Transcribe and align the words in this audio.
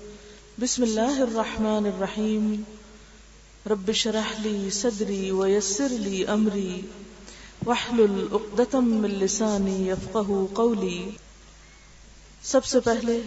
بسم 0.61 0.83
الله 0.83 1.23
الرحمن 1.23 1.87
الرحيم. 1.87 2.63
رب 3.71 3.93
شرح 3.93 4.41
لي 4.41 4.71
صدري 4.71 5.31
ويسر 5.31 5.89
لي 5.91 6.25
أمري. 6.29 6.81
واحلل 7.67 8.27
عقدة 8.33 8.81
من 8.81 9.11
لساني 9.11 9.91
يفقه 9.91 10.47
قولي. 10.53 11.11
سب 12.43 12.65
سے 12.65 12.81
پہلے 12.81 13.21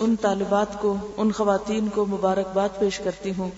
ان 0.00 0.16
طالبات 0.16 0.80
کو، 0.80 0.96
ان 1.16 1.32
خواتین 1.32 1.88
کو 1.88 2.06
مبارکباد 2.06 2.68
پیش 2.78 2.98
کرتی 2.98 3.32
ہوں، 3.38 3.50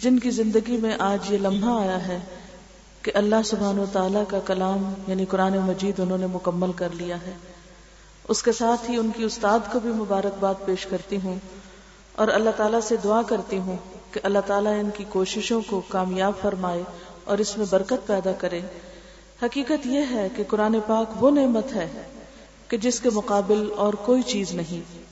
جن 0.00 0.18
کی 0.18 0.30
زندگی 0.30 0.76
میں 0.76 0.96
آج 0.98 1.32
یہ 1.32 1.38
لمحہ 1.38 1.80
آیا 1.80 2.08
ہے۔ 2.08 2.18
کہ 3.02 3.12
اللہ 3.14 3.42
سبحان 3.44 3.78
و 3.78 3.84
تعالیٰ 3.92 4.22
کا 4.28 4.38
کلام 4.38 4.94
یعنی 5.06 5.24
قرآن 5.24 5.58
مجید 5.58 6.00
انہوں 6.00 6.18
نے 6.18 6.26
مکمل 6.26 6.72
کر 6.72 6.88
لیا 6.92 7.16
ہے۔ 7.16 7.32
اس 8.28 8.42
کے 8.42 8.52
ساتھ 8.52 8.90
ہی 8.90 8.96
ان 8.96 9.10
کی 9.16 9.24
استاد 9.24 9.58
کو 9.72 9.80
بھی 9.80 9.90
مبارکباد 9.90 10.54
پیش 10.64 10.86
کرتی 10.86 11.18
ہوں 11.24 11.38
اور 12.12 12.28
اللہ 12.28 12.50
تعالیٰ 12.56 12.80
سے 12.80 12.96
دعا 13.04 13.22
کرتی 13.22 13.58
ہوں 13.58 13.76
کہ 14.10 14.20
اللہ 14.22 14.38
تعالیٰ 14.46 14.80
ان 14.80 14.90
کی 14.96 15.04
کوششوں 15.08 15.60
کو 15.66 15.82
کامیاب 15.88 16.32
فرمائے 16.40 16.82
اور 17.24 17.38
اس 17.38 17.58
میں 17.58 17.66
برکت 17.70 18.06
پیدا 18.06 18.32
کرے۔ 18.32 18.60
حقیقت 19.42 19.86
یہ 19.86 20.00
ہے 20.10 20.28
کہ 20.36 20.44
قرآن 20.48 20.76
پاک 20.86 21.22
وہ 21.22 21.30
نعمت 21.30 21.72
ہے 21.74 21.88
کہ 22.68 22.76
جس 22.76 23.00
کے 23.00 23.10
مقابل 23.10 23.68
اور 23.76 23.94
کوئی 23.94 24.22
چیز 24.22 24.52
نہیں۔ 24.52 25.08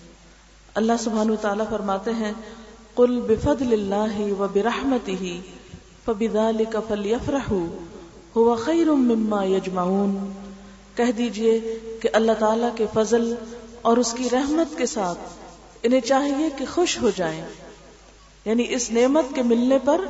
اللہ 0.75 0.93
سبحان 1.01 1.31
و 1.31 1.37
تعالیٰ 1.37 1.67
فرماتے 1.71 2.11
ہیں، 2.11 2.33
قل 2.95 3.21
بفضل 3.21 3.73
اللہ 3.73 4.41
و 4.41 4.47
برحمتی 4.53 5.17
ہی 5.21 5.41
فبذلك 6.09 6.77
فليفرحوا، 6.89 7.85
هو 8.37 8.55
خير 8.55 8.87
مما 8.87 9.45
يجمعون۔ 9.45 10.33
کہہ 10.97 11.13
دیجیے 11.19 11.79
کہ 12.01 12.09
اللہ 12.13 12.33
تعالی 12.39 12.67
کے 12.77 12.87
فضل 12.95 13.35
اور 13.83 13.97
اس 13.97 14.13
کی 14.13 14.29
رحمت 14.33 14.79
کے 14.79 14.87
ساتھ 14.87 15.19
انہیں 15.83 16.01
چاہیے 16.01 16.49
کہ 16.57 16.65
خوش 16.75 16.99
ہو 17.03 17.11
جائیں۔ 17.17 17.45
یعنی 18.45 18.67
اس 18.69 18.91
نعمت 18.91 19.25
کے 19.35 19.43
ملنے 19.43 19.79
پر 19.85 20.01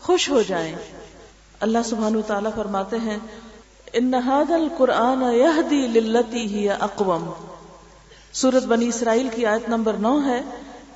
خوش 0.00 0.30
ہو 0.30 0.42
جائیں۔ 0.42 0.76
اللہ 1.60 1.78
سبحانہ 1.84 2.18
تعالیٰ 2.26 2.50
فرماتے 2.54 2.96
ہیں، 2.96 3.18
ان 3.92 4.14
هذا 4.14 4.54
القرآن 4.54 5.22
يهدي 5.22 5.86
للتي 5.86 6.58
هي 6.58 6.68
اقوم۔ 6.80 7.30
سورت 8.32 8.64
بنی 8.64 8.88
اسرائیل 8.88 9.28
کی 9.34 9.46
آیت 9.46 9.68
نمبر 9.68 9.92
نو 9.92 10.20
ہے 10.24 10.42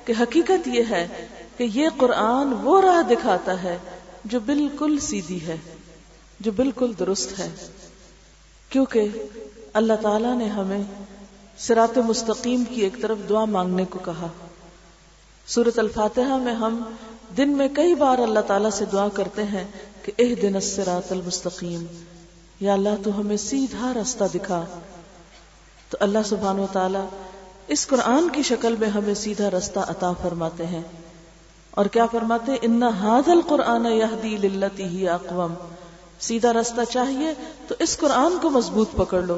کہ 0.05 0.13
حقیقت 0.19 0.67
یہ 0.67 0.83
ہے 0.89 1.27
کہ 1.57 1.67
یہ 1.73 1.89
قرآن 1.97 2.53
وہ 2.63 2.81
راہ 2.81 3.01
دکھاتا 3.01 3.63
ہے 3.63 3.77
جو 4.25 4.39
بالکل 4.39 4.99
سیدھی 4.99 5.47
ہے، 5.47 5.57
جو 6.39 6.51
بالکل 6.51 6.91
درست 6.99 7.39
ہے۔ 7.39 7.49
کیونکہ 8.69 9.07
اللہ 9.73 9.93
تعالی 10.01 10.35
نے 10.35 10.47
ہمیں 10.47 10.83
سرات 11.57 11.97
مستقیم 11.97 12.63
کی 12.69 12.81
ایک 12.81 13.01
طرف 13.01 13.17
دعا 13.29 13.45
مانگنے 13.45 13.85
کو 13.85 13.99
کہا۔ 13.99 14.27
سورت 15.47 15.79
الفاتحہ 15.79 16.37
میں 16.37 16.53
ہم 16.53 16.81
دن 17.37 17.49
میں 17.49 17.67
کئی 17.73 17.95
بار 17.95 18.17
اللہ 18.17 18.39
تعالیٰ 18.39 18.69
سے 18.69 18.85
دعا 18.91 19.09
کرتے 19.09 19.43
ہیں 19.43 19.63
کہ 20.03 20.11
اہ 20.17 20.41
دن 20.41 20.59
سرات 20.59 21.11
المستقیم۔ 21.11 21.85
یا 22.59 22.73
اللہ 22.73 22.89
تو 23.03 23.19
ہمیں 23.19 23.37
سیدھا 23.37 23.93
راستہ 23.93 24.23
دکھا۔ 24.33 24.65
تو 25.89 25.97
اللہ 26.01 26.19
سبحان 26.25 26.59
و 26.59 26.65
تعالیٰ 26.71 27.07
اس 27.67 27.87
قرآن 27.87 28.29
کی 28.29 28.43
شکل 28.43 28.75
میں 28.75 28.87
ہمیں 28.87 29.13
سیدھا 29.13 29.51
راستہ 29.51 29.79
عطا 29.79 30.13
فرماتے 30.13 30.65
ہیں۔ 30.65 30.81
اور 31.75 31.85
کیا 31.85 32.05
فرماتے 32.05 32.51
ان 32.61 32.83
ہاد 32.83 33.29
القرآن 33.29 33.85
یہدی 33.85 34.37
للتی 34.37 34.83
ہی 34.83 35.09
اقوام 35.09 35.53
سیدھا 36.19 36.53
راستہ 36.53 36.81
چاہیے 36.89 37.33
تو 37.67 37.75
اس 37.79 37.97
قرآن 37.97 38.33
کو 38.41 38.49
مضبوط 38.49 38.91
پکڑ 38.95 39.21
لو۔ 39.21 39.37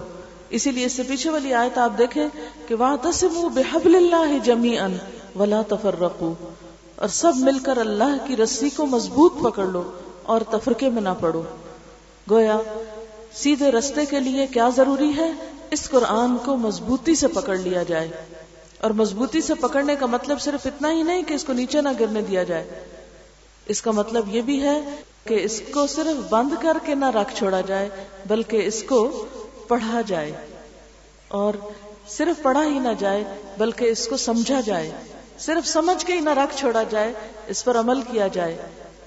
اسی 0.49 0.71
لیے 0.71 0.85
اس 0.85 0.93
سے 0.93 1.03
پیچھے 1.03 1.29
والی 1.29 1.53
آیت 1.53 1.77
آپ 1.77 1.97
دیکھیں 1.97 2.27
کہ 2.67 2.75
وہاں 2.75 2.97
تسم 3.01 3.47
بحبل 3.53 3.95
اللہ 3.95 4.37
جمی 4.43 4.79
ان 4.79 4.97
ولا 5.35 5.61
تفر 5.67 5.95
اور 6.95 7.07
سب 7.07 7.33
مل 7.35 7.59
کر 7.59 7.77
اللہ 7.77 8.27
کی 8.27 8.37
رسی 8.37 8.69
کو 8.69 8.85
مضبوط 8.85 9.33
پکڑ 9.43 9.65
لو 9.65 9.91
اور 10.23 10.41
تفرقے 10.41 10.89
میں 10.89 11.01
نہ 11.01 11.09
پڑو۔ 11.19 11.41
گویا، 12.29 12.57
سیدھے 13.33 13.71
رستے 13.71 14.05
کے 14.05 14.19
لیے 14.19 14.47
کیا 14.47 14.69
ضروری 14.75 15.11
ہے؟ 15.17 15.31
اس 15.71 15.89
قرآن 15.89 16.37
کو 16.45 16.57
مضبوطی 16.57 17.15
سے 17.15 17.27
پکڑ 17.27 17.57
لیا 17.57 17.83
جائے۔ 17.83 18.09
اور 18.81 18.91
مضبوطی 18.91 19.41
سے 19.41 19.55
پکڑنے 19.55 19.95
کا 19.95 20.05
مطلب 20.05 20.41
صرف 20.41 20.65
اتنا 20.65 20.91
ہی 20.91 21.03
نہیں 21.03 21.23
کہ 21.23 21.33
اس 21.33 21.43
کو 21.43 21.53
نیچے 21.53 21.81
نہ 21.81 21.89
گرنے 21.99 22.21
دیا 22.21 22.43
جائے۔ 22.43 22.85
اس 23.65 23.81
کا 23.81 23.91
مطلب 23.91 24.35
یہ 24.35 24.41
بھی 24.41 24.63
ہے 24.63 24.95
کہ 25.23 25.39
اس 25.43 25.61
کو 25.73 25.87
صرف 25.87 26.29
بند 26.29 26.49
کر 26.61 26.77
کے 26.85 26.95
نہ 26.95 27.05
رکھ 27.05 27.35
چھوڑا 27.35 27.61
جائے، 27.61 27.89
بلکہ 28.27 28.61
اس 28.65 28.83
کو 28.83 29.25
پڑھا 29.67 30.01
جائے۔ 30.01 30.31
اور 31.27 31.53
صرف 32.07 32.43
پڑھا 32.43 32.63
ہی 32.63 32.79
نہ 32.79 32.93
جائے، 32.99 33.23
بلکہ 33.57 33.85
اس 33.85 34.07
کو 34.07 34.17
سمجھا 34.17 34.61
جائے۔ 34.65 34.91
صرف 35.39 35.67
سمجھ 35.67 36.05
کے 36.05 36.13
ہی 36.13 36.19
نہ 36.19 36.29
رکھ 36.29 36.57
چھوڑا 36.57 36.83
جائے، 36.83 37.13
اس 37.47 37.65
پر 37.65 37.79
عمل 37.79 38.01
کیا 38.01 38.27
جائے۔ 38.27 38.57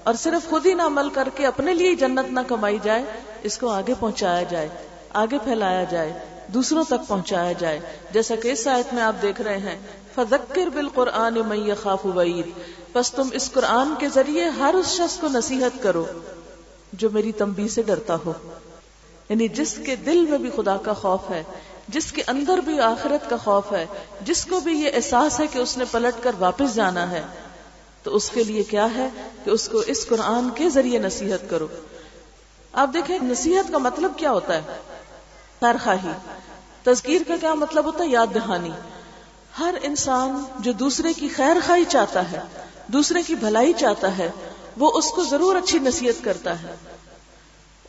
اور 0.03 0.13
صرف 0.13 0.49
خود 0.49 0.65
ہی 0.65 0.73
نہ 0.73 0.81
عمل 0.81 1.09
کر 1.09 1.29
کے 1.35 1.45
اپنے 1.45 1.73
لیے 1.73 1.95
جنت 1.95 2.31
نہ 2.31 2.39
کمائی 2.47 2.77
جائے، 2.83 3.03
اس 3.43 3.57
کو 3.57 3.69
آگے 3.69 3.93
پہنچایا 3.99 4.43
جائے، 4.43 4.69
آگے 5.09 5.37
پھیلایا 5.43 5.83
جائے۔ 5.83 6.13
دوسروں 6.53 6.83
تک 6.83 7.07
پہنچایا 7.07 7.51
جائے۔ 7.51 7.79
جیسا 8.11 8.35
کہ 8.35 8.51
اس 8.51 8.67
آیت 8.67 8.93
میں 8.93 9.03
آپ 9.03 9.21
دیکھ 9.21 9.41
رہے 9.41 9.57
ہیں 9.57 9.79
فذکر 10.15 10.67
بالقرآن 10.67 11.33
من 11.47 11.69
یخاف 11.69 12.05
وعید 12.05 12.45
بس 12.93 13.11
تم 13.11 13.29
اس 13.33 13.51
قرآن 13.51 13.93
کے 13.99 14.09
ذریعے 14.09 14.49
ہر 14.49 14.73
اس 14.73 14.87
شخص 14.87 15.17
کو 15.17 15.27
نصیحت 15.27 15.83
کرو 15.83 16.05
جو 16.93 17.09
میری 17.09 17.31
تمبی 17.31 17.67
سے 17.67 17.81
ڈرتا 17.81 18.15
ہو۔ 18.25 18.33
یعنی 19.29 19.47
جس 19.47 19.79
کے 19.85 19.95
دل 19.95 20.25
میں 20.29 20.37
بھی 20.37 20.49
خدا 20.55 20.77
کا 20.77 20.93
خوف 20.93 21.29
ہے، 21.29 21.43
جس 21.87 22.11
کے 22.11 22.23
اندر 22.27 22.57
بھی 22.57 22.79
آخرت 22.79 23.29
کا 23.29 23.37
خوف 23.37 23.73
ہے، 23.73 23.85
جس 24.21 24.45
کو 24.45 24.59
بھی 24.59 24.71
یہ 24.71 24.89
احساس 24.93 25.39
ہے 25.39 25.47
کہ 25.47 25.59
اس 25.59 25.77
نے 25.77 25.85
پلٹ 25.91 26.23
کر 26.23 26.31
واپس 26.39 26.75
جانا 26.75 27.11
ہے۔ 27.11 27.21
تو 28.03 28.15
اس 28.15 28.29
کے 28.29 28.43
لیے 28.43 28.63
کیا 28.63 28.87
ہے 28.95 29.09
کہ 29.45 29.49
اس 29.49 29.69
کو 29.69 29.77
اس 29.77 30.07
قرآن 30.07 30.49
کے 30.49 30.69
ذریعے 30.69 30.99
نصیحت 30.99 31.49
کرو۔ 31.49 31.67
آپ 32.73 32.89
دیکھیں، 32.93 33.19
نصیحت 33.23 33.71
کا 33.71 33.77
مطلب 33.77 34.11
کیا 34.17 34.31
ہوتا 34.31 34.53
ہے؟ 34.53 34.61
خواہی 35.61 36.09
تذکیر 36.83 37.21
کا 37.27 37.33
کیا 37.41 37.53
مطلب 37.53 37.85
ہوتا 37.85 38.03
ہے؟ 38.03 38.09
یاد 38.09 38.27
دہانی۔ 38.35 38.69
ہر 39.59 39.75
انسان 39.81 40.43
جو 40.59 40.71
دوسرے 40.71 41.13
کی 41.13 41.27
خیر 41.27 41.55
خواہی 41.65 41.85
چاہتا 41.85 42.31
ہے، 42.31 42.39
دوسرے 42.87 43.23
کی 43.23 43.35
بھلائی 43.35 43.73
چاہتا 43.73 44.17
ہے، 44.17 44.31
وہ 44.77 44.91
اس 44.93 45.11
کو 45.11 45.23
ضرور 45.23 45.55
اچھی 45.55 45.79
نصیحت 45.79 46.23
کرتا 46.23 46.61
ہے۔ 46.61 46.75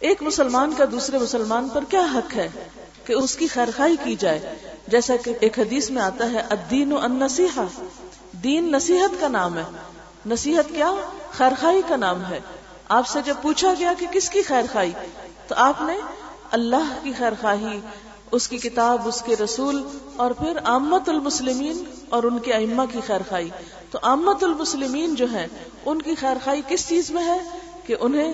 ایک 0.00 0.22
مسلمان 0.22 0.72
کا 0.78 0.84
دوسرے 0.92 1.18
مسلمان 1.18 1.68
پر 1.68 1.84
کیا 1.88 2.06
حق 2.14 2.36
ہے 2.36 2.48
کہ 3.04 3.12
اس 3.12 3.36
کی 3.36 3.46
خیر 3.46 3.68
خواہی 3.76 3.96
کی 4.04 4.16
جائے؟ 4.18 4.54
جیسا 4.88 5.16
کہ 5.24 5.32
ایک 5.40 5.58
حدیث 5.58 5.90
میں 5.90 6.02
آتا 6.02 6.30
ہے، 6.32 6.40
الدین 6.40 6.92
و 6.92 7.06
نصیحا 7.06 7.64
دین 8.32 8.72
نصیحت 8.72 9.20
کا 9.20 9.28
نام 9.28 9.58
ہے۔ 9.58 9.64
نصیحت 10.26 10.74
کیا؟ 10.74 10.90
خیر 11.32 11.52
خواہی 11.60 11.82
کا 11.88 11.96
نام 11.96 12.24
ہے۔ 12.24 12.40
آپ 12.88 13.08
سے 13.08 13.18
جب 13.24 13.34
پوچھا 13.42 13.74
گیا 13.78 13.92
کہ 13.98 14.06
کس 14.12 14.30
کی 14.30 14.42
خیر 14.42 14.62
خواہی 14.72 14.92
تو 15.48 15.54
آپ 15.58 15.82
نے 15.82 15.94
اللہ 16.52 16.98
کی 17.02 17.12
خیر 17.18 17.32
خواہی 17.40 17.80
اس 18.30 18.48
کی 18.48 18.58
کتاب، 18.58 19.08
اس 19.08 19.22
کے 19.22 19.36
رسول 19.44 19.82
اور 20.16 20.30
پھر 20.30 20.58
آمت 20.64 21.08
المسلمین 21.08 21.84
اور 22.08 22.22
ان 22.22 22.38
کے 22.38 22.52
ائمہ 22.52 22.82
کی 22.92 22.98
خیر 23.06 23.20
خائی 23.28 23.50
تو 23.90 23.98
آمت 24.02 24.44
المسلمین 24.44 25.14
جو 25.14 25.26
ہے 25.32 25.46
ان 25.86 26.02
کی 26.02 26.14
خیر 26.14 26.36
خائی 26.44 26.62
کس 26.68 26.88
چیز 26.88 27.10
میں 27.10 27.24
ہے؟ 27.24 27.38
کہ 27.86 27.96
انہیں 28.00 28.32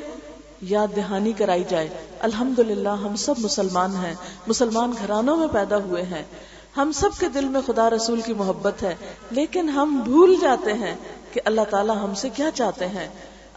یاد 0.62 0.96
دہانی 0.96 1.32
کرائی 1.32 1.64
جائے۔ 1.68 1.88
الحمد 2.20 2.58
ہم 2.86 3.16
سب 3.16 3.34
مسلمان 3.38 3.96
ہیں۔ 3.96 4.14
مسلمان 4.46 4.92
گھرانوں 4.98 5.36
میں 5.36 5.48
پیدا 5.52 5.76
ہوئے 5.76 6.02
ہیں۔ 6.02 6.24
ہم 6.76 6.92
سب 6.92 7.10
کے 7.18 7.28
دل 7.28 7.44
میں 7.44 7.60
خدا 7.66 7.90
رسول 7.90 8.20
کی 8.20 8.34
محبت 8.34 8.82
ہے، 8.82 8.94
لیکن 9.30 9.68
ہم 9.68 10.00
بھول 10.04 10.36
جاتے 10.40 10.72
ہیں 10.72 10.94
کہ 11.32 11.40
اللہ 11.44 11.60
تعالیٰ 11.70 11.96
ہم 11.96 12.14
سے 12.14 12.28
کیا 12.28 12.50
چاہتے 12.50 12.88
ہیں۔ 12.88 13.08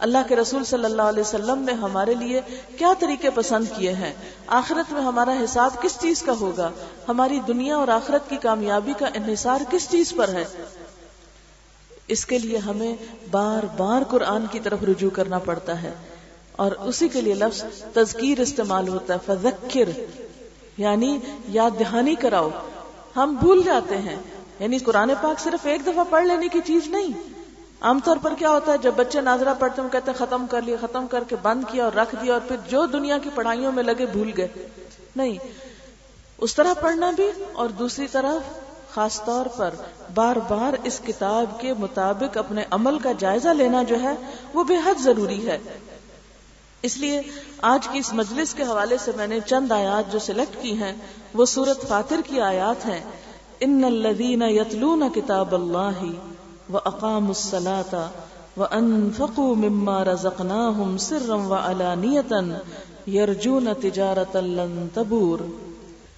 اللہ 0.02 0.18
کے 0.28 0.36
رسول 0.36 0.64
صلی 0.64 0.84
اللہ 0.84 1.02
علیہ 1.02 1.20
وسلم 1.20 1.58
نے 1.58 1.72
ہمارے 1.72 2.14
لیے 2.14 2.40
کیا 2.78 2.92
طریقے 2.98 3.30
پسند 3.30 3.64
کیے 3.76 3.92
ہیں؟ 3.92 4.12
آخرت 4.46 4.92
میں 4.92 5.02
ہمارا 5.02 5.32
حساب 5.44 5.82
کس 5.82 5.98
چیز 6.00 6.22
کا 6.22 6.32
ہوگا؟ 6.40 6.70
ہماری 7.08 7.40
دنیا 7.48 7.76
اور 7.76 7.88
آخرت 7.88 8.30
کی 8.30 8.36
کامیابی 8.36 8.92
کا 8.98 9.06
انحصار 9.06 9.60
کس 9.70 9.90
چیز 9.90 10.12
پر 10.16 10.28
ہے؟ 10.28 10.44
اس 12.08 12.26
کے 12.26 12.38
لیے 12.38 12.58
ہمیں 12.58 12.94
بار 13.30 13.62
بار 13.76 14.02
قرآن 14.02 14.46
کی 14.50 14.60
طرف 14.60 14.78
رجوع 14.82 15.10
کرنا 15.10 15.38
پڑتا 15.38 15.82
ہے 15.82 15.92
اور 16.52 16.72
اسی 16.72 17.08
کے 17.08 17.20
لیے 17.20 17.34
لفظ 17.34 17.64
تذکیر 17.94 18.40
استعمال 18.40 18.88
ہوتا 18.88 19.14
ہے، 19.14 19.18
فذکر 19.26 19.88
یعنی 20.78 21.18
یاد 21.48 21.70
دہانی 21.80 22.14
کراؤ۔ 22.14 22.50
ہم 23.16 23.36
بھول 23.40 23.62
جاتے 23.62 23.98
ہیں 23.98 24.16
یعنی 24.58 24.78
قرآن 24.78 25.10
پاک 25.20 25.40
صرف 25.40 25.66
ایک 25.66 25.86
دفعہ 25.86 26.04
پڑھ 26.10 26.26
لینے 26.26 26.48
کی 26.48 26.60
چیز 26.64 26.88
نہیں۔ 26.88 27.41
عام 27.82 28.00
طور 28.04 28.16
پر 28.22 28.34
کیا 28.38 28.50
ہوتا 28.50 28.72
ہے؟ 28.72 28.78
جب 28.78 28.92
بچے 28.96 29.20
ناظرہ 29.20 29.54
پڑھتے 29.58 29.82
ہیں 29.82 29.88
کہتے 29.92 30.10
ہیں، 30.10 30.18
ختم 30.18 30.46
کر 30.50 30.62
لیا، 30.62 30.76
ختم 30.80 31.06
کر 31.06 31.24
کے 31.28 31.36
بند 31.42 31.64
کیا 31.68 31.84
اور 31.84 31.92
رکھ 31.92 32.14
دیا 32.22 32.32
اور 32.32 32.40
پھر 32.48 32.56
جو 32.68 32.86
دنیا 32.86 33.18
کی 33.18 33.30
پڑھائیوں 33.34 33.72
میں 33.72 33.82
لگے 33.82 34.06
بھول 34.06 34.30
گئے۔ 34.36 34.48
نہیں، 35.16 35.38
اس 36.38 36.54
طرح 36.54 36.74
پڑھنا 36.74 37.10
بھی 37.10 37.30
اور 37.52 37.68
دوسری 37.68 38.06
طرف 38.06 38.62
خاص 38.94 39.24
طور 39.24 39.46
پر 39.46 39.70
بار 40.14 40.36
بار 40.36 40.72
اس 40.84 41.00
کتاب 41.06 41.60
کے 41.60 41.74
مطابق 41.78 42.36
اپنے 42.36 42.64
عمل 42.70 42.98
کا 42.98 43.12
جائزہ 43.18 43.48
لینا 43.48 43.82
جو 43.82 44.02
ہے، 44.02 44.14
وہ 44.54 44.64
بے 44.64 44.76
حد 44.76 45.02
ضروری 45.02 45.46
ہے۔ 45.46 45.58
اس 46.82 46.96
لیے 46.96 47.22
آج 47.62 47.88
کی 47.88 47.98
اس 47.98 48.12
مجلس 48.12 48.54
کے 48.54 48.62
حوالے 48.62 48.96
سے 48.98 49.10
میں 49.16 49.26
نے 49.26 49.40
چند 49.46 49.72
آیات 49.72 50.12
جو 50.12 50.18
سلیکٹ 50.18 50.62
کی 50.62 50.72
ہیں، 50.72 50.92
وہ 51.34 51.44
سورت 51.44 51.88
فاتر 51.88 52.20
کی 52.26 52.40
آیات 52.40 52.86
ہیں۔ 52.86 53.00
ان 53.60 53.84
الذين 53.84 54.42
يتلون 54.42 55.02
كتاب 56.72 56.80
الله 56.80 57.08
واقاموا 57.08 57.28
الصلاه 57.28 58.06
وانفقوا 58.56 59.54
مما 59.54 60.04
رزقناهم 60.04 60.96
سرا 60.96 61.34
وعلانيه 61.34 62.58
يرجون 63.08 63.68
تجارة 63.80 64.40
لن 64.40 64.88
تبور۔ 64.94 65.38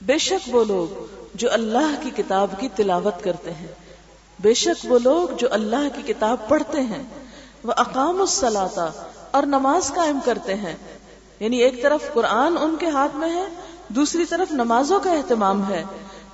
بے 0.03 0.19
شک 0.19 0.55
وہ 0.55 0.65
لوگ 0.65 1.07
جو 1.35 1.53
اللہ 1.53 2.03
کی 2.03 2.11
کتاب 2.11 2.49
کی 2.59 2.69
تلاوت 2.69 3.25
کرتے 3.25 3.53
ہیں۔ 3.53 3.67
بے 4.41 4.55
شک 4.55 4.93
وہ 4.93 4.99
لوگ 4.99 5.29
جو 5.39 5.49
اللہ 5.51 5.97
کی 5.97 6.13
کتاب 6.13 6.49
پڑھتے 6.49 6.81
ہیں۔ 6.81 7.03
وہ 7.65 7.73
اقام 7.77 8.21
الصلاتا 8.21 8.91
اور 9.31 9.43
نماز 9.43 9.93
قائم 9.95 10.19
کرتے 10.25 10.55
ہیں۔ 10.55 10.75
یعنی 11.41 11.57
ایک 11.57 11.83
طرف 11.83 12.15
قرآن 12.15 12.55
ان 12.61 12.77
کے 12.79 12.89
ہاتھ 12.89 13.17
میں 13.17 13.31
ہے، 13.31 13.45
دوسری 13.89 14.25
طرف 14.25 14.53
نمازوں 14.53 15.01
کا 15.03 15.13
اہتمام 15.13 15.69
ہے۔ 15.69 15.85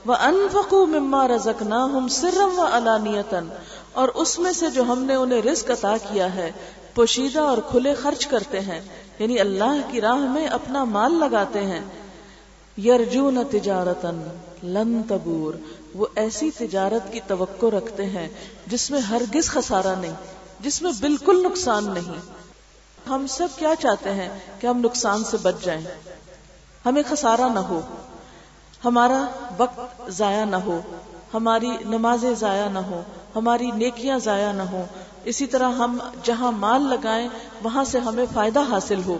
وہ 0.07 0.15
انفقو 0.15 0.87
مما 0.87 1.29
رزک 1.29 1.63
نہ 1.63 1.75
ہم 1.75 2.09
سرم 2.09 2.59
و 2.59 2.67
علانیتن 2.73 3.49
اور 3.93 4.09
اس 4.09 4.39
میں 4.39 4.53
سے 4.53 4.71
جو 4.71 4.83
ہم 4.83 5.05
نے 5.05 5.15
انہیں 5.15 5.43
رزق 5.43 5.71
عطا 5.71 5.97
کیا 5.97 6.35
ہے، 6.35 6.53
پوشیدہ 6.95 7.41
اور 7.41 7.59
کھلے 7.71 7.95
خرچ 7.95 8.27
کرتے 8.27 8.61
ہیں۔ 8.61 8.81
یعنی 9.19 9.41
اللہ 9.41 9.91
کی 9.91 10.01
راہ 10.01 10.15
میں 10.15 10.47
اپنا 10.47 10.85
مال 10.85 11.13
لگاتے 11.13 11.65
ہیں۔ 11.67 11.81
یرجون 12.81 13.39
تجارتن 13.51 14.23
لن 14.63 15.03
تبور۔ 15.09 15.55
وہ 15.95 16.07
ایسی 16.15 16.51
تجارت 16.51 17.13
کی 17.13 17.21
توقع 17.27 17.67
رکھتے 17.67 18.07
ہیں 18.07 18.29
جس 18.67 18.91
میں 18.91 19.01
ہرگز 19.01 19.49
خسارہ 19.49 19.95
نہیں، 19.99 20.13
جس 20.61 20.83
میں 20.83 20.93
بالکل 21.01 21.43
نقصان 21.51 21.91
نہیں۔ 21.91 22.21
ہم 23.09 23.27
سب 23.27 23.49
کیا 23.57 23.75
چاہتے 23.79 24.11
ہیں 24.11 24.29
کہ 24.61 24.67
ہم 24.67 24.79
نقصان 24.79 25.25
سے 25.25 25.37
بچ 25.43 25.55
جائیں۔ 25.65 25.83
ہمیں 26.87 27.03
خسارہ 27.09 27.49
نہ 27.55 27.59
ہو۔ 27.59 27.81
ہمارا 28.85 29.25
وقت 29.59 30.11
ضائع 30.11 30.45
نہ 30.45 30.57
ہو۔ 30.57 30.81
ہماری 31.35 31.71
نمازیں 31.81 32.35
ضائع 32.35 32.69
نہ 32.69 32.79
ہو۔ 32.79 33.03
ہماری 33.37 33.71
نیکیاں 33.71 34.19
ضائع 34.19 34.53
نہ 34.53 34.63
ہو 34.63 34.85
اسی 35.25 35.47
طرح 35.47 35.69
ہم 35.69 35.99
جہاں 36.23 36.53
مال 36.53 36.83
لگائیں، 36.83 37.29
وہاں 37.63 37.85
سے 37.85 37.99
ہمیں 37.99 38.27
فائدہ 38.35 38.61
حاصل 38.71 39.01
ہو۔ 39.07 39.19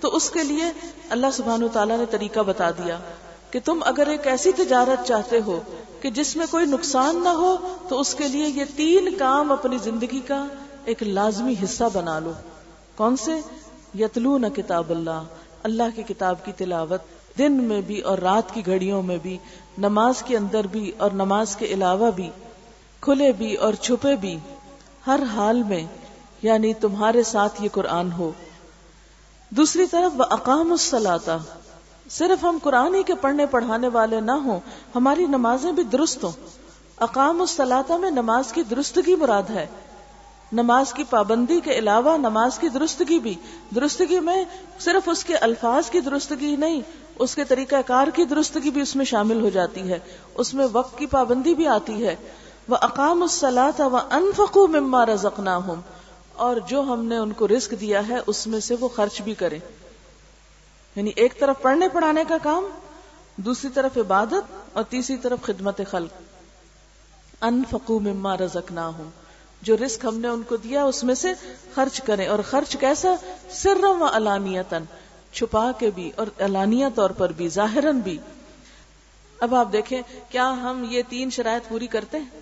تو 0.00 0.16
اس 0.16 0.30
کے 0.30 0.42
لیے 0.42 0.64
اللہ 1.10 1.26
سبحان 1.32 1.66
تعالیٰ 1.72 1.98
نے 1.98 2.04
طریقہ 2.10 2.40
بتا 2.40 2.70
دیا 2.70 2.98
کہ 3.50 3.60
تم 3.64 3.82
اگر 3.86 4.06
ایک 4.06 4.26
ایسی 4.26 4.52
تجارت 4.52 5.06
چاہتے 5.06 5.40
ہو 5.46 5.60
کہ 6.00 6.10
جس 6.10 6.36
میں 6.36 6.46
کوئی 6.50 6.66
نقصان 6.66 7.24
نہ 7.24 7.28
ہو، 7.28 7.56
تو 7.88 8.00
اس 8.00 8.14
کے 8.14 8.28
لیے 8.28 8.48
یہ 8.48 8.64
تین 8.76 9.08
کام 9.18 9.52
اپنی 9.52 9.78
زندگی 9.78 10.20
کا 10.20 10.46
ایک 10.84 11.02
لازمی 11.02 11.54
حصہ 11.64 11.84
بنا 11.92 12.18
لو۔ 12.18 12.32
کون 12.96 13.16
سے؟ 13.16 13.32
یتلون 13.98 14.44
کتاب 14.50 14.90
اللہ۔ 14.90 15.22
اللہ 15.62 15.82
کی 15.94 16.02
کتاب 16.02 16.44
کی 16.44 16.52
تلاوت 16.52 17.00
دن 17.38 17.52
میں 17.52 17.80
بھی 17.80 18.00
اور 18.00 18.18
رات 18.18 18.54
کی 18.54 18.66
گھڑیوں 18.66 19.02
میں 19.02 19.18
بھی، 19.22 19.38
نماز 19.78 20.22
کے 20.22 20.36
اندر 20.36 20.66
بھی 20.66 20.92
اور 20.96 21.10
نماز 21.10 21.56
کے 21.56 21.66
علاوہ 21.66 22.10
بھی۔ 22.10 22.30
کھلے 23.04 23.32
بھی 23.32 23.54
اور 23.54 23.74
چھپے 23.74 24.16
بھی 24.16 24.38
ہر 25.06 25.20
حال 25.34 25.62
میں 25.62 25.84
یعنی 26.42 26.74
تمہارے 26.74 27.22
ساتھ 27.22 27.62
یہ 27.62 27.68
قرآن 27.72 28.12
ہو۔ 28.12 28.32
دوسری 29.50 29.86
طرف 29.86 30.20
اقام 30.30 30.72
السلاتا 30.72 31.38
صرف 32.10 32.44
ہم 32.44 32.58
قرآن 32.62 32.94
ہی 32.94 33.02
کے 33.02 33.14
پڑھنے 33.14 33.46
پڑھانے 33.46 33.88
والے 33.88 34.20
نہ 34.20 34.32
ہوں، 34.32 34.60
ہماری 34.94 35.26
نمازیں 35.26 35.72
بھی 35.72 35.82
درست 35.82 36.24
ہوں۔ 36.24 36.30
اقام 36.96 37.40
السلاتا 37.40 37.96
میں 37.96 38.10
نماز 38.10 38.52
کی 38.52 38.62
درستگی 38.62 39.16
مراد 39.16 39.50
ہے۔ 39.50 39.66
نماز 40.52 40.92
کی 40.92 41.04
پابندی 41.10 41.60
کے 41.60 41.72
علاوہ 41.72 42.16
نماز 42.16 42.58
کی 42.58 42.68
درستگی 42.68 43.18
بھی۔ 43.18 43.34
درستگی 43.74 44.20
میں 44.20 44.44
صرف 44.80 45.08
اس 45.08 45.24
کے 45.24 45.36
الفاظ 45.36 45.90
کی 45.90 46.00
درستگی 46.00 46.56
نہیں، 46.56 46.80
اس 47.18 47.34
کے 47.34 47.44
طریقہ 47.44 47.76
کار 47.86 48.08
کی 48.14 48.24
درستگی 48.24 48.70
بھی 48.70 48.80
اس 48.80 48.96
میں 48.96 49.04
شامل 49.04 49.40
ہو 49.40 49.48
جاتی 49.48 49.88
ہے۔ 49.88 49.98
اس 50.34 50.54
میں 50.54 50.66
وقت 50.72 50.98
کی 50.98 51.06
پابندی 51.06 51.54
بھی 51.54 51.66
آتی 51.66 52.06
ہے۔ 52.06 52.16
وہ 52.68 52.76
اقام 52.80 53.22
السلاط 53.22 53.80
و 53.80 53.96
انفقو 53.96 54.66
مما 54.66 55.06
رزقنا 55.06 55.56
ہوں 55.56 55.76
اور 56.32 56.56
جو 56.56 56.80
ہم 56.80 57.04
نے 57.04 57.16
ان 57.16 57.32
کو 57.32 57.48
رزق 57.48 57.74
دیا 57.80 58.08
ہے، 58.08 58.14
اس 58.26 58.46
میں 58.46 58.60
سے 58.60 58.74
وہ 58.80 58.88
خرچ 58.88 59.22
بھی 59.22 59.34
کریں۔ 59.34 59.58
یعنی 60.96 61.10
ایک 61.16 61.40
طرف 61.40 61.62
پڑھنے 61.62 61.88
پڑھانے 61.88 62.24
کا 62.28 62.36
کام، 62.42 62.64
دوسری 63.36 63.70
طرف 63.74 63.98
عبادت 63.98 64.52
اور 64.72 64.84
تیسری 64.84 65.16
طرف 65.16 65.42
خدمت 65.42 65.80
خلق۔ 65.90 66.22
انفقو 67.40 68.00
مما 68.00 68.36
رزقنا 68.36 68.86
ہوں 68.86 69.10
جو 69.62 69.76
رزق 69.76 70.04
ہم 70.04 70.18
نے 70.18 70.28
ان 70.28 70.42
کو 70.42 70.56
دیا، 70.56 70.84
اس 70.84 71.04
میں 71.04 71.14
سے 71.14 71.32
خرچ 71.74 72.00
کریں۔ 72.02 72.26
اور 72.26 72.38
خرچ 72.50 72.76
کیسا؟ 72.80 73.14
سرم 73.50 74.02
و 74.02 74.06
علانیتن 74.12 74.84
چھپا 75.32 75.72
کے 75.78 75.90
بھی 75.94 76.10
اور 76.16 76.26
علانیہ 76.38 76.86
طور 76.94 77.10
پر 77.10 77.32
بھی 77.32 77.48
ظاہرن 77.48 78.00
بھی۔ 78.00 78.18
اب 79.40 79.54
آپ 79.54 79.72
دیکھیں، 79.72 80.02
کیا 80.28 80.52
ہم 80.52 80.86
یہ 80.90 81.02
تین 81.08 81.30
شرائط 81.30 81.68
پوری 81.68 81.86
کرتے 81.86 82.18
ہیں؟ 82.18 82.40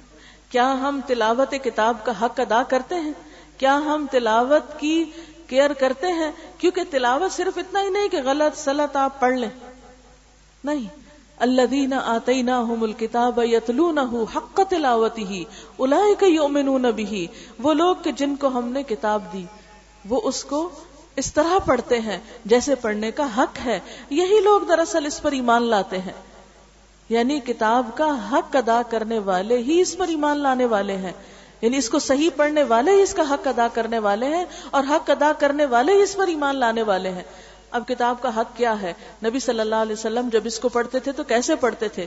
کیا 0.53 0.73
ہم 0.73 1.01
تلاوت 1.07 1.55
کتاب 1.65 1.97
کا 2.05 2.13
حق 2.21 2.41
ادا 2.41 2.63
کرتے 2.63 2.95
ہیں؟ 2.95 3.13
کیا 3.59 3.77
ہم 3.77 4.07
تلاوت 4.11 4.81
کی 4.81 5.05
کیئر 5.47 5.73
کرتے 5.73 6.07
ہیں؟ 6.07 6.33
کیونکہ 6.59 6.83
تلاوت 6.91 7.33
صرف 7.33 7.59
اتنا 7.59 7.83
ہی 7.83 7.89
نہیں 7.89 8.09
کہ 8.09 8.19
غلط 8.25 8.59
سلط 8.59 8.97
آپ 8.97 9.21
پڑھ 9.21 9.35
لیں۔ 9.35 9.49
نہیں۔ 10.65 11.03
اللہ 11.37 11.67
دینا 11.67 12.01
آتے 12.05 12.43
نہ 12.43 12.75
کتاب 12.99 13.41
یتلو 13.45 13.93
نہ 13.93 14.01
حق 14.37 14.61
تلاوتی 14.69 15.25
ہی 15.25 15.45
الا 15.79 16.25
یومنون 16.27 16.83
بھی 16.83 17.27
وہ 17.59 17.75
لوگ 17.75 17.97
کہ 18.03 18.13
جن 18.13 18.37
کو 18.37 18.47
ہم 18.47 18.69
نے 18.69 18.83
کتاب 18.83 19.23
دی، 19.33 19.45
وہ 20.09 20.21
اس 20.25 20.45
کو 20.45 20.69
اس 21.17 21.35
طرح 21.35 21.59
پڑھتے 21.59 21.99
ہیں 21.99 22.19
جیسے 22.45 22.75
پڑھنے 22.75 23.11
کا 23.11 23.27
حق 23.37 23.67
ہے۔ 23.67 23.81
یہی 24.11 24.41
لوگ 24.41 24.61
دراصل 24.61 25.07
اس 25.07 25.23
پر 25.23 25.33
ایمان 25.33 25.63
لاتے 25.63 25.99
ہیں۔ 25.99 26.31
یعنی 27.12 27.41
کتاب 27.41 27.91
کا 27.94 28.17
حق 28.32 28.56
ادا 28.56 28.82
کرنے 28.91 29.19
والے 29.19 29.59
ہی 29.59 29.81
اس 29.81 29.99
پر 29.99 30.09
ایمان 30.09 30.38
لانے 30.38 30.64
والے 30.64 30.97
ہیں۔ 30.97 31.12
یعنی 31.61 31.76
اس 31.76 31.91
کو 31.91 31.99
صحیح 31.99 32.31
پڑھنے 32.37 32.62
والے 32.62 32.91
ہی 32.91 33.03
اس 33.03 33.14
کا 33.14 33.23
حق 33.31 33.49
ادا 33.49 33.69
کرنے 33.75 33.99
والے 33.99 34.26
ہیں 34.26 34.44
اور 34.70 34.85
حق 34.88 35.11
ادا 35.11 35.32
کرنے 35.38 35.67
والے 35.67 35.93
ہی 35.93 36.03
اس 36.03 36.17
پر 36.17 36.26
ایمان 36.26 36.56
لانے 36.56 36.82
والے 36.82 37.11
ہیں۔ 37.11 37.23
اب 37.70 37.88
کتاب 37.88 38.23
کا 38.23 38.37
حق 38.37 38.56
کیا 38.56 38.82
ہے؟ 38.82 38.93
نبی 39.25 39.38
صلی 39.38 39.61
اللہ 39.61 39.75
علیہ 39.75 39.93
وسلم 39.93 40.29
جب 40.32 40.41
اس 40.44 40.59
کو 40.59 40.69
پڑھتے 40.69 40.99
تھے 40.99 41.12
تو 41.12 41.25
کیسے 41.25 41.56
پڑھتے 41.56 41.88
تھے؟ 41.88 42.06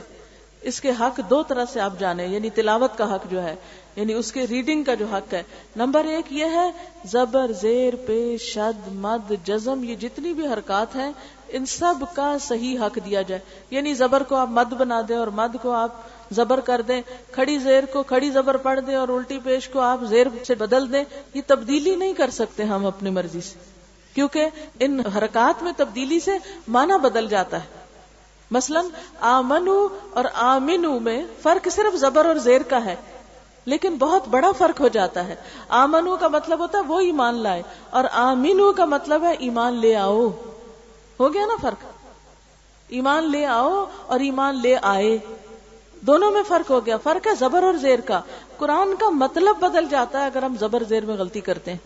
اس 0.60 0.80
کے 0.80 0.90
حق 1.00 1.20
دو 1.30 1.42
طرح 1.42 1.64
سے 1.72 1.80
آپ 1.80 1.92
جانے 1.98 2.26
یعنی 2.26 2.50
تلاوت 2.50 2.98
کا 2.98 3.14
حق 3.14 3.30
جو 3.30 3.42
ہے 3.42 3.54
یعنی 3.96 4.12
اس 4.12 4.32
کے 4.32 4.46
ریڈنگ 4.46 4.82
کا 4.82 4.94
جو 4.94 5.06
حق 5.06 5.34
ہے۔ 5.34 5.42
نمبر 5.76 6.04
ایک 6.04 6.24
یہ 6.30 6.44
ہے، 6.44 6.70
زبر، 7.04 7.52
زیر، 7.52 7.94
پیش، 8.06 8.42
شد، 8.42 8.88
مد، 8.92 9.32
جزم، 9.44 9.84
یہ 9.84 9.94
جتنی 9.94 10.32
بھی 10.32 10.46
حرکات 10.46 10.96
ہیں 10.96 11.12
ان 11.48 11.66
سب 11.66 11.94
کا 12.14 12.36
صحیح 12.40 12.78
حق 12.78 12.98
دیا 13.04 13.22
جائے۔ 13.22 13.40
یعنی 13.70 13.94
زبر 13.94 14.22
کو 14.22 14.34
آپ 14.34 14.48
مد 14.50 14.72
بنا 14.72 15.00
دیں 15.08 15.16
اور 15.16 15.26
مد 15.26 15.56
کو 15.62 15.70
آپ 15.70 15.90
زبر 16.30 16.60
کر 16.60 16.80
دیں۔ 16.80 17.02
کھڑی 17.32 17.58
زیر 17.58 17.84
کو 17.84 18.02
کھڑی 18.02 18.30
زبر 18.30 18.56
پڑھ 18.56 18.80
دیں 18.86 18.94
اور 18.94 19.08
الٹی 19.08 19.38
پیش 19.44 19.68
کو 19.68 19.80
آپ 19.80 20.00
زیر 20.02 20.26
سے 20.46 20.54
بدل 20.54 20.92
دیں۔ 20.92 21.04
یہ 21.34 21.42
تبدیلی 21.46 21.94
نہیں 21.94 22.12
کر 22.12 22.30
سکتے 22.30 22.64
ہم 22.64 22.86
اپنی 22.86 23.10
مرضی 23.10 23.40
سے۔ 23.40 23.58
کیونکہ 24.14 24.48
ان 24.80 25.00
حرکات 25.00 25.62
میں 25.62 25.72
تبدیلی 25.76 26.20
سے 26.20 26.38
معنی 26.68 26.98
بدل 26.98 27.28
جاتا 27.28 27.56
ہے۔ 27.60 27.86
مثلا 28.50 28.82
آمنو 29.20 29.88
اور 30.10 30.24
آمنو 30.34 30.98
میں 30.98 31.24
فرق 31.42 31.68
صرف 31.72 31.96
زبر 31.96 32.24
اور 32.24 32.34
زیر 32.34 32.60
کا 32.62 32.84
ہے، 32.84 32.96
لیکن 33.64 33.96
بہت 33.98 34.28
بڑا 34.28 34.52
فرق 34.58 34.80
ہو 34.80 34.88
جاتا 34.88 35.28
ہے۔ 35.28 35.34
آمنو 35.68 36.16
کا 36.16 36.28
مطلب 36.28 36.58
ہوتا 36.58 36.78
ہے 36.78 36.82
وہ 36.82 37.00
ایمان 37.00 37.34
لائے 37.34 37.62
اور 37.90 38.04
آمینو 38.12 38.72
کا 38.72 38.84
مطلب 38.84 39.24
ہے 39.24 39.34
ایمان 39.38 39.72
لے 39.74 39.96
آؤ۔ 39.96 40.28
ہو 41.20 41.34
گیا 41.34 41.46
نا 41.46 41.56
فرق؟ 41.60 41.84
ایمان 42.88 43.30
لے 43.30 43.46
آؤ 43.46 43.84
اور 44.06 44.20
ایمان 44.20 44.60
لے 44.62 44.76
آئے۔ 44.82 45.18
دونوں 46.00 46.30
میں 46.30 46.42
فرق 46.48 46.70
ہو 46.70 46.86
گیا۔ 46.86 46.96
فرق 46.96 47.26
ہے 47.26 47.34
زبر 47.34 47.62
اور 47.62 47.74
زیر 47.74 48.00
کا۔ 48.00 48.20
قرآن 48.56 48.96
کا 48.96 49.10
مطلب 49.10 49.56
بدل 49.60 49.88
جاتا 49.88 50.20
ہے 50.20 50.26
اگر 50.26 50.42
ہم 50.42 50.56
زبر 50.60 50.82
زیر 50.88 51.04
میں 51.04 51.16
غلطی 51.16 51.40
کرتے 51.40 51.70
ہیں۔ 51.70 51.78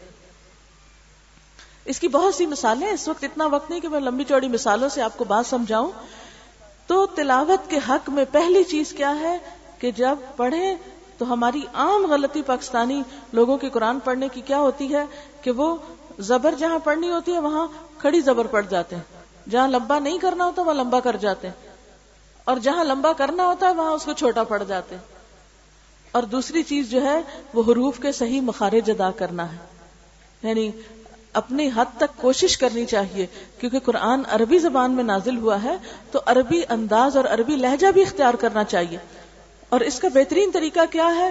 اس 1.85 2.01
کی 2.01 2.09
بہت 2.09 2.35
سی 2.35 2.47
مثالیں 2.47 2.89
اس 2.89 3.09
وقت 3.09 3.25
اتنا 3.25 3.47
وقت 3.47 3.71
نہیں 3.71 3.81
کہ 3.81 3.89
میں 3.89 4.01
لمبی 4.01 4.25
چوڑی 4.25 4.49
مثالوں 4.49 4.89
سے 4.89 5.03
آپ 5.03 5.19
کو 5.19 5.25
بات 5.25 5.47
سمجھاؤں۔ 5.47 5.91
تو 6.87 7.07
تلاوت 7.07 7.71
کے 7.71 7.79
حق 7.89 8.11
میں 8.11 8.25
پہلی 8.33 8.65
چیز 8.65 8.93
کیا 8.93 9.21
ہے 9.21 9.39
کہ 9.79 9.91
جب 9.91 10.17
پڑھیں 10.37 10.75
تو 11.19 11.33
ہماری 11.33 11.61
عام 11.75 12.07
غلطی 12.11 12.43
پاکستانی 12.43 13.03
لوگوں 13.33 13.57
کے 13.57 13.71
قرآن 13.71 13.99
پڑھنے 13.99 14.29
کی 14.29 14.41
کیا 14.41 14.59
ہوتی 14.59 14.95
ہے 14.95 15.05
کہ 15.43 15.51
وہ 15.51 15.77
زبر 16.19 16.55
جہاں 16.59 16.79
پڑھنی 16.79 17.11
ہوتی 17.11 17.33
ہے 17.33 17.39
وہاں 17.39 17.67
کھڑی 17.99 18.21
زبر 18.21 18.47
پڑھ 18.47 18.67
جاتے 18.71 18.97
ہیں۔ 18.97 19.10
جہاں 19.49 19.69
لمبا 19.69 19.99
نہیں 19.99 20.19
کرنا 20.19 20.45
ہوتا 20.45 20.63
وہاں 20.63 20.75
لمبا 20.75 21.01
کر 21.01 21.17
جاتے 21.17 21.49
ہیں۔ 21.49 21.71
اور 22.45 22.57
جہاں 22.57 22.85
لمبا 22.85 23.13
کرنا 23.13 23.47
ہوتا 23.47 23.67
ہے 23.67 23.73
وہاں 23.73 23.93
اس 23.93 24.05
کو 24.05 24.13
چھوٹا 24.13 24.45
پڑ 24.45 24.63
جاتے 24.63 24.95
ہیں۔ 24.95 25.03
اور 26.13 26.23
دوسری 26.23 26.63
چیز 26.63 26.91
جو 26.91 27.03
ہے، 27.03 27.21
وہ 27.55 27.63
حروف 27.63 27.99
کے 27.99 28.13
صحیح 28.13 28.41
مخارج 28.41 28.91
ادا 28.91 29.11
کرنا 29.11 29.53
ہے۔ 29.53 29.59
یعنی 30.43 30.71
اپنی 31.33 31.71
حد 31.77 31.85
تک 31.97 32.17
کوشش 32.17 32.59
کرنی 32.59 32.87
چاہیے، 32.87 33.27
کیونکہ 33.59 33.79
قرآن 33.79 34.23
عربی 34.29 34.59
زبان 34.59 34.93
میں 34.93 35.05
نازل 35.05 35.37
ہوا 35.37 35.63
ہے، 35.63 35.77
تو 36.11 36.21
عربی 36.27 36.63
انداز 36.69 37.17
اور 37.17 37.25
عربی 37.25 37.57
لہجہ 37.57 37.87
بھی 37.93 38.03
اختیار 38.03 38.35
کرنا 38.35 38.65
چاہیے۔ 38.65 38.99
اور 39.69 39.81
اس 39.81 40.01
کا 40.01 40.09
بہترین 40.09 40.51
طریقہ 40.55 40.81
کیا 40.91 41.17
ہے؟ 41.17 41.31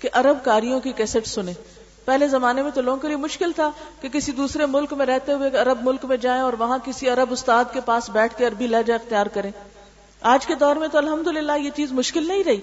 کہ 0.00 0.08
عرب 0.12 0.44
کاریوں 0.44 0.80
کی 0.80 0.92
کیسٹ 0.92 1.26
سنیں۔ 1.26 1.81
پہلے 2.04 2.28
زمانے 2.28 2.62
میں 2.62 2.70
تو 2.70 2.80
لوگوں 2.80 2.98
کے 2.98 3.08
لیے 3.08 3.16
مشکل 3.16 3.52
تھا 3.52 3.70
کہ 4.00 4.08
کسی 4.08 4.32
دوسرے 4.32 4.66
ملک 4.66 4.92
میں 4.92 5.06
رہتے 5.06 5.32
ہوئے 5.32 5.56
عرب 5.56 5.78
ملک 5.82 6.04
میں 6.04 6.16
جائیں 6.16 6.42
اور 6.42 6.52
وہاں 6.52 6.78
کسی 6.84 7.08
عرب 7.08 7.32
استاد 7.32 7.64
کے 7.72 7.80
پاس 7.80 8.10
بیٹھ 8.10 8.38
کے 8.38 8.46
عربی 8.46 8.66
لہجہ 8.66 8.92
اختیار 8.92 9.26
کریں۔ 9.26 9.50
آج 10.20 10.46
کے 10.46 10.54
دور 10.54 10.76
میں 10.76 10.88
تو 10.88 10.98
الحمد 10.98 11.28
یہ 11.64 11.70
چیز 11.76 11.92
مشکل 11.92 12.28
نہیں 12.28 12.44
رہی۔ 12.44 12.60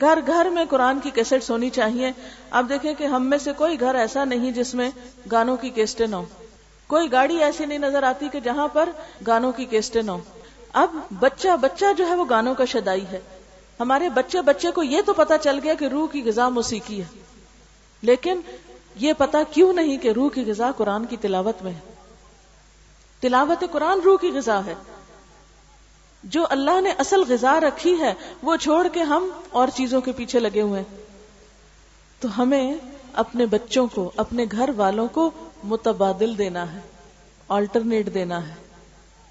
گھر 0.00 0.18
گھر 0.26 0.50
میں 0.50 0.64
قرآن 0.70 1.00
کی 1.00 1.10
کیسٹ 1.10 1.50
ہونی 1.50 1.70
چاہیے۔ 1.70 2.12
آپ 2.50 2.64
دیکھیں 2.68 2.94
کہ 2.94 3.04
ہم 3.04 3.30
میں 3.30 3.38
سے 3.38 3.52
کوئی 3.52 3.80
گھر 3.80 3.94
ایسا 3.94 4.24
نہیں 4.24 4.50
جس 4.50 4.74
میں 4.74 4.90
گانوں 5.32 5.56
کی 5.56 5.68
کیسٹیں 5.68 6.06
نہ 6.06 6.16
ہو 6.16 6.24
کوئی 6.86 7.12
گاڑی 7.12 7.36
ایسی 7.36 7.64
نہیں 7.64 7.78
نظر 7.78 8.02
آتی 8.02 8.28
کہ 8.32 8.40
جہاں 8.40 8.68
پر 8.68 8.88
گانوں 9.26 9.52
کی 9.52 9.64
کیسٹیں 9.64 10.02
نہ 10.02 10.10
ہو 10.10 10.18
اب 10.72 10.96
بچہ 11.20 11.56
بچہ 11.60 11.84
جو 11.96 12.06
ہے 12.08 12.14
وہ 12.14 12.24
گانوں 12.30 12.54
کا 12.54 12.64
شدائی 12.64 13.04
ہے۔ 13.12 13.20
ہمارے 13.80 14.08
بچے 14.08 14.40
بچے 14.40 14.70
کو 14.70 14.82
یہ 14.82 15.00
تو 15.06 15.12
پتا 15.12 15.38
چل 15.38 15.58
گیا 15.62 15.74
کہ 15.74 15.84
روح 15.84 16.06
کی 16.12 16.22
غذا 16.24 16.48
موسیقی 16.48 17.00
ہے۔ 17.00 17.04
لیکن 18.02 18.40
یہ 19.00 19.12
پتا 19.18 19.38
کیوں 19.50 19.72
نہیں 19.72 19.98
کہ 19.98 20.08
روح 20.08 20.30
کی 20.30 20.44
غذا 20.46 20.70
قرآن 20.76 21.04
کی 21.04 21.16
تلاوت 21.16 21.62
میں 21.62 21.72
ہے؟ 21.72 21.94
تلاوت 23.20 23.64
قرآن 23.72 24.00
روح 24.00 24.16
کی 24.20 24.28
غذا 24.28 24.64
ہے۔ 24.66 24.74
جو 26.24 26.46
اللہ 26.50 26.80
نے 26.80 26.90
اصل 26.98 27.22
غذا 27.28 27.60
رکھی 27.60 28.00
ہے، 28.00 28.14
وہ 28.42 28.56
چھوڑ 28.56 28.88
کے 28.88 29.02
ہم 29.02 29.28
اور 29.50 29.68
چیزوں 29.74 30.00
کے 30.00 30.12
پیچھے 30.12 30.40
لگے 30.40 30.60
ہوئے 30.60 30.82
تو 32.20 32.42
ہمیں 32.42 32.74
اپنے 33.12 33.46
بچوں 33.46 33.86
کو، 33.86 34.10
اپنے 34.16 34.44
گھر 34.52 34.70
والوں 34.76 35.08
کو 35.08 35.30
متبادل 35.64 36.38
دینا 36.38 36.72
ہے 36.72 36.80
آلٹرنیٹ 37.48 38.14
دینا 38.14 38.48
ہے۔ 38.48 38.54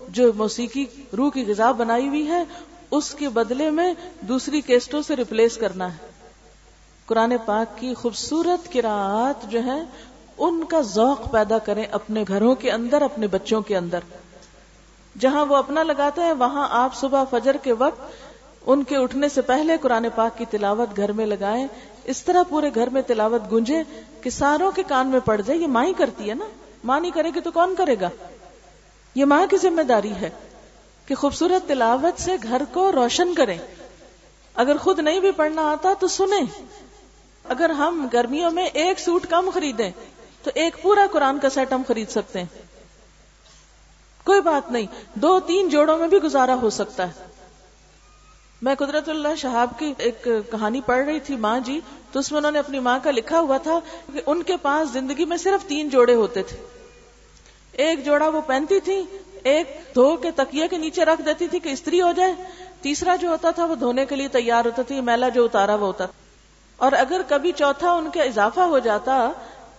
جو 0.09 0.33
موسیقی 0.33 0.85
روح 1.17 1.29
کی 1.29 1.45
غذا 1.47 1.71
بنائی 1.71 2.07
ہوئی 2.07 2.27
ہے، 2.27 2.43
اس 2.91 3.15
کے 3.15 3.29
بدلے 3.29 3.69
میں 3.69 3.93
دوسری 4.21 4.61
کیسٹوں 4.61 5.01
سے 5.01 5.15
ریپلیس 5.15 5.57
کرنا 5.57 5.93
ہے۔ 5.93 6.08
قرآن 7.09 7.33
پاک 7.45 7.77
کی 7.79 7.93
خوبصورت 7.93 8.73
کراعت 8.73 9.51
جو 9.51 9.63
ہے 9.63 9.83
ان 10.37 10.63
کا 10.63 10.81
ذوق 10.81 11.31
پیدا 11.31 11.57
کریں 11.57 11.83
اپنے 11.91 12.23
گھروں 12.27 12.55
کے 12.55 12.71
اندر، 12.71 13.01
اپنے 13.01 13.27
بچوں 13.27 13.61
کے 13.61 13.77
اندر۔ 13.77 13.99
جہاں 15.19 15.45
وہ 15.45 15.55
اپنا 15.55 15.83
لگاتا 15.83 16.25
ہے 16.25 16.33
وہاں 16.33 16.67
آپ 16.71 16.95
صبح 16.95 17.23
فجر 17.31 17.57
کے 17.57 17.73
وقت 17.73 18.01
ان 18.65 18.83
کے 18.83 18.97
اٹھنے 18.97 19.29
سے 19.29 19.41
پہلے 19.41 19.77
قرآن 19.81 20.05
پاک 20.15 20.37
کی 20.37 20.45
تلاوت 20.45 20.97
گھر 20.97 21.11
میں 21.11 21.25
لگائیں۔ 21.25 21.67
اس 22.03 22.23
طرح 22.23 22.43
پورے 22.49 22.69
گھر 22.75 22.89
میں 22.89 23.01
تلاوت 23.01 23.51
گونجے 23.51 23.83
کہ 24.21 24.29
ساروں 24.29 24.71
کے 24.71 24.83
کان 24.83 25.07
میں 25.07 25.19
پڑ 25.19 25.41
جائے، 25.41 25.59
یہ 25.59 25.67
ماں 25.67 25.85
ہی 25.85 25.93
کرتی 25.93 26.29
ہے 26.29 26.35
نا۔ 26.35 26.45
ماں 26.83 26.99
نہیں 26.99 27.11
کرے 27.11 27.29
گی 27.35 27.39
تو 27.39 27.51
کون 27.51 27.75
کرے 27.77 27.95
گا؟ 28.01 28.09
یہ 29.15 29.25
ماں 29.25 29.45
کی 29.49 29.57
ذمہ 29.57 29.81
داری 29.81 30.13
ہے 30.21 30.29
کہ 31.05 31.15
خوبصورت 31.15 31.67
تلاوت 31.67 32.21
سے 32.21 32.35
گھر 32.43 32.61
کو 32.73 32.91
روشن 32.91 33.33
کریں۔ 33.33 33.57
اگر 34.55 34.77
خود 34.77 34.99
نہیں 34.99 35.19
بھی 35.19 35.31
پڑھنا 35.31 35.71
آتا 35.71 35.93
تو 35.99 36.07
سنیں۔ 36.07 36.63
اگر 37.43 37.69
ہم 37.69 38.08
گرمیوں 38.13 38.51
میں 38.51 38.65
ایک 38.65 39.00
سوٹ 39.00 39.27
کم 39.27 39.50
خریدیں، 39.53 39.91
تو 40.43 40.51
ایک 40.55 40.77
پورا 40.81 41.08
قرآن 41.12 41.39
کا 41.39 41.50
سیٹ 41.50 41.74
ہم 41.74 41.81
خرید 41.88 42.10
سکتے 42.10 42.39
ہیں۔ 42.39 42.62
کوئی 44.24 44.41
بات 44.41 44.72
نہیں، 44.72 44.86
دو 45.13 45.39
تین 45.39 45.69
جوڑوں 45.69 45.98
میں 45.98 46.08
بھی 46.08 46.17
گزارا 46.17 46.55
ہو 46.55 46.69
سکتا 46.69 47.08
ہے۔ 47.08 47.13
میں 48.62 48.75
قدرت 48.75 49.10
اللہ 49.10 49.36
شہاب 49.38 49.79
کی 49.79 49.93
ایک 49.98 50.24
کہانی 50.24 50.81
پڑھ 50.81 51.05
رہی 51.05 51.19
تھی، 51.19 51.36
ماں 51.36 51.60
جی 51.60 51.79
تو 52.12 52.19
اس 52.19 52.31
میں 52.31 52.38
انہوں 52.38 52.51
نے 52.51 52.60
اپنی 52.60 52.79
ماں 52.79 53.00
کا 53.03 53.12
لکھا 53.12 53.39
ہوا 53.39 53.58
تھا 53.58 53.79
کہ 54.13 54.22
ان 54.25 54.43
کے 54.43 54.58
پاس 54.58 54.89
زندگی 54.89 55.25
میں 55.25 55.38
صرف 55.38 55.67
تین 55.67 55.89
جوڑے 55.89 56.13
ہوتے 56.13 56.43
تھے۔ 56.43 56.58
ایک 57.72 58.05
جوڑا 58.05 58.29
وہ 58.29 58.41
پہنتی 58.41 58.79
تھی، 58.79 59.03
ایک 59.43 59.67
دھو 59.96 60.15
کے 60.15 60.31
تکیے 60.31 60.67
کے 60.67 60.77
نیچے 60.77 61.05
رکھ 61.05 61.22
دیتی 61.22 61.48
تھی 61.48 61.60
کہ 61.60 61.69
استری 61.69 62.01
ہو 62.01 62.12
جائے۔ 62.12 62.34
تیسرا 62.81 63.15
جو 63.15 63.29
ہوتا 63.29 63.51
تھا 63.51 63.65
وہ 63.65 63.75
دھونے 63.75 64.05
کے 64.05 64.15
لیے 64.15 64.27
تیار 64.27 64.65
ہوتا 64.65 64.81
تھی 64.81 65.01
میلا 65.01 65.29
جو 65.29 65.46
اتارا 65.46 65.75
وہ 65.75 65.88
ہوتا 65.88 66.05
تھا۔ 66.05 66.28
اور 66.79 66.91
اگر 66.91 67.21
کبھی 67.27 67.51
چوتھا 67.51 67.91
ان 67.91 68.09
کا 68.13 68.24
اضافہ 68.24 68.59
ہو 68.59 68.79
جاتا 68.79 69.31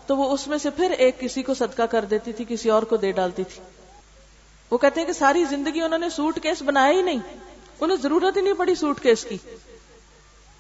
تو 0.07 0.17
وہ 0.17 0.33
اس 0.33 0.49
میں 0.49 0.59
سے 0.59 0.71
پھر 0.71 0.91
ایک 0.91 1.21
کسی 1.21 1.43
کو 1.43 1.55
صدقہ 1.55 1.83
کر 1.83 2.05
دیتی 2.05 2.33
تھی، 2.33 2.45
کسی 2.49 2.71
اور 2.71 2.83
کو 2.83 2.97
دے 2.97 3.13
ڈالتی 3.13 3.45
تھی۔ 3.45 3.63
وہ 4.71 4.79
کہتے 4.79 5.01
ہیں 5.01 5.07
کہ 5.07 5.13
ساری 5.13 5.45
زندگی 5.45 5.81
انہوں 5.81 5.99
نے 5.99 6.11
سوٹ 6.11 6.41
کیس 6.43 6.63
بنایا 6.63 6.93
ہی 6.93 7.03
نہیں۔ 7.03 7.19
انہیں 7.81 7.99
ضرورت 8.03 8.37
ہی 8.37 8.43
نہیں 8.43 8.55
پڑی 8.55 8.75
سوٹ 8.75 9.01
کیس 9.01 9.25
کی۔ 9.25 9.37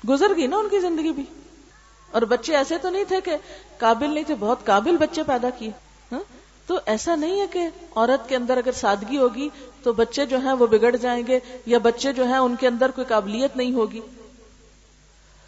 گزر 0.08 0.36
گئی 0.36 0.46
نا 0.46 0.56
ان 0.56 0.68
کی 0.68 0.78
زندگی 0.78 1.10
بھی۔ 1.10 1.24
اور 2.10 2.22
بچے 2.22 2.56
ایسے 2.56 2.78
تو 2.78 2.90
نہیں 2.90 3.04
تھے 3.04 3.20
کہ 3.20 3.36
قابل 3.78 4.14
نہیں 4.14 4.24
تھے، 4.24 4.34
بہت 4.34 4.64
قابل 4.64 4.96
بچے 4.96 5.22
پیدا 5.22 5.50
کیے۔ 5.50 5.70
ہاں؟ 6.12 6.20
تو 6.66 6.78
ایسا 6.86 7.14
نہیں 7.16 7.40
ہے 7.40 7.46
کہ 7.46 7.68
عورت 7.96 8.28
کے 8.28 8.36
اندر 8.36 8.56
اگر 8.56 8.72
سادگی 8.72 9.18
ہوگی 9.18 9.48
تو 9.82 9.92
بچے 9.92 10.26
جو 10.26 10.38
ہیں 10.38 10.52
وہ 10.52 10.66
بگڑ 10.66 10.96
جائیں 10.96 11.26
گے 11.26 11.38
یا 11.66 11.78
بچے 11.78 12.12
جو 12.12 12.24
ہیں 12.24 12.38
ان 12.38 12.56
کے 12.56 12.66
اندر 12.68 12.90
کوئی 12.90 13.04
قابلیت 13.04 13.56
نہیں 13.56 13.72
ہوگی۔ 13.72 14.00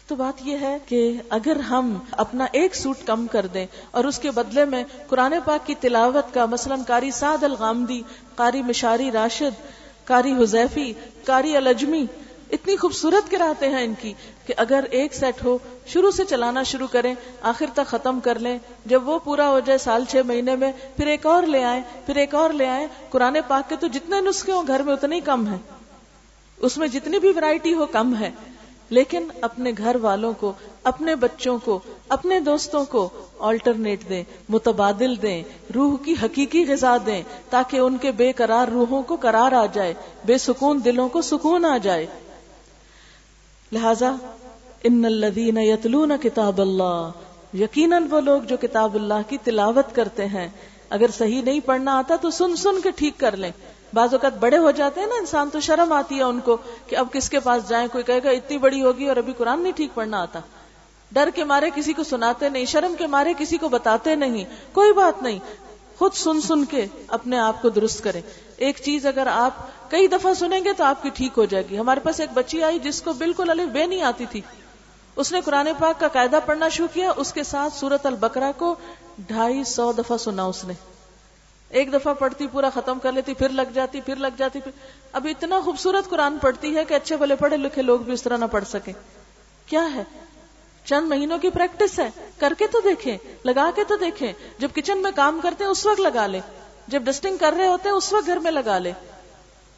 تو 0.07 0.15
بات 0.15 0.41
یہ 0.47 0.57
ہے 0.57 0.77
کہ 0.85 1.13
اگر 1.29 1.59
ہم 1.59 1.97
اپنا 2.11 2.45
ایک 2.51 2.75
سوٹ 2.75 2.97
کم 3.05 3.27
کر 3.27 3.45
دیں 3.45 3.65
اور 3.91 4.03
اس 4.03 4.19
کے 4.19 4.31
بدلے 4.31 4.65
میں 4.65 4.83
قرآن 5.07 5.33
پاک 5.45 5.67
کی 5.67 5.75
تلاوت 5.75 6.33
کا 6.33 6.45
مثلا 6.45 6.75
کاری 6.87 7.11
سعد 7.11 7.43
الغامدی، 7.43 8.01
قاری 8.35 8.61
مشاری 8.61 9.11
راشد 9.11 9.61
کاری 10.05 10.33
حذیفی 10.33 10.93
کاری 11.25 11.57
الجمی 11.57 12.05
اتنی 12.51 12.75
خوبصورت 12.75 13.31
کراتے 13.31 13.69
ہیں 13.69 13.83
ان 13.83 13.93
کی 14.01 14.13
کہ 14.45 14.53
اگر 14.57 14.85
ایک 14.89 15.13
سیٹ 15.13 15.43
ہو، 15.43 15.57
شروع 15.87 16.11
سے 16.11 16.25
چلانا 16.25 16.63
شروع 16.63 16.87
کریں، 16.91 17.13
آخر 17.41 17.65
تک 17.73 17.87
ختم 17.87 18.19
کر 18.19 18.39
لیں، 18.39 18.57
جب 18.85 19.09
وہ 19.09 19.19
پورا 19.19 19.49
ہو 19.49 19.59
جائے 19.59 19.77
سال 19.77 20.05
چھ 20.09 20.15
مہینے 20.25 20.55
میں، 20.55 20.71
پھر 20.97 21.07
ایک 21.07 21.25
اور 21.25 21.43
لے 21.43 21.63
آئیں، 21.63 21.81
پھر 22.05 22.15
ایک 22.15 22.35
اور 22.35 22.49
لے 22.49 22.67
آئیں، 22.67 22.87
قرآن 23.09 23.37
پاک 23.47 23.69
کے 23.69 23.75
تو 23.75 23.87
جتنے 23.87 24.21
نسخے 24.21 24.51
ہوں 24.51 24.67
گھر 24.67 24.81
میں 24.81 24.93
اتنے 24.93 25.15
ہی 25.15 25.21
کم 25.21 25.47
ہے 25.47 25.57
اس 26.57 26.77
میں 26.77 26.87
جتنی 26.87 27.19
بھی 27.19 27.29
ورائٹی 27.29 27.73
ہو 27.73 27.85
کم 27.85 28.15
ہے۔ 28.15 28.31
لیکن 28.89 29.27
اپنے 29.41 29.71
گھر 29.77 29.95
والوں 30.01 30.33
کو، 30.39 30.53
اپنے 30.83 31.15
بچوں 31.15 31.57
کو، 31.63 31.79
اپنے 32.09 32.39
دوستوں 32.39 32.85
کو 32.85 33.09
آلٹرنیٹ 33.39 34.09
دیں، 34.09 34.23
متبادل 34.49 35.21
دیں، 35.21 35.43
روح 35.75 35.97
کی 35.97 36.15
حقیقی 36.23 36.65
غذا 36.67 36.97
دیں، 37.05 37.23
تاکہ 37.49 37.77
ان 37.77 37.97
کے 37.97 38.11
بے 38.11 38.31
قرار 38.31 38.67
روحوں 38.67 39.03
کو 39.03 39.15
قرار 39.15 39.51
آ 39.51 39.65
جائے، 39.65 39.93
بے 40.25 40.37
سکون 40.37 40.79
دلوں 40.85 41.09
کو 41.09 41.21
سکون 41.21 41.65
آ 41.65 41.77
جائے۔ 41.77 42.05
لہذا، 43.71 44.15
ان 44.83 45.05
الذین 45.05 45.57
یتلون 45.57 46.11
کتاب 46.23 46.61
اللہ، 46.61 47.09
یقیناً 47.53 48.07
وہ 48.09 48.21
لوگ 48.21 48.41
جو 48.41 48.57
کتاب 48.61 48.95
اللہ 48.95 49.29
کی 49.29 49.37
تلاوت 49.43 49.95
کرتے 49.95 50.25
ہیں۔ 50.25 50.47
اگر 50.89 51.05
صحیح 51.17 51.41
نہیں 51.41 51.59
پڑھنا 51.59 51.97
آتا 51.97 52.15
تو 52.15 52.31
سن 52.31 52.55
سن 52.55 52.81
کے 52.81 52.91
ٹھیک 52.91 53.13
کر 53.17 53.37
لیں۔ 53.37 53.51
بعض 53.93 54.13
اوقات 54.13 54.37
بڑے 54.37 54.57
ہو 54.57 54.71
جاتے 54.71 54.99
ہیں 54.99 55.07
نا، 55.07 55.15
انسان 55.19 55.49
تو 55.49 55.59
شرم 55.59 55.91
آتی 55.91 56.17
ہے 56.17 56.23
ان 56.23 56.39
کو 56.39 56.57
کہ 56.87 56.95
اب 56.95 57.07
کس 57.11 57.29
کے 57.29 57.39
پاس 57.39 57.69
جائیں، 57.69 57.87
کوئی 57.91 58.03
کہے 58.03 58.19
گا 58.23 58.29
اتنی 58.29 58.57
بڑی 58.57 58.81
ہوگی 58.81 59.09
اور 59.09 59.17
ابھی 59.17 59.33
قرآن 59.33 59.61
نہیں 59.61 59.73
ٹھیک 59.73 59.91
پڑھنا 59.93 60.21
آتا۔ 60.21 60.39
ڈر 61.11 61.29
کے 61.35 61.43
مارے 61.43 61.69
کسی 61.75 61.93
کو 61.93 62.03
سناتے 62.03 62.49
نہیں، 62.49 62.65
شرم 62.65 62.95
کے 62.97 63.07
مارے 63.07 63.33
کسی 63.37 63.57
کو 63.57 63.69
بتاتے 63.69 64.15
نہیں، 64.15 64.45
کوئی 64.71 64.93
بات 64.93 65.23
نہیں۔ 65.23 65.39
خود 65.97 66.13
سن 66.13 66.41
سن 66.41 66.65
کے 66.65 66.85
اپنے 67.07 67.39
آپ 67.39 67.61
کو 67.61 67.69
درست 67.69 68.03
کریں۔ 68.03 68.21
ایک 68.57 68.79
چیز 68.85 69.05
اگر 69.05 69.27
آپ 69.27 69.51
کئی 69.91 70.07
دفعہ 70.07 70.33
سنیں 70.33 70.63
گے 70.63 70.73
تو 70.73 70.83
آپ 70.83 71.03
کی 71.03 71.09
ٹھیک 71.13 71.31
ہو 71.37 71.45
جائے 71.45 71.63
گی۔ 71.69 71.77
ہمارے 71.77 71.99
پاس 71.99 72.19
ایک 72.19 72.29
بچی 72.33 72.63
آئی 72.63 72.79
جس 72.79 73.01
کو 73.01 73.13
بالکل 73.13 73.49
الف 73.49 73.69
بے 73.69 73.85
نہیں 73.85 74.01
آتی 74.01 74.25
تھی۔ 74.25 74.41
اس 75.15 75.31
نے 75.31 75.41
قرآن 75.41 75.67
پاک 75.79 75.99
کا 75.99 76.07
قاعدہ 76.07 76.39
پڑھنا 76.45 76.69
شروع 76.69 76.87
کیا، 76.93 77.11
اس 77.15 77.33
کے 77.33 77.43
ساتھ 77.43 77.73
سورت 77.73 78.05
البکرا 78.05 78.51
کو 78.57 78.75
ڈھائی 79.17 79.63
سو 79.63 79.91
دفعہ 79.91 80.17
سنا 80.17 80.43
اس 80.43 80.65
نے۔ 80.65 80.73
ایک 81.73 81.93
دفعہ 81.93 82.13
پڑھتی، 82.13 82.47
پورا 82.47 82.69
ختم 82.69 82.99
کر 82.99 83.11
لیتی، 83.11 83.33
پھر 83.33 83.49
لگ 83.49 83.71
جاتی، 83.73 84.01
پھر 84.01 84.15
لگ 84.15 84.27
جاتی، 84.37 84.59
پھر۔ 84.59 84.71
اب 85.11 85.27
اتنا 85.29 85.59
خوبصورت 85.59 86.09
قرآن 86.09 86.37
پڑھتی 86.37 86.75
ہے 86.75 86.85
کہ 86.85 86.93
اچھے 86.93 87.17
بھلے 87.17 87.35
پڑھے 87.35 87.57
لکھے 87.57 87.81
لوگ 87.81 87.99
بھی 87.99 88.13
اس 88.13 88.23
طرح 88.23 88.37
نہ 88.37 88.45
پڑھ 88.51 88.63
سکیں۔ 88.67 88.93
کیا 89.65 89.87
ہے؟ 89.95 90.03
چند 90.85 91.07
مہینوں 91.07 91.37
کی 91.37 91.49
پریکٹس 91.49 91.99
ہے۔ 91.99 92.09
کر 92.37 92.53
کے 92.57 92.67
تو 92.67 92.79
دیکھیں، 92.83 93.17
لگا 93.45 93.71
کے 93.75 93.83
تو 93.83 93.95
دیکھیں۔ 93.95 94.33
جب 94.57 94.69
کچن 94.75 94.97
میں 94.97 95.11
کام 95.15 95.39
کرتے 95.43 95.63
ہیں، 95.63 95.71
اس 95.71 95.85
وقت 95.85 95.99
لگا 95.99 96.27
لے 96.27 96.39
جب 96.87 97.01
ڈسٹنگ 97.01 97.37
کر 97.37 97.53
رہے 97.57 97.67
ہوتے 97.67 97.89
ہیں، 97.89 97.95
اس 97.95 98.13
وقت 98.13 98.27
گھر 98.27 98.39
میں 98.39 98.51
لگا 98.51 98.77
لے 98.77 98.91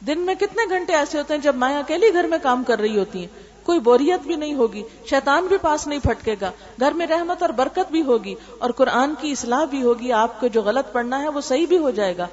دن 0.06 0.18
میں 0.18 0.34
کتنے 0.34 0.68
گھنٹے 0.68 0.94
ایسے 0.94 1.18
ہوتے 1.18 1.34
ہیں 1.34 1.40
جب 1.40 1.54
مائیں 1.54 1.78
اکیلی 1.78 2.12
گھر 2.12 2.24
میں 2.24 2.38
کام 2.42 2.64
کر 2.64 2.78
رہی 2.78 2.98
ہوتی 2.98 3.18
ہیں؟ 3.18 3.45
کوئی 3.66 3.80
بوریت 3.80 4.26
بھی 4.26 4.36
نہیں 4.36 4.54
ہوگی، 4.54 4.82
شیطان 5.10 5.46
بھی 5.46 5.56
پاس 5.56 5.86
نہیں 5.86 5.98
پھٹکے 5.98 6.34
گا، 6.40 6.50
گھر 6.80 6.92
میں 6.92 7.06
رحمت 7.06 7.42
اور 7.42 7.50
برکت 7.50 7.90
بھی 7.90 8.02
ہوگی 8.02 8.34
اور 8.58 8.70
قرآن 8.70 9.14
کی 9.20 9.30
اصلاح 9.30 9.64
بھی 9.64 9.82
ہوگی، 9.82 10.12
آپ 10.12 10.40
کو 10.40 10.46
جو 10.46 10.62
غلط 10.62 10.92
پڑھنا 10.92 11.22
ہے 11.22 11.28
وہ 11.28 11.40
صحیح 11.40 11.66
بھی 11.66 11.78
ہو 11.78 11.90
جائے 11.90 12.16
گا۔ 12.16 12.26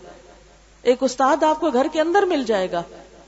ایک 0.81 0.97
استاد 1.01 1.43
آپ 1.43 1.59
کو 1.59 1.69
گھر 1.69 1.87
کے 1.93 2.01
اندر 2.01 2.23
مل 2.23 2.43
جائے 2.43 2.71
گا۔ 2.71 2.83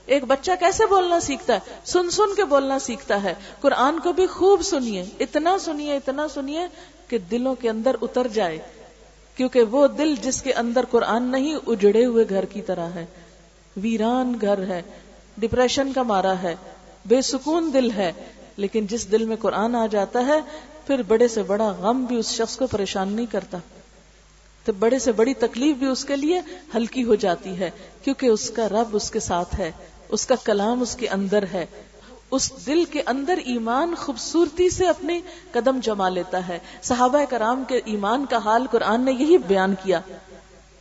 ایک 0.05 0.24
بچہ 0.24 0.51
کیسے 0.59 0.85
بولنا 0.85 1.19
سیکھتا 1.19 1.53
ہے؟ 1.53 1.59
سن 1.85 2.09
سن 2.09 2.35
کے 2.35 2.43
بولنا 2.43 2.79
سیکھتا 2.79 3.24
ہے۔ 3.24 3.33
قرآن 3.62 4.00
کو 4.00 4.13
بھی 4.13 4.27
خوب 4.27 4.62
سنیے، 4.62 5.05
اتنا 5.19 5.57
سنیے 5.57 5.95
اتنا 5.95 6.27
سنیے 6.27 6.67
کہ 7.07 7.17
دلوں 7.17 7.55
کے 7.55 7.69
اندر 7.69 7.95
اتر 8.01 8.27
جائے۔ 8.27 8.57
کیونکہ 9.35 9.63
وہ 9.63 9.88
دل 9.88 10.15
جس 10.21 10.41
کے 10.41 10.53
اندر 10.53 10.85
قرآن 10.91 11.24
نہیں، 11.24 11.55
اجڑے 11.67 12.05
ہوئے 12.05 12.25
گھر 12.29 12.45
کی 12.45 12.62
طرح 12.62 12.88
ہے۔ 12.88 13.05
ویران 13.77 14.33
گھر 14.41 14.57
ہے۔ 14.57 14.81
ڈپریشن 15.38 15.93
کا 15.93 16.03
مارا 16.03 16.33
ہے۔ 16.43 16.55
بے 17.05 17.21
سکون 17.21 17.69
دل 17.74 17.91
ہے، 17.91 18.12
لیکن 18.57 18.88
جس 18.88 19.12
دل 19.12 19.25
میں 19.25 19.35
قرآن 19.35 19.75
آ 19.75 19.85
جاتا 19.85 20.25
ہے، 20.25 20.39
پھر 20.88 21.01
بڑے 21.01 21.27
سے 21.27 21.43
بڑا 21.43 21.67
غم 21.69 22.05
بھی 22.05 22.15
اس 22.15 22.31
شخص 22.31 22.57
کو 22.57 22.67
پریشان 22.67 23.07
نہیں 23.07 23.25
کرتا۔ 23.25 23.57
تو 24.65 24.74
بڑے 24.79 25.00
سے 25.00 25.12
بڑی 25.12 25.33
تکلیف 25.33 25.77
بھی 25.77 25.88
اس 25.88 26.05
کے 26.05 26.15
لیے 26.15 26.41
ہلکی 26.75 27.03
ہو 27.03 27.15
جاتی 27.15 27.59
ہے، 27.59 27.69
کیونکہ 28.03 28.25
اس 28.25 28.50
کا 28.50 28.69
رب 28.69 28.95
اس 28.95 29.12
کے 29.12 29.19
ساتھ 29.19 29.59
ہے، 29.59 29.71
اس 30.09 30.27
کا 30.27 30.35
کلام 30.43 30.81
اس 30.81 30.95
کے 30.95 31.07
اندر 31.07 31.43
ہے۔ 31.53 31.65
اس 32.31 32.51
دل 32.65 32.85
کے 32.85 33.01
اندر 33.05 33.38
ایمان 33.45 33.95
خوبصورتی 33.95 34.69
سے 34.69 34.88
اپنے 34.88 35.21
قدم 35.51 35.79
جما 35.83 36.09
لیتا 36.09 36.47
ہے۔ 36.47 36.59
صحابہ 36.83 37.19
کرام 37.29 37.63
کے 37.67 37.81
ایمان 37.85 38.25
کا 38.25 38.38
حال 38.38 38.65
قرآن 38.71 39.01
نے 39.01 39.12
یہی 39.12 39.38
بیان 39.38 39.75
کیا۔ 39.83 40.00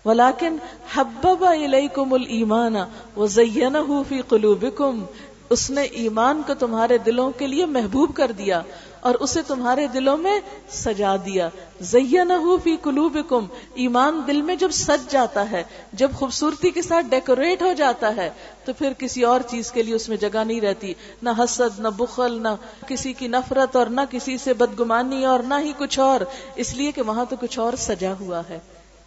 ولاکن 0.04 0.56
حبب 0.94 1.44
الیکم 1.44 2.12
الایمان 2.12 2.76
وزینہ 3.16 3.78
فی 4.08 4.20
قلوبکم 4.28 5.04
اس 5.50 5.70
نے 5.70 5.82
ایمان 5.82 6.42
کو 6.46 6.54
تمہارے 6.54 6.98
دلوں 6.98 7.30
کے 7.30 7.46
لیے 7.46 7.66
محبوب 7.66 8.16
کر 8.16 8.32
دیا 8.32 8.62
اور 9.00 9.14
اسے 9.14 9.42
تمہارے 9.42 9.86
دلوں 9.86 10.16
میں 10.16 10.40
سجا 10.68 11.16
دیا۔ 11.16 11.48
زینہ 11.80 12.32
فی 12.64 12.76
قلوبکم، 12.82 13.46
ایمان 13.74 14.20
دل 14.26 14.42
میں 14.42 14.56
جب 14.56 14.70
سج 14.70 15.12
جاتا 15.12 15.50
ہے، 15.50 15.62
جب 15.92 16.10
خوبصورتی 16.14 16.70
کے 16.70 16.82
ساتھ 16.82 17.06
ڈیکوریٹ 17.06 17.62
ہو 17.62 17.72
جاتا 17.72 18.16
ہے، 18.16 18.30
تو 18.64 18.72
پھر 18.72 18.92
کسی 18.98 19.22
اور 19.22 19.40
چیز 19.40 19.72
کے 19.72 19.82
لیے 19.82 19.94
اس 19.94 20.08
میں 20.08 20.16
جگہ 20.16 20.44
نہیں 20.44 20.60
رہتی۔ 20.60 20.94
نہ 21.22 21.30
حسد، 21.38 21.80
نہ 21.80 21.88
بخل، 21.88 22.42
نہ 22.42 22.48
کسی 22.86 23.12
کی 23.12 23.28
نفرت 23.28 23.76
اور 23.76 23.86
نہ 23.86 24.00
کسی 24.10 24.38
سے 24.38 24.54
بدگمانی 24.54 25.26
اور 25.26 25.40
نہ 25.40 25.54
ہی 25.60 25.72
کچھ 25.78 25.98
اور۔ 25.98 26.20
اس 26.56 26.74
لیے 26.74 26.92
کہ 26.92 27.02
وہاں 27.02 27.24
تو 27.30 27.36
کچھ 27.40 27.58
اور 27.58 27.72
سجا 27.78 28.12
ہوا 28.20 28.42
ہے۔ 28.50 28.58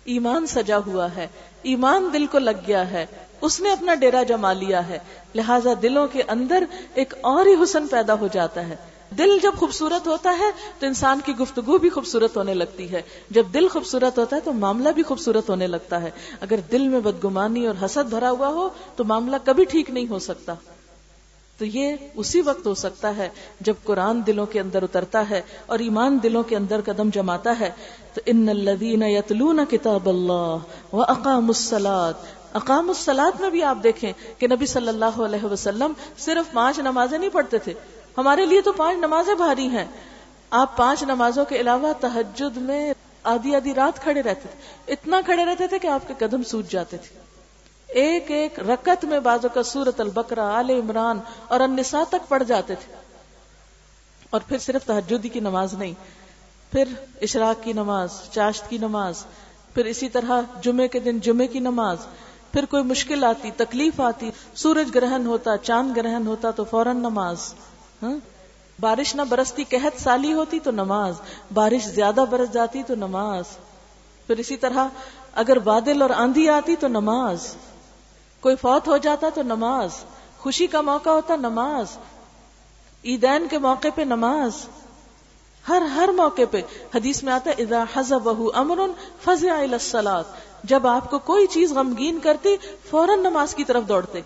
ایمان 0.08 0.48
سجا 0.48 0.78
ہوا 0.78 1.16
ہے۔ 1.16 1.28
ایمان 1.62 2.10
دل 2.14 2.26
کو 2.26 2.40
لگ 2.40 2.60
گیا 2.68 2.92
ہے۔ 2.92 3.06
اس 3.42 3.62
نے 3.62 3.72
اپنا 3.72 3.96
ڈیرا 3.96 4.24
جما 4.24 4.54
لیا 4.54 4.88
ہے۔ 4.88 5.00
لہذا 5.36 5.74
دلوں 5.82 6.08
کے 6.08 6.24
اندر 6.28 6.64
ایک 6.94 7.14
اور 7.22 7.46
ہی 7.46 7.64
حسن 7.64 7.88
پیدا 7.88 8.14
ہو 8.14 8.28
جاتا 8.32 8.68
ہے۔ 8.68 8.76
دل 9.18 9.40
جب 9.44 9.52
خوبصورت 9.58 10.08
ہوتا 10.08 10.38
ہے 10.40 10.52
تو 10.80 10.88
انسان 10.88 11.20
کی 11.26 11.36
گفتگو 11.36 11.78
بھی 11.78 11.90
خوبصورت 11.90 12.38
ہونے 12.38 12.54
لگتی 12.54 12.92
ہے۔ 12.92 13.02
جب 13.30 13.44
دل 13.54 13.68
خوبصورت 13.68 14.20
ہوتا 14.20 14.36
ہے 14.36 14.42
تو 14.42 14.54
معاملہ 14.54 14.90
بھی 14.90 15.04
خوبصورت 15.04 15.50
ہونے 15.50 15.68
لگتا 15.68 16.02
ہے۔ 16.02 16.10
اگر 16.42 16.60
دل 16.72 16.88
میں 16.88 17.00
بدگمانی 17.00 17.68
اور 17.68 17.86
حسد 17.86 18.10
بھرا 18.10 18.32
ہوا 18.32 18.48
ہو 18.48 18.70
تو 18.96 19.04
معاملہ 19.04 19.36
کبھی 19.44 19.66
ٹھیک 19.66 19.90
نہیں 19.90 20.08
ہو 20.10 20.20
سکتا۔ 20.20 20.54
تو 21.58 21.66
یہ 21.66 21.96
اسی 22.16 22.42
وقت 22.42 22.68
ہو 22.68 22.74
سکتا 22.74 23.18
ہے 23.18 23.30
جب 23.62 23.74
قرآن 23.84 24.22
دلوں 24.28 24.46
کے 24.46 24.60
اندر 24.60 24.84
اترتا 24.84 25.30
ہے 25.30 25.42
اور 25.66 25.80
ایمان 25.80 26.20
دلوں 26.24 26.44
کے 26.44 26.56
اندر 26.56 26.82
قدم 26.86 27.10
جماتا 27.14 27.60
ہے۔ 27.60 27.72
تو 28.14 28.22
ان 28.26 28.50
الذین 28.50 29.04
یتلون 29.04 29.60
کتاب 29.70 30.10
اللہ 30.10 30.58
و 30.96 31.02
اقام 31.02 31.48
الصلاۃ 31.48 32.14
اقام 32.54 32.88
الصلاۃ 32.88 33.40
میں 33.40 33.50
بھی 33.50 33.64
آپ 33.64 33.78
دیکھیں 33.84 34.14
کہ 34.38 34.48
نبی 34.48 34.66
صلی 34.66 34.88
اللہ 34.88 35.20
علیہ 35.20 35.46
وسلم 35.46 35.94
صرف 36.18 36.54
پانچ 36.54 36.80
نمازیں 36.80 37.18
نہیں 37.18 37.30
پڑھتے 37.30 37.58
تھے۔ 37.58 37.74
ہمارے 38.18 38.46
لیے 38.46 38.62
تو 38.62 38.72
پانچ 38.72 38.98
نمازیں 38.98 39.36
بھاری 39.36 39.68
ہیں۔ 39.68 39.86
آپ 40.50 40.78
پانچ 40.78 41.04
نمازوں 41.04 41.46
کے 41.46 41.60
علاوہ 41.60 41.94
تحجد 42.00 42.58
میں 42.58 42.94
آدھی 43.24 43.56
آدھی 43.56 43.74
رات 43.74 44.04
کھڑے 44.04 44.22
رہتے 44.22 44.48
تھے۔ 44.52 44.92
اتنا 44.94 45.22
کھڑے 45.26 45.46
رہتے 45.46 45.68
تھے 45.68 45.80
کہ 45.80 45.88
آپ 45.88 46.08
کے 46.08 46.14
قدم 46.18 46.44
سوج 46.44 46.72
جاتے 46.72 46.98
تھے۔ 46.98 47.27
ایک 47.88 48.32
ایک 48.32 48.60
رکت 48.60 49.06
میں 49.06 49.20
بازو 49.20 49.48
کا 49.54 49.64
سورت 49.64 50.00
البکرا 50.00 50.58
آل 50.58 50.70
عمران 50.70 51.20
اور 51.48 51.60
النساء 51.60 52.04
تک 52.10 52.30
پڑ 52.30 52.44
جاتے 52.44 52.76
تھے۔ 52.76 52.96
اور 54.30 54.42
پھر 54.48 54.58
صرف 54.58 54.86
تحجدی 54.86 55.30
کی 55.30 55.40
نماز 55.40 55.74
نہیں، 55.74 55.94
پھر 56.72 56.84
اشراق 57.22 57.64
کی 57.64 57.74
نماز، 57.74 58.10
چاشت 58.32 58.70
کی 58.70 58.78
نماز، 58.78 59.26
پھر 59.74 59.86
اسی 59.86 60.10
طرح 60.10 60.42
جمعے 60.62 60.88
کے 60.88 61.00
دن 61.00 61.20
جمعے 61.20 61.48
کی 61.48 61.60
نماز، 61.60 61.98
پھر 62.54 62.66
کوئی 62.66 62.84
مشکل 62.84 63.24
آتی، 63.24 63.52
تکلیف 63.58 64.02
آتی، 64.02 64.32
سورج 64.56 64.96
گرہن 64.96 65.26
ہوتا، 65.26 65.58
چاند 65.58 65.98
گرہن 65.98 66.28
ہوتا 66.28 66.52
تو 66.52 66.64
فوراً 66.64 66.98
نماز 66.98 67.54
ہاں؟ 68.04 68.16
بارش 68.80 69.16
نہ 69.16 69.22
برستی، 69.22 69.64
قحط 69.70 70.02
سالی 70.02 70.34
ہوتی 70.34 70.60
تو 70.60 70.72
نماز، 70.72 71.14
بارش 71.54 71.86
زیادہ 71.86 72.26
برس 72.30 72.54
جاتی 72.54 72.84
تو 72.84 72.96
نماز۔ 72.96 73.44
پھر 74.28 74.38
اسی 74.38 74.58
طرح 74.58 74.88
اگر 75.34 75.60
بادل 75.60 76.02
اور 76.02 76.10
آندھی 76.10 76.50
آتی 76.50 76.76
تو 76.76 76.88
نماز۔ 76.88 77.56
کوئی 78.48 78.56
فوت 78.56 78.88
ہو 78.88 78.98
جاتا 78.98 79.30
تو 79.34 79.44
نماز، 79.44 79.90
خوشی 80.40 80.68
کا 80.68 80.82
موقع 80.82 81.10
ہوتا 81.10 81.36
نماز، 81.36 81.86
عیدین 83.06 83.48
کے 83.48 83.58
موقع 83.58 83.88
پہ 83.96 84.02
نماز۔ 84.02 84.52
ہر 85.68 85.82
ہر 85.82 86.10
موقع 86.16 86.42
پہ۔ 86.52 86.62
حدیث 86.96 87.24
میں 87.24 87.34
آتا 87.34 87.50
ہے، 87.50 87.62
اذا 87.64 87.84
حزب 87.96 88.30
امر 88.54 88.80
فزع 89.24 89.66
جب 90.64 90.88
آپ 90.88 91.10
کو 91.10 91.20
کوئی 91.20 91.48
چیز 91.48 91.72
غمگین 91.72 92.20
کرتی 92.24 92.58
فوراً 92.90 93.20
نماز 93.20 93.56
کی 93.56 93.64
طرف 93.64 93.84
دوڑتے۔ 93.88 94.22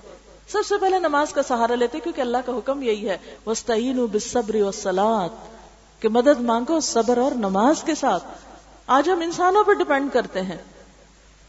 سب 0.48 0.60
سے 0.66 0.76
پہلے 0.78 1.00
نماز 1.00 1.34
کا 1.34 1.44
سہارا 1.44 1.76
لیتے، 1.76 2.00
کیونکہ 2.00 2.22
اللہ 2.22 2.38
کا 2.46 2.58
حکم 2.58 2.84
یہی 2.84 3.10
ہے 3.10 3.18
وسطین 3.46 4.06
بالصبر 4.06 4.56
والصلاۃ 4.56 5.30
کہ 6.00 6.10
مدد 6.10 6.42
مانگو 6.42 6.80
صبر 6.80 7.18
اور 7.18 7.32
نماز 7.32 7.84
کے 7.84 7.96
ساتھ۔ 7.96 8.24
آج 8.88 9.10
ہم 9.10 9.20
انسانوں 9.20 9.64
پر 9.64 9.74
ڈپینڈ 9.74 10.14
کرتے 10.14 10.42
ہیں۔ 10.42 10.58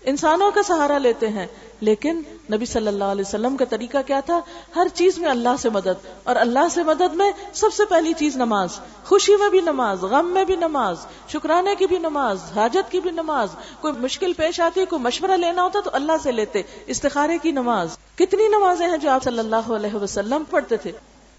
انسانوں 0.05 0.51
کا 0.51 0.63
سہارا 0.63 0.99
لیتے 0.99 1.29
ہیں۔ 1.29 1.47
لیکن 1.81 2.23
نبی 2.53 2.67
صلی 2.67 2.87
اللہ 2.87 3.05
علیہ 3.05 3.25
وسلم 3.27 3.57
کا 3.57 3.65
طریقہ 3.65 3.99
کیا 4.07 4.21
تھا؟ 4.21 4.41
ہر 4.77 4.87
چیز 4.95 5.19
میں 5.19 5.31
اللہ 5.31 5.49
سے 5.59 5.71
مدد۔ 5.71 6.07
اور 6.25 6.37
اللہ 6.37 6.69
سے 6.71 6.83
مدد 6.83 7.15
میں 7.15 7.33
سب 7.53 7.75
سے 7.75 7.85
پہلی 7.85 8.13
چیز 8.13 8.37
نماز۔ 8.37 8.69
خوشی 9.05 9.37
میں 9.37 9.51
بھی 9.51 9.61
نماز، 9.61 10.03
غم 10.03 10.27
میں 10.27 10.45
بھی 10.45 10.57
نماز، 10.57 10.97
شکرانے 11.29 11.75
کی 11.75 11.87
بھی 11.87 11.99
نماز، 11.99 12.39
حاجت 12.57 12.93
کی 12.93 13.01
بھی 13.01 13.11
نماز۔ 13.11 13.49
کوئی 13.81 13.95
مشکل 13.99 14.33
پیش 14.33 14.61
آتی، 14.61 14.85
کوئی 14.85 15.03
مشورہ 15.03 15.33
لینا 15.33 15.63
ہوتا 15.63 15.81
تو 15.81 15.91
اللہ 15.93 16.13
سے 16.23 16.33
لیتے۔ 16.33 16.63
استخارے 16.87 17.39
کی 17.39 17.51
نماز۔ 17.51 17.89
کتنی 18.15 18.49
نمازیں 18.49 18.89
ہیں 18.89 18.97
جو 18.97 19.11
آپ 19.11 19.23
صلی 19.23 19.39
اللہ 19.39 19.73
علیہ 19.73 19.95
وسلم 19.95 20.43
پڑھتے 20.51 20.77
تھے؟ 20.77 20.93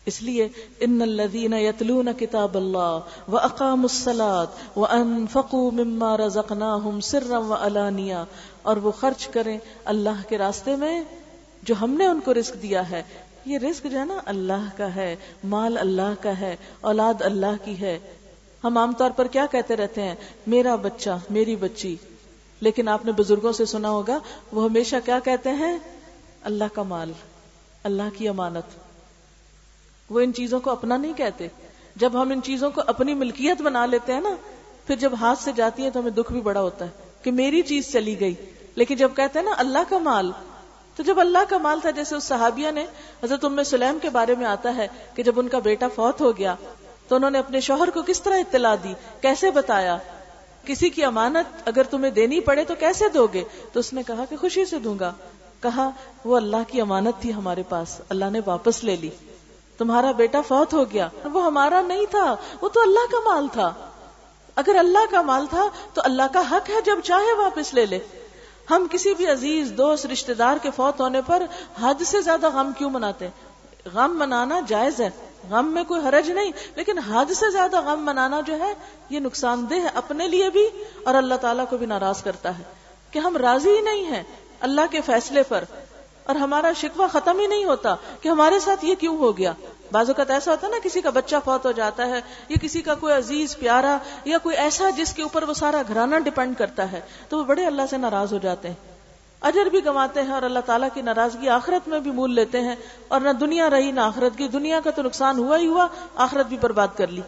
اس 0.06 0.21
لیے 0.21 0.49
ان 0.80 1.02
الذين 1.02 1.54
يتلون 1.54 2.08
كتاب 2.19 2.58
الله 2.58 2.99
واقاموا 3.28 3.89
الصلاه 3.93 4.43
وانفقوا 4.76 5.71
مما 5.71 6.17
رزقناهم 6.17 6.99
سرا 6.99 7.38
وعلانيا 7.38 8.23
اور 8.63 8.78
وہ 8.78 8.91
خرچ 8.91 9.28
کریں 9.28 9.58
اللہ 9.86 10.30
کے 10.30 10.38
راستے 10.38 10.76
میں 10.76 11.04
جو 11.63 11.76
ہم 11.82 11.91
نے 11.91 12.06
ان 12.06 12.19
کو 12.19 12.34
رزق 12.34 12.62
دیا 12.62 12.89
ہے۔ 12.89 13.04
یہ 13.45 13.58
رزق 13.58 13.86
جو 13.91 13.99
ہے 13.99 14.06
نا 14.06 14.21
اللہ 14.26 14.78
کا 14.78 14.95
ہے، 14.95 15.15
مال 15.43 15.78
اللہ 15.78 16.13
کا 16.21 16.39
ہے، 16.39 16.56
اولاد 16.82 17.13
اللہ 17.19 17.65
کی 17.65 17.82
ہے۔ 17.82 17.99
ہم 18.63 18.78
عام 18.78 18.93
طور 18.93 19.12
پر 19.12 19.28
کیا 19.28 19.45
کہتے 19.52 19.76
رہتے 19.76 20.02
ہیں؟ 20.02 20.15
میرا 20.47 20.76
بچہ، 20.76 21.10
میری 21.30 21.56
بچی۔ 21.56 21.95
لیکن 22.62 22.88
آپ 22.88 23.06
نے 23.06 23.12
بزرگوں 23.12 23.52
سے 23.52 23.65
سنا 23.65 23.89
ہوگا، 23.89 24.19
وہ 24.52 24.69
ہمیشہ 24.69 24.95
کیا 25.06 25.19
کہتے 25.19 25.49
ہیں؟ 25.49 25.78
اللہ 26.43 26.63
کا 26.73 26.84
مال، 26.84 27.12
اللہ 27.84 28.17
کی 28.17 28.28
امانت۔ 28.28 28.80
وہ 30.10 30.19
ان 30.19 30.34
چیزوں 30.34 30.60
کو 30.60 30.69
اپنا 30.69 30.97
نہیں 30.97 31.13
کہتے۔ 31.13 31.47
جب 31.95 32.21
ہم 32.21 32.32
ان 32.32 32.41
چیزوں 32.41 32.69
کو 32.69 32.82
اپنی 32.88 33.13
ملکیت 33.13 33.62
بنا 33.62 33.86
لیتے 33.86 34.13
ہیں 34.13 34.21
نا، 34.21 34.36
پھر 34.88 34.95
جب 34.95 35.13
ہاتھ 35.21 35.39
سے 35.39 35.52
جاتی 35.56 35.84
ہیں 35.84 35.89
تو 35.89 35.99
ہمیں 35.99 36.12
دکھ 36.12 36.32
بھی 36.32 36.41
بڑا 36.41 36.62
ہوتا 36.62 36.86
ہے 36.86 36.89
کہ 37.21 37.32
میری 37.32 37.62
چیز 37.62 37.91
چلی 37.91 38.19
گئی۔ 38.19 38.34
لیکن 38.76 38.96
جب 38.96 39.12
کہتے 39.16 39.40
ہیں 39.40 39.46
نا 39.46 39.52
اللہ 39.58 39.80
کا 39.90 39.98
مال، 39.98 40.32
تو 40.96 41.04
جب 41.04 41.20
اللہ 41.20 41.38
کا 41.50 41.58
مال 41.58 41.80
تھا، 41.80 41.90
جیسے 41.90 42.16
اس 42.16 42.24
صحابیہ 42.24 42.72
نے 42.72 42.86
حضرت 43.24 43.46
ام 43.46 43.64
سلیم 43.64 43.98
کے 44.02 44.10
بارے 44.10 44.36
میں 44.36 44.46
آتا 44.46 44.76
ہے 44.76 44.88
کہ 45.16 45.24
جب 45.24 45.40
ان 45.40 45.48
کا 45.48 45.60
بیٹا 45.60 45.88
فوت 45.96 46.22
ہو 46.22 46.38
گیا، 46.38 46.56
تو 47.08 47.16
انہوں 47.16 47.30
نے 47.30 47.40
اپنے 47.40 47.60
شوہر 47.60 47.90
کو 47.90 48.02
کس 48.02 48.22
طرح 48.22 48.38
اطلاع 48.38 48.76
دی؟ 48.84 48.94
کیسے 49.22 49.52
بتایا؟ 49.52 49.98
کسی 50.66 50.90
کی 50.90 51.04
امانت 51.04 51.68
اگر 51.68 51.84
تمہیں 51.84 52.12
دینی 52.12 52.40
پڑے 52.40 52.64
تو 52.64 52.76
کیسے 52.76 53.10
دو 53.10 53.28
گے؟ 53.28 53.44
تو 53.74 53.80
اس 53.80 53.94
نے 53.94 54.04
کہا 54.08 54.26
کہ 54.30 54.38
خوشی 54.38 54.66
سے 54.66 54.80
دوں 54.80 55.00
گا۔ 55.00 55.14
کہا، 55.62 55.90
وہ 56.26 56.38
اللہ 56.38 56.58
کی 56.68 56.82
امانت 56.82 57.22
تھی 57.22 57.34
ہمارے 57.34 57.64
پاس، 57.70 58.02
اللہ 58.10 58.26
نے 58.32 58.40
واپس 58.46 58.84
لے 58.84 58.96
لی۔ 58.96 59.10
تمہارا 59.78 60.12
بیٹا 60.12 60.42
فوت 60.42 60.74
ہو 60.74 60.84
گیا، 60.94 61.08
وہ 61.24 61.46
ہمارا 61.46 61.82
نہیں 61.82 62.06
تھا، 62.10 62.36
وہ 62.62 62.70
تو 62.70 62.82
اللہ 62.82 63.12
کا 63.12 63.34
مال 63.34 63.48
تھا۔ 63.48 63.74
اگر 64.56 64.76
اللہ 64.80 65.12
کا 65.12 65.22
مال 65.22 65.46
تھا 65.46 65.68
تو 65.94 66.02
اللہ 66.06 66.24
کا 66.34 66.42
حق 66.52 66.70
ہے 66.70 66.82
جب 66.86 67.00
چاہے 67.04 67.34
واپس 67.38 67.74
لے 67.74 67.86
لے۔ 67.86 68.00
ہم 68.69 68.88
کسی 68.91 69.13
بھی 69.13 69.28
عزیز، 69.28 69.73
دوست 69.78 70.06
رشتے 70.06 70.34
دار 70.34 70.58
کے 70.62 70.69
فوت 70.76 71.02
ہونے 71.02 71.21
پر 71.26 71.43
حد 71.82 72.02
سے 72.02 72.21
زیادہ 72.21 72.49
غم 72.49 72.71
کیوں 72.78 72.89
مناتے؟ 72.89 73.28
غم 73.93 74.19
منانا 74.19 74.60
جائز 74.67 75.02
ہے۔ 75.02 75.10
غم 75.49 75.67
میں 75.67 75.84
کوئی 75.84 76.02
حرج 76.02 76.32
نہیں، 76.32 76.52
لیکن 76.76 76.99
حد 76.99 77.32
سے 77.32 77.52
زیادہ 77.52 77.82
غم 77.82 78.06
منانا 78.06 78.41
جو 78.41 78.60
ہے، 78.60 78.73
یہ 79.10 79.19
نقصان 79.19 79.65
دہ 79.69 79.73
ہے 79.73 79.89
اپنے 79.93 80.28
لیے 80.28 80.49
بھی 80.49 80.67
اور 81.04 81.15
اللہ 81.15 81.36
تعالیٰ 81.36 81.65
کو 81.69 81.78
بھی 81.78 81.86
ناراض 81.86 82.23
کرتا 82.23 82.58
ہے 82.58 82.63
کہ 83.12 83.19
ہم 83.19 83.38
راضی 83.38 83.69
ہی 83.69 83.82
نہیں 83.82 84.04
ہیں 84.04 84.23
اللہ 84.60 84.82
کے 84.91 85.02
فیصلے 85.02 85.43
پر 85.43 85.63
اور 86.23 86.36
ہمارا 86.36 86.71
شکوہ 86.76 87.08
ختم 87.08 87.39
ہی 87.39 87.47
نہیں 87.47 87.65
ہوتا 87.65 87.95
کہ 88.21 88.30
ہمارے 88.30 88.60
ساتھ 88.60 88.86
یہ 88.86 88.95
کیوں 88.95 89.17
ہو 89.17 89.38
گیا۔ 89.38 89.54
بعض 89.94 90.10
اوقات 90.10 90.32
ایسا 90.32 90.52
ہوتا 90.52 90.68
ہے 90.68 90.72
نا، 90.72 90.78
کسی 90.84 91.02
کا 91.02 91.10
بچہ 91.10 91.36
فوت 91.46 91.66
ہو 91.66 91.72
جاتا 91.72 92.06
ہے، 92.06 92.22
یا 92.50 92.56
کسی 92.62 92.82
کا 92.82 92.96
کوئی 92.96 93.14
عزیز، 93.14 93.58
پیارا، 93.58 93.98
یا 94.26 94.38
کوئی 94.38 94.56
ایسا 94.56 94.90
جس 94.90 95.14
کے 95.14 95.24
اوپر 95.24 95.44
وہ 95.44 95.54
سارا 95.54 95.82
گھرانہ 95.88 96.20
ڈپینڈ 96.20 96.58
کرتا 96.58 96.92
ہے، 96.92 97.02
تو 97.30 97.38
وہ 97.38 97.44
بڑے 97.44 97.66
اللہ 97.66 97.82
سے 97.90 97.98
ناراض 97.98 98.34
ہو 98.34 98.38
جاتے 98.38 98.68
ہیں۔ 98.68 98.76
اجر 99.42 99.66
بھی 99.66 99.86
گنواتے 99.86 100.22
ہیں 100.22 100.34
اور 100.34 100.44
اللہ 100.44 100.60
تعالیٰ 100.66 100.88
کی 100.94 101.02
ناراضگی 101.02 101.50
آخرت 101.50 101.88
میں 101.88 102.00
بھی 102.00 102.12
مول 102.12 102.36
لیتے 102.36 102.62
ہیں، 102.62 102.76
اور 103.08 103.22
نہ 103.22 103.30
دنیا 103.30 103.70
رہی 103.70 103.92
نہ 103.92 104.00
آخرت 104.00 104.38
کی۔ 104.38 104.48
دنیا 104.48 104.80
کا 104.84 104.92
تو 104.92 105.02
نقصان 105.02 105.38
ہوا 105.38 105.58
ہی 105.58 105.68
ہوا، 105.68 105.88
آخرت 106.16 106.46
بھی 106.46 106.58
برباد 106.62 106.88
کر 106.96 107.08
لی۔ 107.08 107.22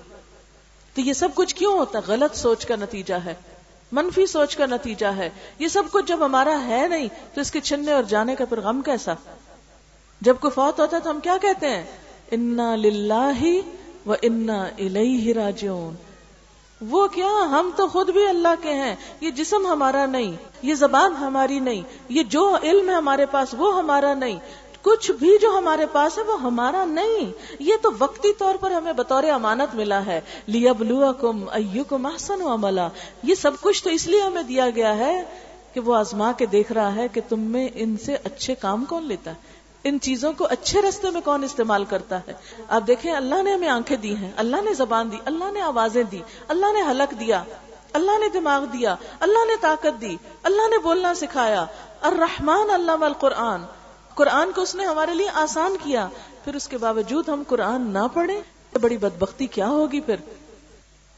تو 0.94 1.02
یہ 1.02 1.14
سب 1.14 1.30
کچھ 1.36 1.56
کیوں 1.56 1.74
ہوتا 1.78 2.00
ہے؟ 2.00 2.04
غلط 2.08 2.36
سوچ 2.36 2.66
کا 2.66 2.76
نتیجہ 2.76 3.16
ہے۔ 3.26 3.34
منفی 3.92 4.26
سوچ 4.26 4.56
کا 4.56 4.66
نتیجہ 4.66 5.06
ہے۔ 5.06 5.30
یہ 5.60 5.68
سب 5.68 5.84
کچھ 5.92 6.06
جب 6.06 6.26
ہمارا 6.26 6.58
ہے 6.68 6.88
نہیں، 6.88 7.08
تو 7.34 7.42
اس 7.42 7.52
کے 7.52 7.60
چھننے 7.60 7.92
اور 7.92 8.04
جانے 8.04 8.36
کا 8.36 8.46
پھر 8.46 8.62
غم 8.62 8.82
کیسا؟ 8.82 9.14
جب 10.22 10.36
کوئی 10.40 10.52
فوت 10.52 10.80
ہوتا 10.80 10.98
ہے 10.98 11.02
تو 11.02 11.10
ہم 11.10 11.20
کیا 11.20 11.38
کہتے 11.42 11.70
ہیں؟ 11.70 11.84
انا 12.32 12.76
للہ 12.76 13.44
و 14.06 14.14
انا 14.22 14.64
الیہ 14.64 15.34
راجعون۔ 15.34 15.96
وہ 16.90 17.08
کیا؟ 17.08 17.44
ہم 17.52 17.70
تو 17.76 17.88
خود 17.88 18.10
بھی 18.10 18.28
اللہ 18.28 18.48
کے 18.62 18.74
ہیں۔ 18.74 18.96
یہ 19.22 19.32
جسم 19.32 19.68
ہمارا 19.68 20.06
نہیں، 20.06 20.36
یہ 20.62 20.76
زبان 20.76 21.14
ہماری 21.14 21.60
نہیں، 21.60 21.82
یہ 22.10 22.24
جو 22.24 22.58
علم 22.64 22.90
ہے 22.90 22.96
ہمارے 22.96 23.26
پاس 23.26 23.56
وہ 23.58 23.78
ہمارا 23.78 24.14
نہیں۔ 24.14 24.40
کچھ 24.82 25.12
بھی 25.12 25.38
جو 25.42 25.58
ہمارے 25.58 25.86
پاس 25.92 26.18
ہے 26.18 26.24
وہ 26.24 26.42
ہمارا 26.42 26.86
نہیں۔ 26.86 27.32
یہ 27.60 27.74
تو 27.82 27.90
وقتی 28.00 28.34
طور 28.34 28.56
پر 28.56 28.72
ہمیں 28.72 28.94
بطور 28.94 29.24
امانت 29.24 29.76
ملا 29.76 30.06
ہے۔ 30.06 30.22
لیا 30.48 30.72
بلو 30.72 31.14
کم 31.14 31.46
کم 31.90 32.06
احسن 32.06 32.42
عملہ 32.42 32.82
یہ 33.24 33.36
سب 33.36 33.52
کچھ 33.62 33.84
تو 33.84 33.90
اس 33.90 34.08
لیے 34.08 34.22
ہمیں 34.22 34.44
دیا 34.44 34.70
گیا 34.70 34.98
ہے 34.98 35.24
کہ 35.74 35.80
وہ 35.80 35.96
آزما 35.96 36.32
کے 36.32 36.46
دیکھ 36.46 36.72
رہا 36.72 36.96
ہے 36.96 37.08
کہ 37.08 37.22
تم 37.30 37.40
میں 37.40 37.70
ان 37.76 37.98
سے 37.98 38.18
اچھے 38.24 38.56
کام 38.56 38.86
کون 38.86 39.04
لیتا 39.04 39.32
ہے۔ 39.32 39.55
ان 39.86 40.00
چیزوں 40.00 40.34
کو 40.34 40.48
اچھے 40.50 40.82
رستے 40.82 41.10
میں 41.10 41.22
کون 41.22 41.44
استعمال 41.44 41.86
کرتا 41.86 42.20
ہے؟ 42.20 42.34
آپ 42.70 42.88
دیکھیں، 42.88 43.16
اللہ 43.16 43.44
نے 43.44 43.54
ہمیں 43.54 43.70
آنکھیں 43.70 43.98
دی 43.98 44.16
ہیں، 44.16 44.32
اللہ 44.36 44.58
نے 44.62 44.74
زبان 44.74 45.12
دی، 45.12 45.18
اللہ 45.26 45.52
نے 45.52 45.62
آوازیں 45.62 46.04
دی، 46.04 46.22
اللہ 46.48 46.66
نے 46.74 46.82
حلق 46.82 47.20
دیا، 47.20 47.44
اللہ 47.94 48.18
نے 48.20 48.30
دماغ 48.30 48.66
دیا، 48.66 48.96
اللہ 49.20 49.46
نے 49.46 49.54
طاقت 49.62 50.02
دی، 50.02 50.18
اللہ 50.44 50.68
نے 50.68 50.78
بولنا 50.78 51.14
سکھایا۔ 51.14 51.66
الرحمن 52.02 52.70
اللہ 52.74 52.92
والقرآن 53.00 53.62
قرآن 54.16 54.52
کو 54.52 54.62
اس 54.62 54.76
نے 54.76 54.86
ہمارے 54.86 55.14
لیے 55.14 55.30
آسان 55.34 55.78
کیا، 55.84 56.08
پھر 56.44 56.56
اس 56.56 56.68
کے 56.68 56.78
باوجود 56.78 57.30
ہم 57.30 57.44
قرآن 57.48 57.82
نہ 57.82 58.08
پڑھیں 58.14 58.42
بڑی 58.82 58.98
بدبختی 58.98 59.48
کیا 59.48 59.68
ہوگی 59.68 60.02
پھر؟ 60.02 60.16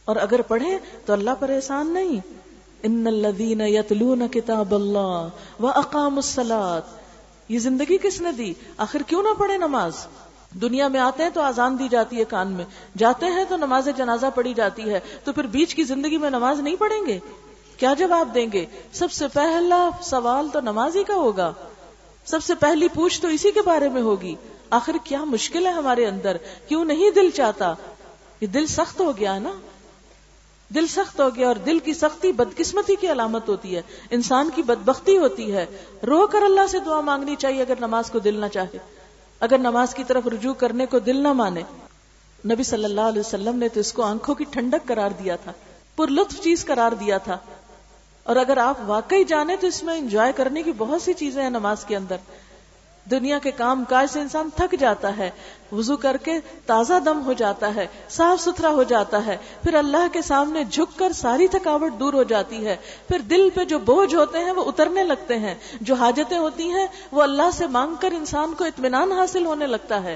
اور 0.06 0.16
اگر 0.16 0.42
پڑھیں 0.42 0.80
تو 1.06 1.14
اللہ 1.14 1.30
پر 1.40 1.50
احسان 1.50 1.94
نہیں۔ 1.94 2.20
ان 2.84 3.08
الذين 3.08 3.62
يتلون 3.62 4.28
كتاب 4.28 4.76
الله 4.76 5.28
واقاموا 5.60 6.18
الصلاه 6.18 6.80
یہ 7.50 7.60
زندگی 7.60 7.98
کس 7.98 8.22
نے 8.22 8.32
دی؟ 8.32 8.54
آخر 8.78 9.02
کیوں 9.02 9.24
نہ 9.24 9.30
پڑھے 9.38 9.58
نماز؟ 9.58 10.08
دنیا 10.62 10.88
میں 10.88 11.00
آتے 11.00 11.24
ہیں 11.24 11.30
تو 11.30 11.42
آزان 11.42 11.80
دی 11.80 11.88
جاتی 11.88 12.20
ہے 12.20 12.24
کان 12.24 12.52
میں، 12.52 12.66
جاتے 12.98 13.26
ہیں 13.26 13.44
تو 13.50 13.58
نماز 13.58 13.90
جنازہ 13.98 14.26
پڑھی 14.36 14.54
جاتی 14.54 14.90
ہے، 14.90 15.00
تو 15.24 15.34
پھر 15.34 15.48
بیچ 15.48 15.76
کی 15.76 15.84
زندگی 15.84 16.18
میں 16.18 16.30
نماز 16.30 16.60
نہیں 16.60 16.76
پڑھیں 16.76 17.06
گے؟ 17.06 17.20
کیا 17.78 17.94
جواب 17.94 18.36
دیں 18.36 18.48
گے؟ 18.54 18.66
سب 18.94 19.12
سے 19.12 19.28
پہلا 19.28 19.90
سوال 20.02 20.48
تو 20.54 20.62
نماز 20.62 20.96
ہی 20.96 21.04
کا 21.04 21.14
ہوگا۔ 21.14 21.54
سب 22.26 22.44
سے 22.44 22.56
پہلی 22.56 22.88
پوچھ 22.88 23.22
تو 23.22 23.28
اسی 23.28 23.52
کے 23.52 23.62
بارے 23.62 23.90
میں 23.90 24.02
ہوگی۔ 24.02 24.36
آخر 24.70 24.96
کیا 25.04 25.24
مشکل 25.24 25.66
ہے 25.66 25.72
ہمارے 25.72 26.08
اندر؟ 26.08 26.38
کیوں 26.68 26.86
نہیں 26.86 27.12
دل 27.12 27.30
چاہتا؟ 27.30 27.74
یہ 28.42 28.48
دل 28.48 28.68
سخت 28.68 29.00
ہو 29.00 29.18
گیا 29.18 29.40
نا؟ 29.40 29.50
دل 30.76 30.88
سخت 30.88 31.20
ہو 31.20 31.36
گیا 31.36 31.48
اور 31.48 31.56
دل 31.56 31.80
کی 31.80 31.94
سختی 31.94 32.32
بدقسمتی 32.32 32.96
کی 32.96 33.12
علامت 33.12 33.50
ہوتی 33.50 33.76
ہے۔ 33.76 33.82
انسان 34.10 34.50
کی 34.56 34.62
بدبختی 34.62 35.18
ہوتی 35.18 35.54
ہے۔ 35.54 35.66
رو 36.08 36.28
کر 36.28 36.42
اللہ 36.42 36.68
سے 36.68 36.80
دعا 36.80 37.02
مانگنی 37.02 37.36
چاہیے 37.36 37.62
اگر 37.62 37.74
نماز 37.80 38.12
کو 38.12 38.20
دل 38.20 38.40
نہ 38.40 38.46
چاہے۔ 38.54 38.78
اگر 39.40 39.58
نماز 39.58 39.96
کی 39.96 40.04
طرف 40.04 40.28
رجوع 40.28 40.54
کرنے 40.54 40.86
کو 40.86 41.00
دل 41.00 41.18
نہ 41.18 41.34
مانے۔ 41.34 41.62
نبی 42.46 42.64
صلی 42.64 42.86
اللہ 42.86 43.02
علیہ 43.02 43.20
وسلم 43.20 43.58
نے 43.58 43.70
تو 43.70 43.80
اس 43.80 43.94
کو 43.94 44.04
آنکھوں 44.04 44.36
کی 44.36 44.44
ٹھنڈک 44.44 44.88
قرار 44.88 45.12
دیا 45.24 45.36
تھا۔ 45.36 45.52
پر 45.96 46.08
لطف 46.08 46.42
چیز 46.42 46.66
قرار 46.66 46.92
دیا 46.92 47.18
تھا۔ 47.18 47.38
اور 48.24 48.36
اگر 48.36 48.58
آپ 48.58 48.78
واقعی 48.86 49.24
جانے 49.24 49.56
تو 49.56 49.68
اس 49.68 49.84
میں 49.84 49.98
انجوائے 49.98 50.34
کرنے 50.36 50.64
کی 50.64 50.72
بہت 50.78 51.02
سی 51.02 51.14
چیزیں 51.14 51.44
ہیں 51.44 51.50
نماز 51.50 51.86
کے 51.86 51.96
اندر۔ 51.96 52.16
دنیا 53.12 53.40
کے 53.40 53.52
کام 53.52 53.84
کاج 53.90 54.08
سے 54.12 54.22
انسان 54.22 54.50
تھک 54.56 54.76
جاتا 54.80 55.18
ہے، 55.18 55.30
وضو 55.72 55.98
کر 55.98 56.18
کے 56.18 56.40
تازہ 56.66 56.94
دم 57.06 57.26
ہو 57.26 57.34
جاتا 57.34 57.76
ہے، 57.76 57.88
صاف 58.10 58.42
ستھرا 58.42 58.70
ہو 58.70 58.84
جاتا 58.84 59.26
ہے، 59.26 59.38
پھر 59.64 59.74
اللہ 59.74 60.08
کے 60.14 60.22
سامنے 60.22 60.64
جھک 60.64 61.00
کر 61.00 61.12
ساری 61.12 61.48
تھکاوٹ 61.48 62.00
دور 62.00 62.14
ہو 62.14 62.24
جاتی 62.24 62.66
ہے، 62.66 62.76
پھر 63.08 63.20
دل 63.20 63.50
پہ 63.54 63.64
جو 63.64 63.80
بوجھ 63.80 64.16
ہوتے 64.16 64.40
ہیں 64.40 64.52
وہ 64.52 64.64
اترنے 64.66 65.04
لگتے 65.04 65.40
ہیں، 65.40 65.56
جو 65.82 65.96
حاجتیں 65.96 66.38
ہوتی 66.38 66.70
ہیں 66.72 66.88
وہ 67.12 67.22
اللہ 67.22 67.50
سے 67.54 67.68
مانگ 67.68 67.96
کر 68.00 68.12
انسان 68.12 68.54
کو 68.54 68.64
اطمینان 68.64 69.12
حاصل 69.12 69.46
ہونے 69.46 69.68
لگتا 69.68 70.04
ہے۔ 70.04 70.16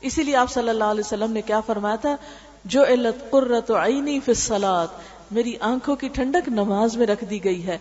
اسی 0.00 0.22
لیے 0.22 0.36
آپ 0.36 0.50
صلی 0.50 0.68
اللہ 0.68 0.84
علیہ 0.84 1.04
وسلم 1.06 1.32
نے 1.32 1.42
کیا 1.42 1.60
فرمایا 1.60 1.96
تھا؟ 1.96 2.16
جو 2.64 2.84
علت 2.84 3.30
قرت 3.30 3.70
عینی 3.70 4.20
فی 4.20 4.32
الصلاۃ، 4.32 4.86
میری 5.30 5.56
آنکھوں 5.60 5.96
کی 5.96 6.08
ٹھنڈک 6.08 6.48
نماز 6.48 6.96
میں 6.96 7.06
رکھ 7.06 7.24
دی 7.24 7.44
گئی 7.44 7.66
ہے۔ 7.66 7.78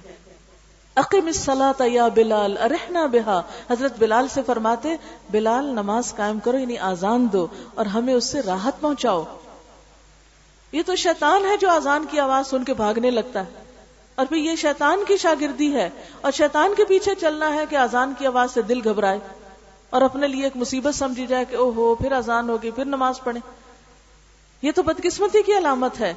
اقیم 0.97 1.25
الصلاۃ 1.25 1.81
یا 1.87 2.07
بلال، 2.07 2.57
ارحنا 2.57 3.05
بہا۔ 3.05 3.41
حضرت 3.69 3.93
بلال 3.99 4.27
سے 4.27 4.41
فرماتے، 4.45 4.95
بلال 5.31 5.65
نماز 5.65 6.15
قائم 6.15 6.39
کرو 6.39 6.57
یعنی 6.57 6.77
آزان 6.77 7.27
دو 7.33 7.47
اور 7.75 7.85
ہمیں 7.85 8.13
اس 8.13 8.25
سے 8.25 8.41
راحت 8.41 8.81
پہنچاؤ۔ 8.81 9.23
یہ 10.71 10.81
تو 10.85 10.95
شیطان 10.95 11.45
ہے 11.45 11.57
جو 11.57 11.69
آزان 11.69 12.05
کی 12.11 12.19
آواز 12.19 12.47
سن 12.47 12.63
کے 12.63 12.73
بھاگنے 12.73 13.11
لگتا 13.11 13.45
ہے۔ 13.45 13.63
اور 14.15 14.25
پھر 14.25 14.37
یہ 14.37 14.55
شیطان 14.55 15.03
کی 15.07 15.17
شاگردی 15.17 15.73
ہے۔ 15.75 15.89
اور 16.21 16.31
شیطان 16.31 16.73
کے 16.77 16.85
پیچھے 16.85 17.15
چلنا 17.15 17.53
ہے 17.53 17.63
کہ 17.69 17.75
آزان 17.75 18.13
کی 18.17 18.27
آواز 18.27 18.51
سے 18.51 18.61
دل 18.61 18.89
گھبرائے۔ 18.89 19.19
اور 19.89 20.01
اپنے 20.01 20.27
لیے 20.27 20.43
ایک 20.43 20.57
مصیبت 20.57 20.95
سمجھی 20.95 21.27
جائے 21.27 21.45
کہ 21.45 21.55
او 21.55 21.71
ہو 21.75 21.95
پھر 21.95 22.11
آزان 22.11 22.49
ہوگی، 22.49 22.71
پھر 22.71 22.85
نماز 22.85 23.19
پڑھے 23.23 23.39
یہ 24.61 24.71
تو 24.75 24.83
بدقسمتی 24.83 25.43
کی 25.43 25.57
علامت 25.57 25.99
ہے۔ 25.99 26.13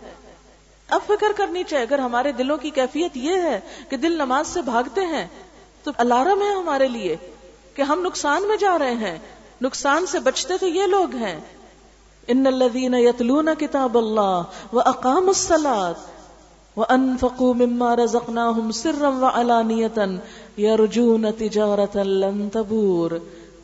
اب 0.90 1.00
فکر 1.06 1.26
کرنی 1.36 1.62
چاہیے، 1.64 1.86
اگر 1.86 1.98
ہمارے 1.98 2.32
دلوں 2.32 2.56
کی 2.56 2.70
کیفیت 2.70 3.16
یہ 3.16 3.36
ہے 3.42 3.60
کہ 3.88 3.96
دل 3.96 4.12
نماز 4.12 4.46
سے 4.46 4.62
بھاگتے 4.62 5.00
ہیں، 5.00 5.26
تو 5.82 5.90
الارم 5.96 6.42
ہے 6.42 6.54
ہمارے 6.54 6.88
لیے 6.88 7.16
کہ 7.74 7.82
ہم 7.82 8.00
نقصان 8.02 8.48
میں 8.48 8.56
جا 8.56 8.78
رہے 8.78 8.94
ہیں۔ 8.94 9.18
نقصان 9.62 10.06
سے 10.06 10.18
بچتے 10.18 10.58
تو 10.58 10.68
یہ 10.68 10.82
لوگ 10.82 11.14
ہیں۔ 11.14 11.40
ان 12.28 12.46
الذين 12.46 12.94
يتلون 12.94 13.48
كتاب 13.58 13.98
الله 13.98 14.42
واقاموا 14.72 15.28
الصلاه 15.28 15.92
وانفقوا 16.76 17.54
مما 17.54 17.96
رزقناهم 17.96 18.70
سرا 18.70 19.08
وعلانيه 19.08 20.04
يرجون 20.58 21.26
تجاره 21.38 22.02
لن 22.02 22.50
تبور۔ 22.50 23.10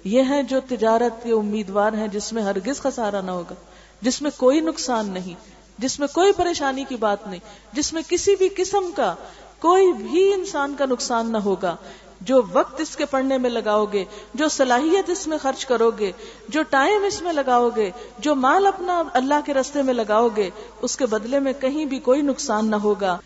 یہ 0.04 0.22
ہیں 0.22 0.42
جو 0.42 0.60
تجارت 0.68 1.24
کے 1.24 1.32
امیدوار 1.32 1.92
ہیں، 1.92 2.08
جس 2.08 2.32
میں 2.32 2.42
ہرگز 2.42 2.80
خسارہ 2.80 3.22
نہ 3.22 3.30
ہوگا، 3.30 3.54
جس 4.00 4.22
میں 4.22 4.30
کوئی 4.36 4.60
نقصان 4.60 5.10
نہیں۔ 5.10 5.55
جس 5.78 6.00
میں 6.00 6.08
کوئی 6.08 6.32
پریشانی 6.32 6.84
کی 6.88 6.96
بات 6.96 7.26
نہیں، 7.26 7.40
جس 7.72 7.92
میں 7.92 8.02
کسی 8.08 8.36
بھی 8.36 8.48
قسم 8.56 8.90
کا 8.96 9.14
کوئی 9.60 9.92
بھی 9.92 10.32
انسان 10.32 10.74
کا 10.78 10.86
نقصان 10.86 11.32
نہ 11.32 11.36
ہوگا۔ 11.36 11.76
جو 12.20 12.42
وقت 12.52 12.80
اس 12.80 12.96
کے 12.96 13.04
پڑھنے 13.04 13.38
میں 13.38 13.50
لگاؤ 13.50 13.84
گے، 13.84 14.04
جو 14.34 14.48
صلاحیت 14.48 15.10
اس 15.10 15.26
میں 15.26 15.38
خرچ 15.38 15.66
کرو 15.66 15.90
گے، 15.90 16.12
جو 16.48 16.62
ٹائم 16.62 17.04
اس 17.04 17.22
میں 17.22 17.32
لگاؤ 17.32 17.68
گے، 17.76 17.90
جو 18.18 18.34
مال 18.34 18.66
اپنا 18.66 19.02
اللہ 19.12 19.34
کے 19.44 19.54
رستے 19.54 19.82
میں 19.82 19.94
لگاؤ 19.94 20.28
گے، 20.36 20.50
اس 20.82 20.96
کے 20.96 21.06
بدلے 21.06 21.38
میں 21.38 21.52
کہیں 21.60 21.84
بھی 21.84 21.98
کوئی 21.98 22.22
نقصان 22.22 22.70
نہ 22.70 22.76
ہوگا۔ 22.76 23.18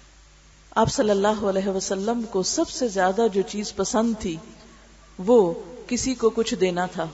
آپ 0.74 0.92
صلی 0.92 1.10
اللہ 1.10 1.42
علیہ 1.42 1.68
وسلم 1.68 2.22
کو 2.22 2.42
سب 2.42 2.68
سے 2.68 2.88
زیادہ 2.88 3.26
جو 3.32 3.42
چیز 3.42 3.76
پسند 3.76 4.14
تھی، 4.20 4.36
وہ 5.26 5.52
کسی 5.86 6.14
کو 6.14 6.30
کچھ 6.30 6.54
دینا 6.54 6.86
تھا۔ 6.86 7.06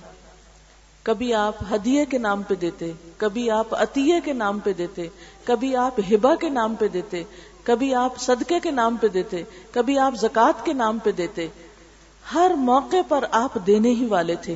کبھی 1.07 1.35
آپ 1.35 1.55
ہدیے 1.75 2.05
کے 2.05 2.19
نام 2.19 2.43
پہ 2.43 2.55
دیتے، 2.55 2.93
کبھی 3.17 3.51
آپ 3.51 3.67
عطیے 3.71 4.21
کے 4.25 4.33
نام 4.33 4.59
پہ 4.59 4.73
دیتے، 4.73 5.09
کبھی 5.45 5.77
آپ 5.77 6.01
ہبا 6.11 6.35
کے 6.35 6.49
نام 6.49 6.75
پہ 6.75 6.89
دیتے، 6.89 7.23
کبھی 7.63 7.95
آپ 7.95 8.19
صدقے 8.19 8.61
کے 8.61 8.71
نام 8.71 8.97
پہ 8.97 9.09
دیتے، 9.09 9.43
کبھی 9.71 9.99
آپ 9.99 10.15
زکات 10.21 10.65
کے 10.65 10.73
نام 10.73 10.99
پہ 10.99 11.13
دیتے۔ 11.13 11.49
ہر 12.35 12.51
موقع 12.57 12.97
پر 13.09 13.25
آپ 13.31 13.59
دینے 13.67 13.89
ہی 13.89 14.07
والے 14.07 14.35
تھے۔ 14.35 14.55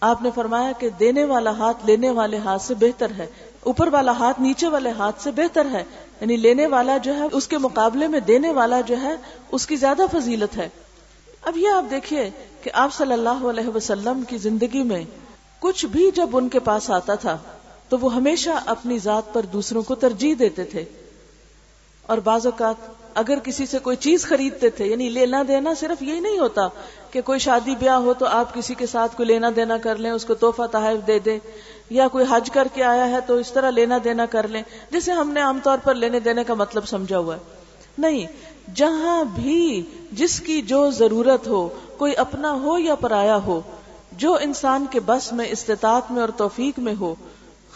آپ 0.00 0.22
نے 0.22 0.30
فرمایا 0.34 0.72
کہ 0.72 0.88
دینے 0.90 1.24
والا 1.24 1.50
ہاتھ 1.50 1.86
لینے 1.86 2.10
والے 2.10 2.36
ہاتھ 2.36 2.62
سے 2.62 2.74
بہتر 2.74 3.10
ہے، 3.18 3.26
اوپر 3.60 3.88
والا 3.92 4.12
ہاتھ 4.12 4.40
نیچے 4.40 4.68
والے 4.68 4.90
ہاتھ 4.90 5.22
سے 5.22 5.30
بہتر 5.30 5.66
ہے۔ 5.72 5.84
یعنی 6.20 6.36
لینے 6.36 6.66
والا 6.66 6.96
جو 6.96 7.14
ہے، 7.14 7.24
اس 7.32 7.48
کے 7.48 7.58
مقابلے 7.58 8.08
میں 8.08 8.20
دینے 8.20 8.50
والا 8.50 8.80
جو 8.80 9.00
ہے، 9.00 9.14
اس 9.52 9.66
کی 9.66 9.76
زیادہ 9.76 10.02
فضیلت 10.12 10.56
ہے۔ 10.56 10.68
اب 11.42 11.56
یہ 11.56 11.68
آپ 11.68 11.90
دیکھیے 11.90 12.30
کہ 12.62 12.70
آپ 12.74 12.92
صلی 12.92 13.12
اللہ 13.12 13.44
علیہ 13.44 13.68
وسلم 13.68 14.22
کی 14.28 14.36
زندگی 14.36 14.82
میں 14.82 15.04
کچھ 15.66 15.86
بھی 15.86 16.10
جب 16.10 16.28
ان 16.32 16.48
کے 16.48 16.58
پاس 16.58 16.90
آتا 16.90 17.14
تھا، 17.14 17.38
تو 17.88 17.98
وہ 17.98 18.14
ہمیشہ 18.14 18.50
اپنی 18.66 18.98
ذات 18.98 19.32
پر 19.32 19.42
دوسروں 19.42 19.82
کو 19.82 19.94
ترجیح 19.94 20.34
دیتے 20.38 20.64
تھے۔ 20.64 20.84
اور 22.02 22.18
بعض 22.18 22.46
اوقات 22.46 22.74
اگر 23.14 23.38
کسی 23.38 23.66
سے 23.66 23.78
کوئی 23.78 23.96
چیز 23.96 24.24
خریدتے 24.24 24.70
تھے 24.70 24.86
یعنی 24.86 25.08
لینا 25.08 25.42
دینا 25.48 25.74
صرف 25.80 26.02
یہی 26.02 26.20
نہیں 26.20 26.38
ہوتا 26.38 26.68
کہ 27.10 27.20
کوئی 27.20 27.38
شادی 27.38 27.74
بیاہ 27.78 27.94
ہو 27.94 28.14
تو 28.14 28.26
آپ 28.26 28.54
کسی 28.54 28.74
کے 28.74 28.86
ساتھ 28.86 29.16
کوئی 29.16 29.26
لینا 29.26 29.50
دینا 29.56 29.78
کر 29.78 29.96
لیں، 29.96 30.10
اس 30.10 30.24
کو 30.24 30.34
توحفہ 30.34 30.62
تحائف 30.72 31.06
دے 31.06 31.18
دیں، 31.18 31.38
یا 31.90 32.08
کوئی 32.08 32.24
حج 32.30 32.50
کر 32.50 32.68
کے 32.74 32.82
آیا 32.82 33.10
ہے 33.10 33.20
تو 33.26 33.34
اس 33.34 33.52
طرح 33.52 33.70
لینا 33.70 33.98
دینا 34.04 34.26
کر 34.26 34.48
لیں۔ 34.48 34.62
جسے 34.90 35.12
ہم 35.12 35.30
نے 35.30 35.40
عام 35.40 35.58
طور 35.62 35.78
پر 35.84 35.94
لینے 35.94 36.20
دینے 36.20 36.44
کا 36.44 36.54
مطلب 36.54 36.88
سمجھا 36.88 37.18
ہوا 37.18 37.34
ہے۔ 37.34 37.40
نہیں، 37.98 38.26
جہاں 38.74 39.24
بھی 39.24 39.82
جس 40.12 40.40
کی 40.40 40.62
جو 40.62 40.90
ضرورت 40.90 41.48
ہو، 41.48 41.68
کوئی 41.98 42.16
اپنا 42.16 42.52
ہو 42.52 42.78
یا 42.78 42.94
پرایا 42.94 43.36
ہو 43.36 43.60
جو 44.16 44.34
انسان 44.34 44.86
کے 44.90 45.00
بس 45.00 45.32
میں 45.32 45.46
استطاعت 45.50 46.10
میں 46.10 46.20
اور 46.20 46.28
توفیق 46.28 46.78
میں 46.78 46.94
ہو، 47.00 47.14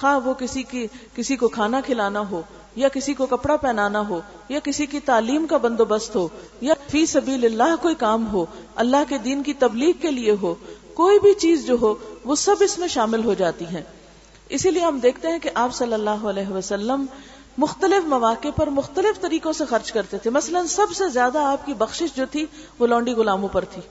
خواہ 0.01 0.27
وہ 0.27 0.35
کسی 0.35 0.63
کی، 0.63 0.87
کسی 1.15 1.37
کو 1.37 1.49
کھانا 1.49 1.81
کھلانا 1.87 2.21
ہو، 2.31 2.43
یا 2.77 2.89
کسی 2.89 3.15
کو 3.15 3.27
کپڑا 3.27 3.57
پہنانا 3.57 4.09
ہو، 4.09 4.21
یا 4.49 4.59
کسی 4.65 4.87
کی 4.87 5.01
تعلیم 5.01 5.47
کا 5.47 5.57
بندوبست 5.57 6.17
ہو، 6.17 6.29
یا 6.61 6.75
فی 6.91 7.07
سبیل 7.07 7.45
اللہ 7.45 7.75
کوئی 7.83 7.95
کام 7.95 8.33
ہو، 8.33 8.47
اللہ 8.75 8.97
کے 9.09 9.19
دین 9.19 9.43
کی 9.43 9.53
تبلیغ 9.53 9.93
کے 10.01 10.11
لیے 10.11 10.37
ہو، 10.43 10.55
کوئی 10.95 11.19
بھی 11.19 11.35
چیز 11.35 11.67
جو 11.67 11.77
ہو، 11.81 11.95
وہ 12.25 12.35
سب 12.35 12.57
اس 12.61 12.79
میں 12.79 12.89
شامل 12.89 13.25
ہو 13.25 13.35
جاتی 13.35 13.65
ہیں۔ 13.65 13.83
اسی 14.49 14.71
لیے 14.71 14.83
ہم 14.83 14.99
دیکھتے 14.99 15.29
ہیں 15.29 15.39
کہ 15.39 15.51
آپ 15.55 15.75
صلی 15.75 15.93
اللہ 15.93 16.25
علیہ 16.25 16.49
وسلم 16.49 17.07
مختلف 17.59 18.07
مواقع 18.07 18.49
پر 18.57 18.71
مختلف 18.71 19.21
طریقوں 19.21 19.53
سے 19.53 19.65
خرچ 19.65 19.93
کرتے 19.93 20.19
تھے۔ 20.19 20.31
مثلا 20.31 20.67
سب 20.67 20.87
سے 20.97 21.09
زیادہ 21.09 21.39
آپ 21.39 21.67
کی 21.67 21.75
بخشش 21.75 22.17
جو 22.17 22.25
تھی، 22.31 22.47
وہ 22.79 22.87
لونڈی 22.87 23.13
غلاموں 23.13 23.49
پر 23.49 23.65
تھی۔ 23.65 23.83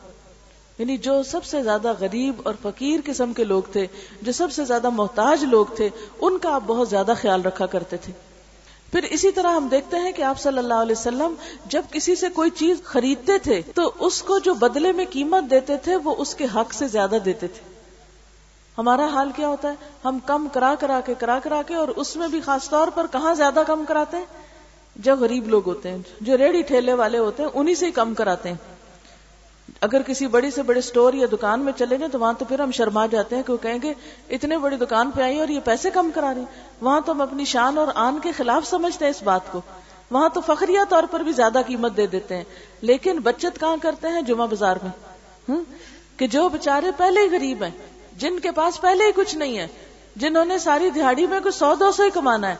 یعنی 0.79 0.97
جو 0.97 1.23
سب 1.23 1.43
سے 1.43 1.63
زیادہ 1.63 1.93
غریب 1.99 2.41
اور 2.43 2.53
فقیر 2.61 2.99
قسم 3.05 3.33
کے 3.33 3.43
لوگ 3.43 3.61
تھے، 3.71 3.87
جو 4.21 4.31
سب 4.31 4.51
سے 4.51 4.65
زیادہ 4.65 4.89
محتاج 4.89 5.43
لوگ 5.43 5.65
تھے، 5.75 5.89
ان 6.21 6.37
کا 6.37 6.55
آپ 6.55 6.63
بہت 6.65 6.89
زیادہ 6.89 7.13
خیال 7.21 7.41
رکھا 7.41 7.65
کرتے 7.65 7.97
تھے۔ 7.97 8.13
پھر 8.91 9.03
اسی 9.03 9.31
طرح 9.31 9.47
ہم 9.47 9.67
دیکھتے 9.71 9.97
ہیں 9.97 10.11
کہ 10.11 10.21
آپ 10.21 10.39
صلی 10.39 10.57
اللہ 10.57 10.73
علیہ 10.73 10.95
وسلم 10.99 11.33
جب 11.65 11.81
کسی 11.91 12.15
سے 12.15 12.29
کوئی 12.29 12.49
چیز 12.49 12.83
خریدتے 12.83 13.37
تھے، 13.37 13.61
تو 13.75 13.91
اس 13.99 14.21
کو 14.21 14.39
جو 14.39 14.53
بدلے 14.53 14.91
میں 14.91 15.05
قیمت 15.09 15.51
دیتے 15.51 15.77
تھے، 15.77 15.95
وہ 15.95 16.15
اس 16.17 16.35
کے 16.35 16.45
حق 16.55 16.73
سے 16.73 16.87
زیادہ 16.87 17.15
دیتے 17.25 17.47
تھے۔ 17.47 17.69
ہمارا 18.77 19.07
حال 19.07 19.31
کیا 19.35 19.47
ہوتا 19.47 19.69
ہے؟ 19.69 19.75
ہم 20.05 20.19
کم 20.25 20.47
کرا 20.53 20.75
کرا 20.79 21.01
کے، 21.05 21.13
کرا 21.19 21.39
کرا 21.43 21.61
کے، 21.67 21.75
اور 21.75 21.87
اس 21.87 22.15
میں 22.15 22.27
بھی 22.27 22.41
خاص 22.41 22.69
طور 22.69 22.87
پر 22.87 23.07
کہاں 23.11 23.35
زیادہ 23.35 23.63
کم 23.67 23.83
کراتے 23.87 24.17
ہیں؟ 24.17 24.25
جو 24.95 25.15
غریب 25.15 25.47
لوگ 25.47 25.67
ہوتے 25.67 25.89
ہیں، 25.89 25.97
جو 26.21 26.37
ریڑھی 26.37 26.61
ٹھیلے 26.61 26.93
والے 26.93 27.17
ہوتے 27.17 27.43
ہیں، 27.43 27.49
انہی 27.53 27.75
سے 27.75 27.85
ہی 27.85 27.91
کم 27.91 28.13
کراتے 28.13 28.49
ہیں۔ 28.49 28.68
اگر 29.81 30.01
کسی 30.01 30.27
بڑی 30.27 30.51
سے 30.51 30.63
بڑے 30.63 30.81
سٹور 30.81 31.13
یا 31.13 31.27
دکان 31.31 31.59
میں 31.59 31.73
چلے 31.77 31.97
جائیں 31.97 32.11
تو 32.11 32.19
وہاں 32.19 32.33
تو 32.33 32.45
پھر 32.45 32.59
ہم 32.59 32.71
شرما 32.71 33.05
جاتے 33.05 33.35
ہیں 33.35 33.43
کہ 33.43 33.53
وہ 33.53 33.57
کہیں 33.57 33.79
گے، 33.83 33.93
اتنے 34.29 34.57
بڑی 34.57 34.75
دکان 34.75 35.11
پہ 35.11 35.21
آئی 35.21 35.39
اور 35.39 35.47
یہ 35.47 35.59
پیسے 35.63 35.89
کم 35.89 36.11
کرا 36.13 36.33
رہی 36.33 36.45
وہاں 36.81 37.01
تو 37.05 37.11
ہم 37.11 37.21
اپنی 37.21 37.45
شان 37.45 37.77
اور 37.77 37.87
آن 37.95 38.19
کے 38.19 38.31
خلاف 38.31 38.67
سمجھتے 38.67 39.05
ہیں 39.05 39.09
اس 39.09 39.23
بات 39.23 39.51
کو۔ 39.51 39.61
وہاں 40.11 40.29
تو 40.29 40.41
فخریہ 40.41 40.79
طور 40.89 41.03
پر 41.11 41.19
بھی 41.19 41.31
زیادہ 41.31 41.61
قیمت 41.67 41.97
دے 41.97 42.07
دیتے 42.07 42.37
ہیں۔ 42.37 42.43
لیکن 42.81 43.19
بچت 43.19 43.59
کہاں 43.59 43.77
کرتے 43.81 44.07
ہیں 44.07 44.21
جمعہ 44.21 44.47
بازار 44.47 44.75
میں؟ 44.83 45.55
کہ 46.17 46.27
جو 46.27 46.49
بےچارے 46.49 46.87
پہلے 46.97 47.21
ہی 47.21 47.27
غریب 47.31 47.63
ہیں، 47.63 47.71
جن 48.17 48.39
کے 48.39 48.51
پاس 48.51 48.81
پہلے 48.81 49.05
ہی 49.05 49.11
کچھ 49.15 49.35
نہیں 49.35 49.57
ہے، 49.57 49.67
جنہوں 50.15 50.45
نے 50.45 50.57
ساری 50.57 50.89
دہاڑی 50.89 51.27
میں 51.27 51.39
کچھ 51.43 51.55
سو 51.55 51.75
دو 51.75 51.91
سو 51.91 52.03
ہی 52.03 52.09
کمانا 52.09 52.49
ہے۔ 52.49 52.55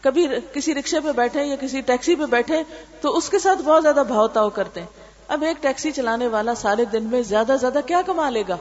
کبھی 0.00 0.28
کسی 0.52 0.74
رکشے 0.74 1.00
پہ 1.00 1.12
بیٹھے 1.12 1.44
یا 1.44 1.56
کسی 1.60 1.80
ٹیکسی 1.80 2.14
پہ 2.14 2.26
بیٹھے 2.26 2.62
تو 3.00 3.16
اس 3.16 3.28
کے 3.28 3.38
ساتھ 3.38 3.62
بہت 3.62 3.82
زیادہ 3.82 4.02
بھاؤ 4.08 4.28
تاؤ 4.28 4.50
کرتے 4.50 4.80
ہیں۔ 4.80 5.03
اب 5.28 5.42
ایک 5.42 5.62
ٹیکسی 5.62 5.92
چلانے 5.92 6.26
والا 6.26 6.54
سارے 6.54 6.84
دن 6.84 7.04
میں 7.04 7.22
زیادہ 7.22 7.56
زیادہ 7.60 7.78
کیا 7.86 8.02
کما 8.06 8.30
لے 8.30 8.42
گا؟ 8.48 8.56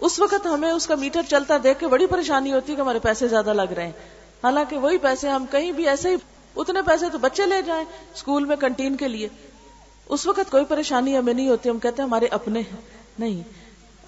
اس 0.00 0.20
وقت 0.20 0.46
ہمیں 0.46 0.70
اس 0.70 0.86
کا 0.86 0.94
میٹر 0.94 1.20
چلتا 1.28 1.56
دیکھ 1.62 1.78
کے 1.78 1.86
بڑی 1.86 2.06
پریشانی 2.06 2.52
ہوتی 2.52 2.72
ہے 2.72 2.76
کہ 2.76 2.80
ہمارے 2.80 2.98
پیسے 2.98 3.28
زیادہ 3.28 3.52
لگ 3.52 3.72
رہے 3.76 3.84
ہیں۔ 3.84 3.92
حالانکہ 4.44 4.78
وہی 4.78 4.98
پیسے 4.98 5.28
ہم 5.28 5.44
کہیں 5.50 5.72
بھی 5.72 5.88
ایسے 5.88 6.08
ہی، 6.10 6.14
اتنے 6.56 6.82
پیسے 6.82 7.06
تو 7.12 7.18
بچے 7.18 7.46
لے 7.46 7.62
جائیں 7.62 7.84
اسکول 8.14 8.44
میں 8.44 8.56
کنٹین 8.56 8.96
کے 8.96 9.08
لیے۔ 9.08 9.28
اس 10.08 10.26
وقت 10.26 10.50
کوئی 10.50 10.64
پریشانی 10.64 11.18
ہمیں 11.18 11.34
نہیں 11.34 11.48
ہوتی، 11.48 11.70
ہم 11.70 11.78
کہتے 11.78 12.02
ہیں 12.02 12.08
ہمارے 12.08 12.26
اپنے 12.26 12.60
ہیں۔ 12.60 12.80
نہیں، 13.18 13.42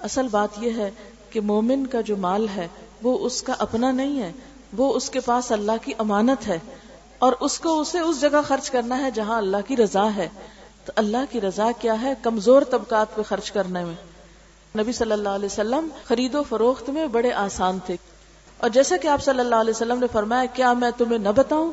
اصل 0.01 0.29
بات 0.31 0.49
یہ 0.59 0.71
ہے 0.71 0.91
کہ 1.31 1.41
مومن 1.41 1.87
کا 1.87 2.01
جو 2.01 2.17
مال 2.17 2.47
ہے، 2.57 2.69
وہ 3.03 3.19
اس 3.27 3.43
کا 3.43 3.55
اپنا 3.59 3.91
نہیں 3.91 4.23
ہے، 4.23 4.33
وہ 4.77 4.95
اس 4.95 5.11
کے 5.11 5.21
پاس 5.21 5.53
اللہ 5.53 5.73
کی 5.83 5.93
امانت 5.99 6.49
ہے۔ 6.49 6.59
اور 7.19 7.33
اس 7.41 7.61
کو 7.61 7.81
اسے 7.81 7.99
اس 7.99 8.21
جگہ 8.21 8.41
خرچ 8.49 8.71
کرنا 8.71 8.99
ہے 8.99 9.11
جہاں 9.11 9.39
اللہ 9.39 9.57
کی 9.67 9.77
رضا 9.77 10.15
ہے۔ 10.17 10.29
تو 10.91 10.95
اللہ 10.97 11.17
کی 11.31 11.41
رضا 11.41 11.71
کیا 11.81 12.03
ہے 12.03 12.15
کمزور 12.23 12.63
طبقات 12.63 13.17
پہ 13.17 13.23
خرچ 13.23 13.53
کرنے 13.53 13.85
میں۔ 13.85 13.95
نبی 14.79 14.93
صلی 14.93 15.13
اللہ 15.13 15.29
علیہ 15.29 15.47
وسلم 15.47 15.89
خرید 16.05 16.35
و 16.35 16.43
فروخت 16.43 16.91
میں 16.91 17.07
بڑے 17.07 17.33
آسان 17.33 17.79
تھے۔ 17.87 17.97
اور 18.57 18.71
جیسا 18.71 18.97
کہ 18.97 19.09
آپ 19.09 19.23
صلی 19.23 19.41
اللہ 19.41 19.55
علیہ 19.55 19.71
وسلم 19.71 19.99
نے 19.99 20.07
فرمایا، 20.13 20.45
کیا 20.45 20.73
میں 20.73 20.91
تمہیں 20.99 21.19
نہ 21.19 21.29
بتاؤں 21.29 21.73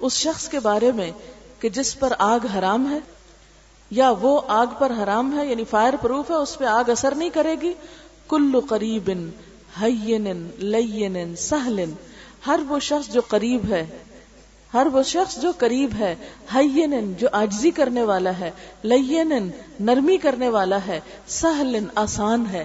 اس 0.00 0.12
شخص 0.12 0.48
کے 0.48 0.60
بارے 0.60 0.92
میں 0.92 1.10
کہ 1.60 1.68
جس 1.68 1.98
پر 1.98 2.12
آگ 2.18 2.46
حرام 2.46 2.90
ہے؟ 2.90 2.98
یا 3.90 4.12
وہ 4.20 4.40
آگ 4.48 4.66
پر 4.78 4.92
حرام 5.02 5.38
ہے 5.38 5.46
یعنی 5.46 5.64
فائر 5.64 5.94
پروف 6.02 6.30
ہے، 6.30 6.36
اس 6.36 6.58
پہ 6.58 6.64
آگ 6.64 6.90
اثر 6.90 7.14
نہیں 7.14 7.30
کرے 7.30 7.54
گی؟ 7.62 7.72
کل 8.28 8.60
قریب 8.68 9.10
ہر 12.46 12.60
وہ 12.68 12.78
شخص 12.78 13.12
جو 13.12 13.20
قریب 13.28 13.60
ہے 13.68 13.86
ہر 14.74 14.86
وہ 14.92 15.02
شخص 15.02 15.38
جو 15.38 15.52
قریب 15.58 15.90
ہے 15.98 16.14
ہین 16.54 17.14
جو 17.14 17.28
آجزی 17.32 17.70
کرنے 17.70 18.02
والا 18.02 18.38
ہے 18.38 18.50
لین 18.82 19.50
نرمی 19.80 20.16
کرنے 20.16 20.48
والا 20.48 20.78
ہے 20.86 21.00
سہلن 21.26 21.84
آسان 21.94 22.44
ہے۔ 22.52 22.64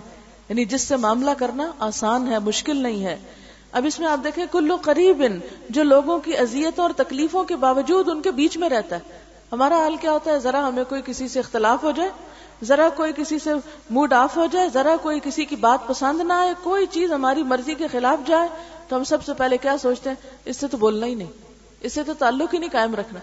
یعنی 0.50 0.66
جس 0.66 0.82
سے 0.82 0.96
معاملہ 0.96 1.32
کرنا 1.38 1.72
آسان 1.80 2.28
ہے، 2.28 2.40
مشکل 2.40 2.78
نہیں 2.78 3.06
ہے۔ 3.06 3.18
اب 3.72 3.86
اس 3.86 4.00
میں 4.00 4.08
آپ 4.08 4.20
دیکھیں، 4.24 4.46
کلو 4.52 4.78
قریب 4.82 5.24
جو 5.70 5.84
لوگوں 5.84 6.20
کی 6.20 6.38
اذیتوں 6.38 6.86
اور 6.86 6.94
تکلیفوں 6.98 7.44
کے 7.44 7.56
باوجود 7.56 8.10
ان 8.10 8.22
کے 8.22 8.32
بیچ 8.32 8.58
میں 8.58 8.70
رہتا 8.70 8.96
ہے۔ 8.96 9.02
ہمارا 9.52 9.78
حال 9.78 9.96
کیا 9.96 10.12
ہوتا 10.12 10.32
ہے؟ 10.32 10.40
ذرا 10.40 10.68
ہمیں 10.68 10.84
کوئی 10.90 11.02
کسی 11.06 11.28
سے 11.28 11.40
اختلاف 11.40 11.84
ہو 11.84 11.92
جائے، 11.92 12.10
ذرا 12.64 12.90
کوئی 12.90 13.14
کسی 13.16 13.40
سے 13.40 13.50
موڈ 13.90 14.14
آف 14.14 14.38
ہو 14.38 14.46
جائے، 14.52 14.70
ذرا 14.70 14.96
کوئی 15.02 15.20
کسی 15.24 15.46
کی 15.46 15.56
بات 15.56 15.88
پسند 15.88 16.22
نہ 16.22 16.34
آئے، 16.34 16.54
کوئی 16.64 16.86
چیز 16.86 17.12
ہماری 17.12 17.44
مرضی 17.44 17.74
کے 17.74 17.88
خلاف 17.88 18.28
جائے، 18.28 18.50
تو 18.88 18.96
ہم 18.96 19.04
سب 19.04 19.24
سے 19.24 19.34
پہلے 19.34 19.58
کیا 19.58 19.78
سوچتے 19.78 20.10
ہیں؟ 20.10 20.30
اس 20.46 20.58
سے 20.58 20.68
تو 20.68 20.78
بولنا 20.78 21.06
ہی 21.06 21.16
نہیں۔ 21.16 21.53
اس 21.84 21.94
سے 21.94 22.04
تو 22.04 22.14
تعلق 22.14 22.54
ہی 22.54 22.60
نہیں 22.60 22.70
قائم 22.70 22.96
رکھنا۔ 22.96 23.20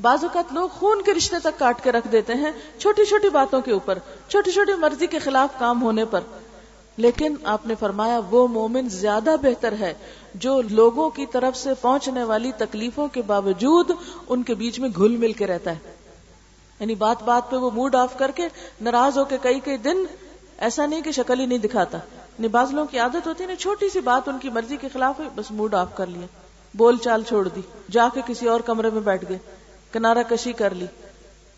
بعض 0.00 0.24
اوقات 0.24 0.52
لوگ 0.52 0.68
خون 0.68 1.02
کے 1.02 1.14
رشتے 1.14 1.36
تک 1.38 1.58
کاٹ 1.58 1.84
کے 1.84 1.92
رکھ 1.92 2.08
دیتے 2.12 2.34
ہیں 2.34 2.50
چھوٹی 2.78 3.04
چھوٹی 3.04 3.30
باتوں 3.30 3.60
کے 3.60 3.72
اوپر، 3.72 3.98
چھوٹی 4.28 4.50
چھوٹی 4.50 4.72
مرضی 4.72 5.06
کے 5.06 5.18
خلاف 5.18 5.58
کام 5.58 5.82
ہونے 5.82 6.04
پر۔ 6.04 6.20
لیکن 6.96 7.34
آپ 7.44 7.66
نے 7.66 7.74
فرمایا، 7.80 8.20
وہ 8.30 8.48
مومن 8.48 8.88
زیادہ 8.88 9.36
بہتر 9.42 9.74
ہے 9.80 9.94
جو 10.34 10.60
لوگوں 10.70 11.10
کی 11.10 11.26
طرف 11.26 11.56
سے 11.56 11.70
پہنچنے 11.80 12.24
والی 12.24 12.52
تکلیفوں 12.58 13.08
کے 13.08 13.22
باوجود 13.22 13.90
ان 14.28 14.42
کے 14.42 14.54
بیچ 14.54 14.80
میں 14.80 14.88
گھل 14.96 15.16
مل 15.16 15.32
کے 15.32 15.46
رہتا 15.46 15.70
ہے۔ 15.70 15.78
یعنی 16.80 16.94
بات 16.94 17.22
بات 17.22 17.50
پہ 17.50 17.56
وہ 17.56 17.70
موڈ 17.70 17.94
آف 17.94 18.18
کر 18.18 18.30
کے 18.30 18.48
ناراض 18.80 19.18
ہو 19.18 19.24
کے 19.24 19.38
کئی 19.42 19.60
کئی 19.60 19.76
دن 19.76 19.96
ایسا 20.58 20.86
نہیں 20.86 21.00
کہ 21.00 21.12
شکل 21.12 21.40
ہی 21.40 21.46
نہیں 21.46 21.58
دکھاتا۔ 21.58 21.98
یعنی 22.18 22.48
بعض 22.48 22.70
لوگوں 22.70 22.88
کی 22.90 22.98
عادت 22.98 23.26
ہوتی 23.26 23.44
ہے 23.44 23.48
نا، 23.48 23.54
چھوٹی 23.54 23.88
سی 23.88 24.00
بات 24.00 24.28
ان 24.28 24.38
کی 24.38 24.50
مرضی 24.50 24.76
کے 24.76 24.88
خلاف 24.92 25.20
بس 25.34 25.50
موڈ 25.50 25.74
آف 25.74 25.96
کر 25.96 26.06
لیا 26.06 26.26
بول 26.74 26.96
چال 26.96 27.22
چھوڑ 27.22 27.48
دی۔ 27.48 27.60
جا 27.90 28.08
کے 28.14 28.20
کسی 28.26 28.48
اور 28.48 28.60
کمرے 28.60 28.90
میں 28.90 29.00
بیٹھ 29.00 29.24
گئے۔ 29.28 29.38
کنارا 29.92 30.22
کشی 30.22 30.52
کر 30.52 30.74
لی۔ 30.74 30.86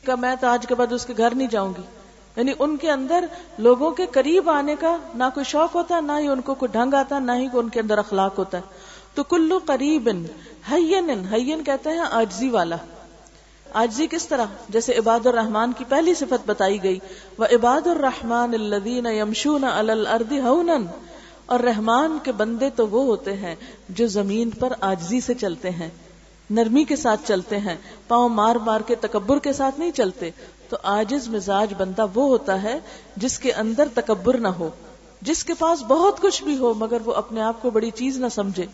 کہ 0.07 0.15
میں 0.15 0.35
تو 0.41 0.47
آج 0.47 0.67
کے 0.67 0.75
بعد 0.75 0.93
اس 0.93 1.07
کے 1.07 1.15
گھر 1.17 1.35
نہیں 1.35 1.49
جاؤں 1.49 1.73
گی۔ 1.79 1.83
یعنی 2.37 2.53
ان 2.59 2.77
کے 2.77 2.91
اندر 2.91 3.25
لوگوں 3.59 3.91
کے 3.91 4.07
قریب 4.07 4.51
آنے 4.51 4.75
کا 4.81 4.97
نہ 5.15 5.25
کوئی 5.35 5.45
شوق 5.45 5.75
ہوتا، 5.75 6.01
نہ 6.01 6.13
ہی 6.19 6.29
ان 6.29 6.41
کو 6.41 6.55
کوئی 6.55 6.69
ڈھنگ 6.73 6.95
آتا، 6.95 7.19
نہ 7.19 7.33
ہی 7.33 7.47
ان 7.53 7.69
کے 7.69 7.81
اندر 7.81 7.99
اخلاق 7.99 8.39
ہوتا۔ 8.39 8.59
ہے 8.59 8.63
تو 9.15 9.23
کلو 9.23 9.59
قریب 9.67 10.09
حین 10.73 11.65
کہتے 11.65 11.91
ہیں 11.91 12.05
آجزی 12.11 12.49
والا۔ 12.49 12.77
آجزی 13.73 14.07
کس 14.07 14.29
طرح؟ 14.29 14.45
جیسے 14.69 14.95
عباد 14.95 15.27
الرحمان 15.27 15.73
کی 15.73 15.85
پہلی 15.89 16.15
صفت 16.15 16.47
بتائی 16.47 16.83
گئی۔ 16.83 16.99
وہ 17.39 17.45
عباد 17.45 17.87
الرحمان 17.87 18.55
الدین 18.55 19.07
یمشون 19.07 19.65
الارض 19.65 20.33
ہونن 20.33 20.87
اور 21.47 21.61
رحمان 21.61 22.19
کے 22.23 22.33
بندے 22.33 22.71
تو 22.71 22.89
وہ 22.89 23.05
ہوتے 23.05 23.37
ہیں 23.37 23.55
جو 23.89 24.07
زمین 24.07 24.51
پر 24.51 24.73
آجزی 24.81 25.21
سے 25.21 25.35
چلتے 25.35 25.71
ہیں، 25.71 25.89
نرمی 26.51 26.85
کے 26.85 26.97
ساتھ 26.97 27.21
چلتے 27.25 27.59
ہیں، 27.59 27.77
پاؤں 28.09 28.29
مار 28.29 28.57
مار 28.57 28.81
کے 28.81 28.95
تکبر 28.95 29.39
کے 29.39 29.53
ساتھ 29.53 29.81
نہیں 29.81 29.91
چلتے۔ 29.91 30.31
تو 30.69 30.77
آجز 30.83 31.29
مزاج 31.29 31.75
بندہ 31.79 32.07
وہ 32.15 32.27
ہوتا 32.27 32.63
ہے 32.63 32.79
جس 33.17 33.39
کے 33.39 33.53
اندر 33.53 33.89
تکبر 33.95 34.39
نہ 34.39 34.49
ہو، 34.49 34.69
جس 35.23 35.45
کے 35.45 35.55
پاس 35.55 35.83
بہت 35.83 36.21
کچھ 36.21 36.45
بھی 36.45 36.59
ہو، 36.59 36.75
مگر 36.75 36.99
وہ 37.05 37.13
اپنے 37.13 37.41
آپ 37.41 37.63
کو 37.63 37.71
بڑی 37.71 37.91
چیز 37.91 38.19
نہ 38.19 38.27
سمجھے۔ 38.29 38.67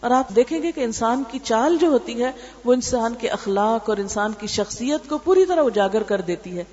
اور 0.00 0.10
آپ 0.10 0.36
دیکھیں 0.36 0.62
گے 0.62 0.72
کہ 0.72 0.80
انسان 0.80 1.22
کی 1.30 1.38
چال 1.42 1.76
جو 1.80 1.86
ہوتی 1.86 2.24
ہے، 2.24 2.32
وہ 2.64 2.72
انسان 2.72 3.14
کے 3.14 3.28
اخلاق 3.28 3.90
اور 3.90 3.96
انسان 3.96 4.32
کی 4.38 4.46
شخصیت 4.46 5.08
کو 5.08 5.18
پوری 5.18 5.46
طرح 5.46 5.62
اجاگر 5.64 6.02
کر 6.02 6.20
دیتی 6.20 6.58
ہے۔ 6.58 6.64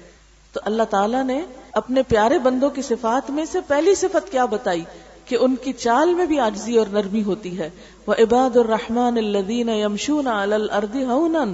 تو 0.54 0.60
اللہ 0.64 0.84
تعالیٰ 0.90 1.24
نے 1.24 1.42
اپنے 1.72 2.04
پیارے 2.04 2.40
بندوں 2.40 2.70
کی 2.70 2.82
صفات 2.82 3.32
میں 3.32 3.46
سے 3.46 3.60
پہلی 3.68 3.96
صفت 3.96 4.32
کیا 4.32 4.46
بتائی؟ 4.46 4.84
کہ 5.30 5.38
ان 5.42 5.56
کی 5.56 5.74
چال 5.74 6.14
میں 6.14 6.26
بھی 6.26 6.40
آجزی 6.40 6.78
اور 6.78 6.88
نرمی 6.88 7.24
ہوتی 7.24 7.60
ہے۔ 7.60 7.70
وہ 8.08 8.14
عباد 8.14 8.58
الرحمان 8.58 9.18
الدین 9.18 9.70
یمشون 9.70 10.28
الارض 10.28 10.96
ہونن 10.96 11.54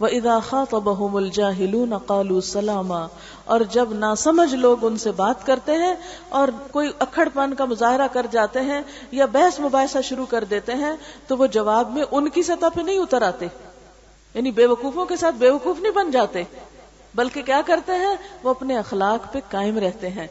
و 0.00 0.04
ادا 0.04 0.38
خاطبهم 0.38 1.16
الجاهلون 1.16 1.98
قالوا 1.98 2.40
سلاما۔ 2.40 3.06
اور 3.44 3.60
جب 3.60 3.92
نہ 3.92 4.14
سمجھ 4.18 4.54
لوگ 4.54 4.84
ان 4.86 4.96
سے 4.96 5.10
بات 5.12 5.46
کرتے 5.46 5.72
ہیں 5.72 5.94
اور 6.28 6.48
کوئی 6.70 6.90
اکھڑ 6.98 7.28
پن 7.34 7.54
کا 7.54 7.64
مظاہرہ 7.64 8.08
کر 8.12 8.26
جاتے 8.30 8.60
ہیں 8.60 8.82
یا 9.10 9.26
بحث 9.26 9.60
مباحثہ 9.60 9.98
شروع 10.04 10.26
کر 10.26 10.44
دیتے 10.44 10.74
ہیں 10.74 10.92
تو 11.26 11.36
وہ 11.36 11.46
جواب 11.46 11.92
میں 11.92 12.04
ان 12.10 12.28
کی 12.28 12.42
سطح 12.42 12.66
پہ 12.74 12.80
نہیں 12.80 12.98
اتر 12.98 13.22
آتے۔ 13.22 13.46
یعنی 14.34 14.50
بے 14.50 14.66
وقوفوں 14.66 15.04
کے 15.04 15.16
ساتھ 15.16 15.34
بے 15.34 15.50
وقوف 15.50 15.80
نہیں 15.80 15.92
بن 15.92 16.10
جاتے، 16.10 16.42
بلکہ 17.14 17.42
کیا 17.42 17.60
کرتے 17.66 17.92
ہیں؟ 17.92 18.16
وہ 18.42 18.50
اپنے 18.50 18.78
اخلاق 18.78 19.32
پہ 19.32 19.38
قائم 19.50 19.78
رہتے 19.78 20.08
ہیں۔ 20.08 20.26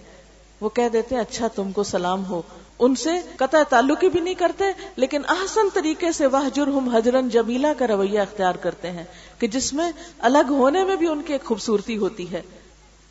وہ 0.61 0.69
کہہ 0.69 0.89
دیتے 0.93 1.15
ہیں 1.15 1.21
اچھا 1.21 1.47
تم 1.47 1.71
کو 1.71 1.83
سلام 1.83 2.25
ہو۔ 2.25 2.41
ان 2.79 2.95
سے 2.95 3.09
قطع 3.35 3.63
تعلق 3.69 4.05
بھی 4.05 4.19
نہیں 4.19 4.33
کرتے، 4.33 4.65
لیکن 4.95 5.21
احسن 5.27 5.69
طریقے 5.73 6.11
سے 6.11 6.25
وہ 6.25 6.49
جرم 6.53 6.89
حجرن 6.89 7.29
جمیلا 7.29 7.73
کا 7.77 7.87
رویہ 7.87 8.19
اختیار 8.19 8.55
کرتے 8.55 8.91
ہیں 8.91 9.03
کہ 9.39 9.47
جس 9.47 9.73
میں 9.73 9.91
الگ 10.19 10.47
ہونے 10.49 10.83
میں 10.83 10.95
بھی 10.95 11.07
ان 11.07 11.21
کی 11.21 11.33
ایک 11.33 11.43
خوبصورتی 11.43 11.97
ہوتی 11.97 12.31
ہے۔ 12.31 12.41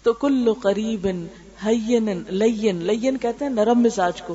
تو 0.02 0.12
کل 0.12 0.52
قریب 0.52 1.06
لین 1.66 2.76
لین 2.76 3.16
کہتے 3.16 3.44
ہیں 3.44 3.52
نرم 3.52 3.80
مزاج 3.80 4.22
کو، 4.22 4.34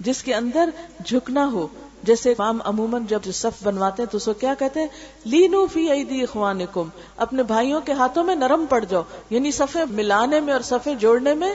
جس 0.00 0.22
کے 0.22 0.34
اندر 0.34 0.70
جھکنا 1.04 1.46
ہو۔ 1.52 1.66
جیسے 2.02 2.32
امام 2.32 2.58
عموماً 2.64 3.06
جب 3.08 3.20
صف 3.32 3.62
بنواتے 3.62 4.02
ہیں 4.02 4.12
تو 4.12 4.18
سو 4.18 4.32
کیا 4.32 4.54
کہتے 4.58 4.80
ہیں؟ 4.80 4.86
لینو 5.24 5.66
فی 5.66 5.90
ایدی 5.90 6.22
اخوانکم، 6.22 6.88
اپنے 7.16 7.42
بھائیوں 7.42 7.80
کے 7.80 7.92
ہاتھوں 7.92 8.24
میں 8.24 8.34
نرم 8.34 8.66
پڑ 8.66 8.84
جاؤ 8.88 9.02
یعنی 9.30 9.50
صفے 9.50 9.78
ملانے 9.90 10.40
میں 10.40 10.52
اور 10.52 10.60
صفے 10.60 10.94
جوڑنے 10.94 11.34
میں 11.34 11.54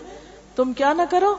تم 0.56 0.74
کیا 0.74 0.94
نہ 0.94 1.02
کرو؟ 1.10 1.36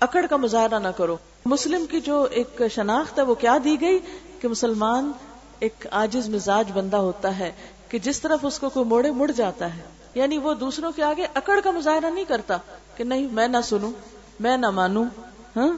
اکڑ 0.00 0.26
کا 0.30 0.36
مظاہرہ 0.36 0.78
نہ 0.78 0.88
کرو۔ 0.88 1.16
مسلم 1.46 1.86
کی 1.86 2.00
جو 2.00 2.26
ایک 2.30 2.62
شناخت 2.74 3.18
ہے 3.18 3.24
وہ 3.24 3.34
کیا 3.34 3.58
دی 3.64 3.80
گئی؟ 3.80 3.98
کہ 4.40 4.48
مسلمان 4.48 5.12
ایک 5.58 5.86
آجز 5.90 6.28
مزاج 6.28 6.70
بندہ 6.74 6.96
ہوتا 6.96 7.38
ہے 7.38 7.52
کہ 7.88 7.98
جس 7.98 8.20
طرف 8.20 8.38
اس 8.42 8.58
کو 8.58 8.68
کوئی 8.68 8.86
موڑے 8.86 9.10
مڑ 9.10 9.30
جاتا 9.30 9.76
ہے۔ 9.76 9.80
یعنی 10.14 10.38
وہ 10.38 10.54
دوسروں 10.54 10.92
کے 10.96 11.02
آگے 11.02 11.26
اکڑ 11.34 11.60
کا 11.64 11.70
مظاہرہ 11.70 12.10
نہیں 12.10 12.24
کرتا 12.24 12.56
کہ 12.96 13.04
نہیں، 13.04 13.28
میں 13.32 13.48
نہ 13.48 13.56
سنوں، 13.64 13.92
میں 14.40 14.56
نہ 14.56 14.70
مانوں 14.70 15.04
ہاں؟ 15.56 15.76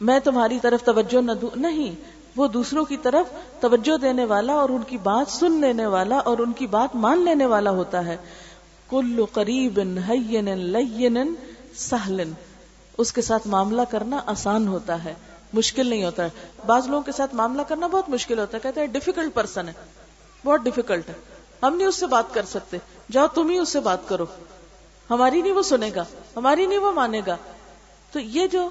میں 0.00 0.18
تمہاری 0.18 0.58
طرف 0.62 0.84
توجہ 0.84 1.20
نہ 1.20 1.32
دوں۔ 1.32 1.50
نہیں، 1.56 1.94
وہ 2.36 2.48
دوسروں 2.48 2.84
کی 2.84 2.96
طرف 2.96 3.26
توجہ 3.60 3.96
دینے 3.96 4.24
والا 4.24 4.52
اور 4.52 4.68
ان 4.68 4.82
کی 4.86 4.96
بات 4.96 5.30
سن 5.30 5.52
لینے 5.52 5.86
والا 5.86 6.16
اور 6.16 6.38
ان 6.38 6.52
کی 6.52 6.66
بات 6.66 6.96
مان 6.96 7.24
لینے 7.24 7.46
والا 7.46 7.70
ہوتا 7.70 8.04
ہے۔ 8.04 8.16
کل 8.90 9.24
قریب 9.32 9.80
سہلن۔ 11.76 12.32
اس 13.02 13.12
کے 13.12 13.22
ساتھ 13.22 13.46
معاملہ 13.46 13.82
کرنا 13.90 14.20
آسان 14.26 14.68
ہوتا 14.68 15.04
ہے، 15.04 15.14
مشکل 15.52 15.86
نہیں 15.86 16.04
ہوتا 16.04 16.24
ہے۔ 16.24 16.28
بعض 16.66 16.86
لوگوں 16.86 17.02
کے 17.02 17.12
ساتھ 17.12 17.34
معاملہ 17.34 17.62
کرنا 17.62 17.86
بہت 17.86 18.08
مشکل 18.08 18.38
ہوتا 18.38 18.56
ہے، 18.56 18.62
کہتے 18.62 18.80
ہیں 18.80 18.86
ڈیفیکلٹ 18.86 19.34
پرسن 19.34 19.68
ہے، 19.68 19.72
بہت 20.44 20.60
ڈیفیکلٹ 20.60 21.08
ہے۔ 21.08 21.14
ہم 21.62 21.76
نہیں 21.76 21.88
اس 21.88 21.96
سے 21.96 22.06
بات 22.06 22.34
کر 22.34 22.44
سکتے۔ 22.44 22.76
جاؤ 23.12 23.26
تم 23.26 23.48
ہی 23.48 23.58
اس 23.58 23.68
سے 23.68 23.80
بات 23.80 23.98
کرو۔ 24.06 24.26
ہماری 25.10 25.42
نہیں 25.42 25.52
وہ 25.52 25.62
سنے 25.62 25.90
گا، 25.94 26.04
ہماری 26.36 26.66
نہیں 26.66 26.78
وہ 26.78 26.92
مانے 26.92 27.20
گا۔ 27.26 27.36
تو 28.12 28.20
یہ 28.20 28.46
جو 28.46 28.68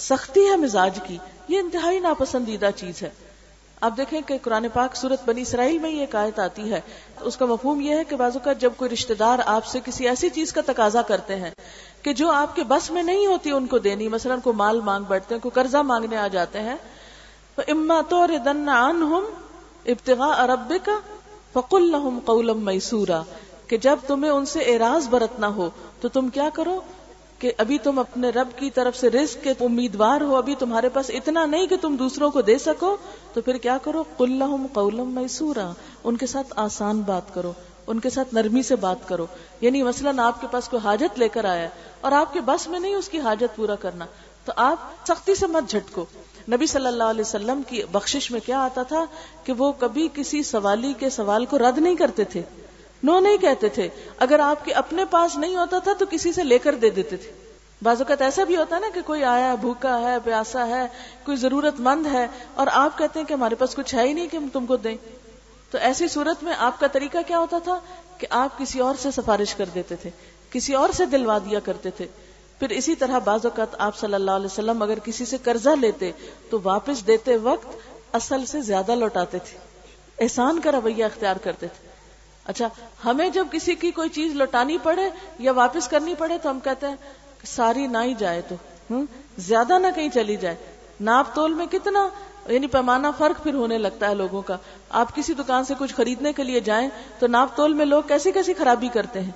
سختی 0.00 0.40
ہے 0.50 0.56
مزاج 0.56 0.98
کی، 1.06 1.18
یہ 1.48 1.58
انتہائی 1.58 1.98
ناپسندیدہ 1.98 2.70
چیز 2.76 3.02
ہے۔ 3.02 3.10
آپ 3.80 3.96
دیکھیں 3.96 4.20
کہ 4.26 4.38
قرآن 4.42 4.66
پاک 4.72 4.96
صورت 4.96 5.20
بنی 5.24 5.42
اسرائیل 5.42 5.78
میں 5.78 5.90
یہ 5.90 6.00
ایک 6.00 6.14
آیت 6.14 6.38
آتی 6.38 6.72
ہے۔ 6.72 6.80
اس 7.20 7.36
کا 7.36 7.46
مفہوم 7.46 7.80
یہ 7.80 7.94
ہے 7.94 8.04
کہ 8.04 8.16
بازو 8.16 8.38
کا 8.38 8.52
جب 8.52 8.72
کوئی 8.76 8.90
رشتہ 8.90 9.12
دار 9.12 9.38
آپ 9.46 9.66
سے 9.66 9.80
کسی 9.84 10.08
ایسی 10.08 10.28
چیز 10.28 10.52
کا 10.52 10.60
تقاضا 10.66 11.02
کرتے 11.02 11.36
ہیں 11.36 11.50
کہ 12.06 12.12
جو 12.12 12.30
آپ 12.30 12.56
کے 12.56 12.64
بس 12.64 12.90
میں 12.90 13.02
نہیں 13.02 13.26
ہوتی 13.26 13.50
ان 13.50 13.66
کو 13.66 13.78
دینی، 13.78 14.08
مثلا 14.08 14.36
کو 14.44 14.52
مال 14.52 14.80
مانگ 14.80 15.04
بیٹھتے 15.08 15.34
ہیں، 15.34 15.42
کوئی 15.42 15.52
قرضہ 15.54 15.76
مانگنے 15.76 16.16
آ 16.16 16.28
جاتے 16.28 16.60
ہیں، 16.60 16.76
تو 17.54 17.62
اما 17.68 18.00
تو 18.08 18.26
ابتغاء 19.86 20.42
ارب 20.44 20.72
کا 20.84 20.98
فق 21.52 21.74
الحم 21.74 22.18
میسورا 22.56 23.22
کہ 23.66 23.76
جب 23.76 23.96
تمہیں 24.06 24.32
ان 24.32 24.46
سے 24.46 24.60
اعراض 24.60 25.08
برتنا 25.08 25.48
ہو 25.48 25.70
تو 26.00 26.08
تم 26.08 26.28
کیا 26.28 26.48
کرو 26.52 26.80
کہ 27.38 27.52
ابھی 27.58 27.78
تم 27.78 27.98
اپنے 27.98 28.30
رب 28.30 28.48
کی 28.56 28.70
طرف 28.70 28.96
سے 28.96 29.10
رزق 29.10 29.44
کے 29.44 29.50
امیدوار 29.50 30.20
ہو، 30.20 30.36
ابھی 30.36 30.54
تمہارے 30.54 30.88
پاس 30.88 31.10
اتنا 31.10 31.46
نہیں 31.46 31.66
کہ 31.66 31.76
تم 31.76 31.96
دوسروں 31.96 32.30
کو 32.30 32.40
دے 32.40 32.58
سکو، 32.58 32.96
تو 33.34 33.40
پھر 33.40 33.56
کیا 33.56 33.78
کرو؟ 33.82 34.04
قلہم 34.16 34.66
قولم 34.72 35.12
میسورا 35.12 35.72
ان 36.04 36.16
کے 36.16 36.26
ساتھ 36.26 36.52
آسان 36.56 37.00
بات 37.00 37.34
کرو۔ 37.34 37.52
ان 37.86 38.00
کے 38.00 38.10
ساتھ 38.10 38.34
نرمی 38.34 38.62
سے 38.62 38.76
بات 38.76 39.08
کرو۔ 39.08 39.26
یعنی 39.60 39.82
مثلا 39.82 40.10
آپ 40.18 40.40
کے 40.40 40.46
پاس 40.50 40.68
کوئی 40.68 40.86
حاجت 40.86 41.18
لے 41.18 41.28
کر 41.28 41.44
آیا 41.44 41.68
اور 42.00 42.12
آپ 42.12 42.32
کے 42.32 42.40
بس 42.40 42.68
میں 42.68 42.80
نہیں 42.80 42.94
اس 42.94 43.08
کی 43.08 43.20
حاجت 43.20 43.56
پورا 43.56 43.74
کرنا، 43.74 44.04
تو 44.44 44.52
آپ 44.56 44.76
سختی 45.06 45.34
سے 45.34 45.46
مت 45.46 45.70
جھٹکو۔ 45.70 46.04
نبی 46.52 46.66
صلی 46.66 46.86
اللہ 46.86 47.04
علیہ 47.04 47.20
وسلم 47.20 47.62
کی 47.68 47.82
بخشش 47.92 48.30
میں 48.30 48.40
کیا 48.46 48.60
آتا 48.60 48.82
تھا 48.82 49.04
کہ 49.44 49.52
وہ 49.52 49.72
کبھی 49.72 50.08
کسی 50.14 50.42
سوالی 50.42 50.92
کے 50.98 51.10
سوال 51.10 51.44
کو 51.44 51.58
رد 51.58 51.78
نہیں 51.78 51.94
کرتے 51.94 52.24
تھے۔ 52.24 52.42
نو 53.02 53.20
نہیں 53.20 53.36
کہتے 53.36 53.68
تھے۔ 53.68 53.88
اگر 54.18 54.38
آپ 54.38 54.64
کے 54.64 54.72
اپنے 54.72 55.04
پاس 55.04 55.36
نہیں 55.36 55.56
ہوتا 55.56 55.78
تھا 55.78 55.92
تو 55.98 56.04
کسی 56.10 56.32
سے 56.32 56.44
لے 56.44 56.58
کر 56.58 56.74
دے 56.74 56.90
دیتے 56.90 57.16
تھے۔ 57.16 57.32
بعض 57.82 58.00
اوقات 58.00 58.22
ایسا 58.22 58.44
بھی 58.44 58.56
ہوتا 58.56 58.76
ہے 58.76 58.80
نا 58.80 58.86
کہ 58.94 59.00
کوئی 59.06 59.24
آیا، 59.24 59.54
بھوکا 59.54 60.00
ہے، 60.00 60.16
پیاسا 60.24 60.66
ہے، 60.66 60.86
کوئی 61.24 61.36
ضرورت 61.36 61.80
مند 61.80 62.06
ہے 62.06 62.26
اور 62.54 62.66
آپ 62.72 62.98
کہتے 62.98 63.18
ہیں 63.18 63.26
کہ 63.26 63.32
ہمارے 63.32 63.54
پاس 63.54 63.74
کچھ 63.74 63.94
ہے 63.94 64.08
ہی 64.08 64.12
نہیں 64.12 64.28
کہ 64.28 64.36
ہم 64.36 64.48
تم 64.52 64.66
کو 64.66 64.76
دیں۔ 64.76 64.96
تو 65.70 65.78
ایسی 65.78 66.08
صورت 66.08 66.42
میں 66.42 66.52
آپ 66.58 66.80
کا 66.80 66.86
طریقہ 66.86 67.18
کیا 67.26 67.38
ہوتا 67.38 67.58
تھا 67.64 67.78
کہ 68.18 68.26
آپ 68.30 68.58
کسی 68.58 68.80
اور 68.80 68.94
سے 68.98 69.10
سفارش 69.10 69.54
کر 69.54 69.64
دیتے 69.74 69.96
تھے، 69.96 70.10
کسی 70.50 70.74
اور 70.74 70.88
سے 70.90 71.06
دلوا 71.06 71.38
دیا 71.38 71.60
کرتے 71.60 71.90
تھے۔ 71.90 72.06
پھر 72.58 72.70
اسی 72.70 72.94
طرح 72.94 73.18
بعض 73.18 73.46
اوقات 73.46 73.74
آپ 73.78 73.96
صلی 73.96 74.14
اللہ 74.14 74.30
علیہ 74.30 74.46
وسلم 74.46 74.82
اگر 74.82 74.98
کسی 74.98 75.24
سے 75.24 75.36
قرضہ 75.42 75.70
لیتے 75.80 76.12
تو 76.50 76.58
واپس 76.62 77.06
دیتے 77.06 77.36
وقت 77.36 77.66
اصل 78.12 78.46
سے 78.46 78.60
زیادہ 78.60 78.94
لوٹاتے 78.94 79.38
تھے۔ 79.38 79.58
احسان 80.18 80.60
کا 80.60 80.72
رویہ 80.72 81.04
اختیار 81.04 81.36
کرتے 81.36 81.66
تھے۔ 81.66 81.88
اچھا 82.44 82.68
ہمیں 83.04 83.28
جب 83.28 83.46
کسی 83.52 83.74
کی 83.74 83.90
کوئی 83.90 84.08
چیز 84.08 84.34
لوٹانی 84.34 84.78
پڑے 84.78 85.10
یا 85.38 85.52
واپس 85.52 85.88
کرنی 85.88 86.14
پڑے 86.14 86.38
تو 86.38 86.50
ہم 86.50 86.60
کہتے 86.60 86.86
ہیں 86.86 86.96
ساری 87.46 87.86
نہ 87.86 87.98
ہی 87.98 88.14
جائے 88.18 88.42
تو 88.48 89.02
زیادہ 89.38 89.78
نہ 89.78 89.86
کہیں 89.94 90.08
چلی 90.08 90.36
جائے۔ 90.36 90.56
ناپ 91.00 91.34
تول 91.34 91.54
میں 91.54 91.66
کتنا 91.66 92.08
یعنی 92.48 92.66
پیمانہ 92.66 93.06
فرق 93.18 93.42
پھر 93.42 93.54
ہونے 93.54 93.78
لگتا 93.78 94.08
ہے 94.08 94.14
لوگوں 94.14 94.42
کا۔ 94.42 94.56
آپ 94.90 95.16
کسی 95.16 95.34
دکان 95.34 95.64
سے 95.64 95.74
کچھ 95.78 95.94
خریدنے 95.94 96.32
کے 96.32 96.44
لیے 96.44 96.60
جائیں 96.60 96.88
تو 97.18 97.26
ناپ 97.26 97.56
تول 97.56 97.74
میں 97.74 97.84
لوگ 97.84 98.02
کیسی 98.08 98.32
کیسی 98.32 98.54
خرابی 98.54 98.88
کرتے 98.88 99.20
ہیں۔ 99.20 99.30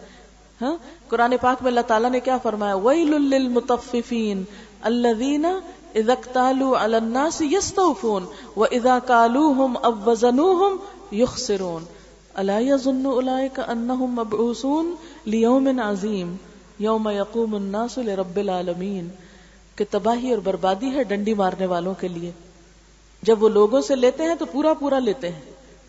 ہاں؟ 0.63 0.77
قرآن 1.09 1.35
پاک 1.41 1.63
میں 1.63 1.71
اللہ 1.71 1.81
تعالیٰ 1.81 2.11
نے 2.11 2.21
کیا 2.21 2.39
فرمایا؟ 2.39 2.75
وَيْلُ 2.75 3.19
لِلْمُطَفِّفِينَ 3.19 4.41
الَّذِينَ 4.83 5.47
اذا 5.95 6.13
اكتالوا 6.13 6.85
على 6.85 6.95
الناس 6.95 7.43
يستوفون 7.43 8.25
واذا 8.57 8.99
كالوهم 9.07 9.77
او 9.83 9.93
وزنوهم 10.07 10.77
يخسرون 11.13 11.85
الا 12.35 12.59
يظن 12.59 13.07
اولئك 13.07 13.61
انهم 13.69 14.15
مبعوثون 14.15 14.95
ليوم 15.27 15.81
عظيم 15.85 16.37
يوم 16.81 17.09
يقوم 17.09 17.55
الناس 17.55 17.99
لرب 17.99 18.37
العالمين۔ 18.37 19.09
کہ 19.77 19.85
تباہی 19.91 20.31
اور 20.31 20.39
بربادی 20.39 20.95
ہے 20.95 21.05
ڈنڈی 21.05 21.35
مارنے 21.35 21.67
والوں 21.67 21.95
کے 22.01 22.09
لیے۔ 22.09 22.33
جب 23.23 23.43
وہ 23.43 23.49
لوگوں 23.49 23.81
سے 23.81 23.97
لیتے 23.97 24.23
ہیں 24.23 24.35
تو 24.35 24.47
پورا 24.47 24.73
پورا 24.75 24.99
لیتے 24.99 25.29
ہیں، 25.29 25.41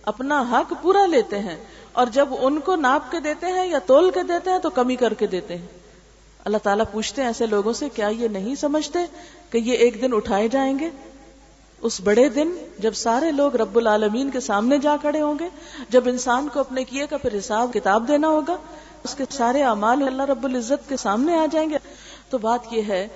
اپنا 0.03 0.41
حق 0.51 0.73
پورا 0.81 1.05
لیتے 1.05 1.39
ہیں، 1.39 1.55
اور 1.91 2.07
جب 2.07 2.29
ان 2.39 2.59
کو 2.59 2.75
ناپ 2.75 3.11
کے 3.11 3.19
دیتے 3.19 3.47
ہیں 3.47 3.65
یا 3.67 3.79
تول 3.85 4.09
کے 4.11 4.23
دیتے 4.23 4.49
ہیں 4.49 4.59
تو 4.59 4.69
کمی 4.69 4.95
کر 4.95 5.13
کے 5.13 5.27
دیتے 5.27 5.57
ہیں۔ 5.57 5.67
اللہ 6.45 6.57
تعالیٰ 6.63 6.85
پوچھتے 6.91 7.21
ہیں 7.21 7.29
ایسے 7.29 7.45
لوگوں 7.45 7.73
سے، 7.73 7.89
کیا 7.89 8.07
یہ 8.07 8.27
نہیں 8.27 8.55
سمجھتے 8.55 8.99
کہ 9.49 9.57
یہ 9.57 9.73
ایک 9.75 10.01
دن 10.01 10.13
اٹھائے 10.13 10.47
جائیں 10.47 10.79
گے؟ 10.79 10.89
اس 11.81 11.99
بڑے 12.01 12.27
دن 12.29 12.51
جب 12.79 12.93
سارے 12.93 13.31
لوگ 13.31 13.55
رب 13.55 13.77
العالمین 13.77 14.29
کے 14.29 14.39
سامنے 14.39 14.77
جا 14.77 14.95
کھڑے 15.01 15.21
ہوں 15.21 15.39
گے، 15.39 15.47
جب 15.89 16.07
انسان 16.07 16.47
کو 16.47 16.59
اپنے 16.59 16.83
کیے 16.83 17.07
کا 17.07 17.17
پھر 17.17 17.37
حساب 17.37 17.73
کتاب 17.73 18.07
دینا 18.07 18.27
ہوگا، 18.27 18.55
اس 19.03 19.15
کے 19.15 19.23
سارے 19.29 19.63
اعمال 19.63 20.03
اللہ 20.03 20.23
رب 20.23 20.43
العزت 20.43 20.89
کے 20.89 20.97
سامنے 20.97 21.35
آ 21.35 21.45
جائیں 21.51 21.69
گے۔ 21.69 21.77
تو 22.29 22.37
بات 22.37 22.73
یہ 22.73 22.81
ہے 22.87 23.07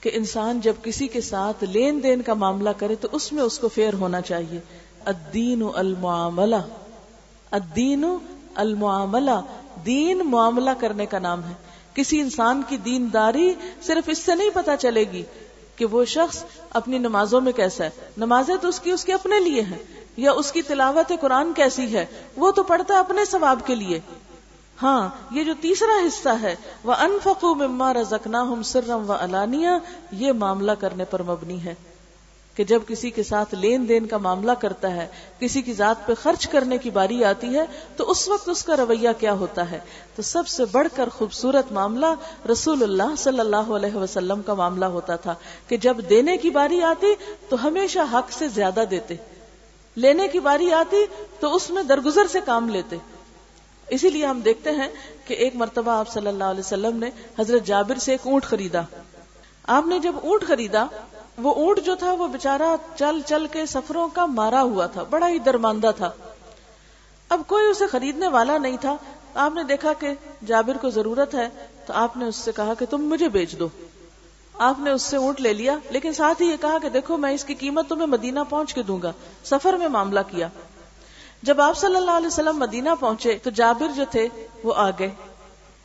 کہ 0.00 0.10
انسان 0.12 0.60
جب 0.60 0.74
کسی 0.82 1.08
کے 1.08 1.20
ساتھ 1.20 1.64
لین 1.64 2.02
دین 2.02 2.22
کا 2.22 2.34
معاملہ 2.34 2.70
کرے 2.76 2.94
تو 2.94 3.08
اس 3.12 3.32
میں 3.32 3.42
اس 3.42 3.58
کو 3.58 3.68
فیئر 3.68 3.94
ہونا 3.94 4.20
چاہیے۔ 4.20 4.60
الدین 5.04 5.62
المعاملہ۔ 5.74 6.56
الدین 7.50 8.04
المعاملہ۔ 8.54 9.40
دین 9.86 10.18
معاملہ 10.18 10.70
کرنے 10.78 11.06
کا 11.06 11.18
نام 11.18 11.44
ہے۔ 11.44 11.52
کسی 11.94 12.20
انسان 12.20 12.62
کی 12.68 12.76
دینداری 12.76 13.54
صرف 13.82 14.08
اس 14.08 14.18
سے 14.18 14.34
نہیں 14.34 14.50
پتا 14.54 14.76
چلے 14.76 15.04
گی 15.12 15.22
کہ 15.76 15.84
وہ 15.84 16.04
شخص 16.04 16.44
اپنی 16.70 16.98
نمازوں 16.98 17.40
میں 17.40 17.52
کیسا 17.52 17.84
ہے۔ 17.84 17.90
نمازیں 18.16 18.56
تو 18.60 18.68
اس 18.68 18.80
کی، 18.80 18.90
اس 18.90 19.04
کے 19.04 19.12
اپنے 19.12 19.40
لیے 19.40 19.62
ہیں۔ 19.62 19.78
یا 20.16 20.32
اس 20.32 20.52
کی 20.52 20.62
تلاوت 20.62 21.12
قرآن 21.20 21.52
کیسی 21.52 21.96
ہے۔ 21.96 22.06
وہ 22.36 22.50
تو 22.50 22.62
پڑھتا 22.62 22.94
ہے 22.94 22.98
اپنے 22.98 23.24
ثواب 23.24 23.60
کے 23.66 23.74
لیے۔ 23.74 24.00
ہاں 24.82 25.08
یہ 25.30 25.44
جو 25.44 25.54
تیسرا 25.60 26.06
حصہ 26.06 26.28
ہے 26.42 26.54
وہ 26.84 26.92
انفقو 26.92 27.54
مما 27.54 27.94
رزکنا 27.94 28.42
ہم 28.42 28.62
سرم 28.62 29.10
و 29.10 29.12
علانیہ 29.12 29.68
یہ 30.12 30.32
معاملہ 30.32 30.72
کرنے 30.78 31.04
پر 31.04 31.22
مبنی 31.22 31.64
ہے 31.64 31.74
کہ 32.56 32.64
جب 32.64 32.82
کسی 32.88 33.10
کے 33.10 33.22
ساتھ 33.22 33.54
لین 33.54 33.88
دین 33.88 34.06
کا 34.06 34.16
معاملہ 34.16 34.52
کرتا 34.52 34.94
ہے، 34.94 35.06
کسی 35.38 35.62
کی 35.62 35.72
ذات 35.72 36.06
پہ 36.06 36.14
خرچ 36.22 36.46
کرنے 36.48 36.78
کی 36.78 36.90
باری 36.90 37.24
آتی 37.24 37.54
ہے، 37.58 37.64
تو 37.96 38.10
اس 38.10 38.28
وقت 38.28 38.48
اس 38.48 38.64
کا 38.64 38.76
رویہ 38.76 39.08
کیا 39.18 39.32
ہوتا 39.32 39.70
ہے؟ 39.70 39.78
تو 40.16 40.22
سب 40.22 40.48
سے 40.48 40.64
بڑھ 40.64 40.88
کر 40.96 41.08
خوبصورت 41.08 41.72
معاملہ 41.72 42.06
رسول 42.50 42.82
اللہ 42.82 43.14
صلی 43.18 43.40
اللہ 43.40 43.70
علیہ 43.70 43.96
وسلم 43.96 44.42
کا 44.42 44.54
معاملہ 44.54 44.84
ہوتا 44.84 45.16
تھا 45.16 45.34
کہ 45.68 45.76
جب 45.76 45.96
دینے 46.10 46.36
کی 46.36 46.50
باری 46.50 46.82
آتی 46.82 47.14
تو 47.48 47.66
ہمیشہ 47.66 47.98
حق 48.12 48.32
سے 48.32 48.48
زیادہ 48.48 48.84
دیتے، 48.90 49.14
لینے 49.96 50.28
کی 50.28 50.40
باری 50.40 50.72
آتی 50.72 51.04
تو 51.40 51.54
اس 51.54 51.70
میں 51.70 51.82
درگزر 51.82 52.26
سے 52.26 52.40
کام 52.44 52.68
لیتے۔ 52.68 52.96
اسی 53.90 54.10
لیے 54.10 54.26
ہم 54.26 54.40
دیکھتے 54.40 54.70
ہیں 54.70 54.88
کہ 55.24 55.34
ایک 55.34 55.56
مرتبہ 55.56 55.90
آپ 55.90 56.08
صلی 56.08 56.26
اللہ 56.26 56.44
علیہ 56.44 56.60
وسلم 56.60 56.96
نے 56.96 57.10
حضرت 57.38 57.66
جابر 57.66 57.98
سے 57.98 58.12
ایک 58.12 58.26
اونٹ 58.26 58.44
خریدا۔ 58.44 58.80
آپ 59.64 59.86
نے 59.86 59.98
جب 59.98 60.12
اونٹ 60.22 60.42
خریدا، 60.42 60.86
وہ 61.38 61.54
اونٹ 61.54 61.80
جو 61.84 61.94
تھا، 61.94 62.12
وہ 62.12 62.26
بےچارا 62.26 62.76
چل 62.96 63.20
چل 63.26 63.46
کے 63.46 63.66
سفروں 63.66 64.08
کا 64.08 64.26
مارا 64.26 64.62
ہوا 64.62 64.86
تھا، 64.86 65.02
بڑا 65.02 65.28
ہی 65.28 65.38
درماندہ 65.38 65.90
تھا۔ 65.96 66.10
اب 67.28 67.40
کوئی 67.46 67.70
اسے 67.70 67.86
خریدنے 67.86 68.28
والا 68.28 68.58
نہیں 68.58 68.76
تھا۔ 68.80 68.96
آپ 69.34 69.54
نے 69.54 69.62
دیکھا 69.64 69.92
کہ 69.92 70.08
جابر 70.46 70.76
کو 70.76 70.90
ضرورت 70.90 71.34
ہے، 71.34 71.48
تو 71.86 71.92
آپ 71.92 72.16
نے 72.16 72.24
اس 72.24 72.36
سے 72.36 72.52
کہا 72.56 72.74
کہ 72.74 72.86
تم 72.90 72.98
مجھے 72.98 73.28
بیچ 73.28 73.58
دو۔ 73.58 73.68
آپ 74.54 74.78
نے 74.78 74.90
اس 74.90 75.02
سے 75.02 75.16
اونٹ 75.16 75.40
لے 75.40 75.52
لیا، 75.52 75.78
لیکن 75.90 76.12
ساتھ 76.12 76.42
ہی 76.42 76.46
یہ 76.46 76.56
کہا 76.60 76.78
کہ 76.82 76.88
دیکھو، 76.88 77.16
میں 77.16 77.32
اس 77.32 77.44
کی 77.44 77.54
قیمت 77.54 77.88
تمہیں 77.88 78.06
مدینہ 78.06 78.40
پہنچ 78.48 78.74
کے 78.74 78.82
دوں 78.82 79.02
گا۔ 79.02 79.12
سفر 79.44 79.72
میں 79.72 79.88
معاملہ 79.88 80.20
کیا۔ 80.30 80.48
جب 81.42 81.60
آپ 81.60 81.76
صلی 81.76 81.96
اللہ 81.96 82.10
علیہ 82.10 82.26
وسلم 82.26 82.58
مدینہ 82.58 82.88
پہنچے 83.00 83.38
تو 83.42 83.50
جابر 83.50 83.86
جو 83.96 84.04
تھے 84.10 84.28
وہ 84.64 84.74
آ 84.76 84.90
گئے۔ 84.90 85.10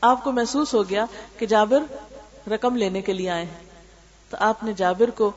آپ 0.02 0.24
کو 0.24 0.32
محسوس 0.32 0.74
ہو 0.74 0.89
گیا 0.89 1.06
کہ 1.38 1.46
جابر 1.46 1.84
رقم 2.50 2.76
لینے 2.76 3.02
کے 3.02 3.13
لیے 3.13 3.30
آئے 3.30 3.46
تو 4.30 4.38
آپ 4.39 4.63
نے 4.63 4.74
جابر 4.74 5.10
کو 5.10 5.32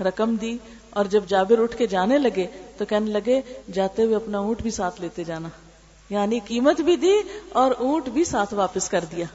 رقم 0.00 0.36
دی 0.36 0.58
اور 0.90 1.04
جب 1.04 1.24
جابر 1.26 1.62
اٹھ 1.62 1.76
کے 1.76 1.86
جانے 1.86 2.18
لگے 2.18 2.46
تو 2.78 2.84
کہنے 2.84 3.10
لگے، 3.10 3.40
جاتے 3.72 4.02
ہوئے 4.02 4.16
اپنا 4.16 4.38
اونٹ 4.38 4.62
بھی 4.62 4.70
ساتھ 4.70 5.00
لیتے 5.00 5.24
جانا۔ 5.24 5.48
یعنی 6.10 6.38
قیمت 6.38 6.80
بھی 6.80 6.96
دی 6.96 7.12
اور 7.48 7.70
اونٹ 7.78 8.08
بھی 8.08 8.24
ساتھ 8.24 8.54
واپس 8.54 8.88
کر 8.88 9.04
دیا۔ 9.16 9.26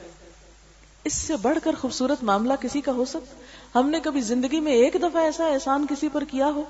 اس 1.04 1.12
سے 1.12 1.36
بڑھ 1.36 1.58
کر 1.62 1.74
خوبصورت 1.80 2.22
معاملہ 2.22 2.52
کسی 2.60 2.80
کا 2.80 2.92
ہو 2.92 3.04
سکتا۔ 3.04 3.36
ہم 3.78 3.90
نے 3.90 4.00
کبھی 4.00 4.20
زندگی 4.20 4.60
میں 4.60 4.72
ایک 4.72 4.94
دفعہ 4.94 5.22
ایسا 5.22 5.46
احسان 5.46 5.86
کسی 5.90 6.08
پر 6.12 6.24
کیا 6.24 6.46
ہو؟ 6.46 6.62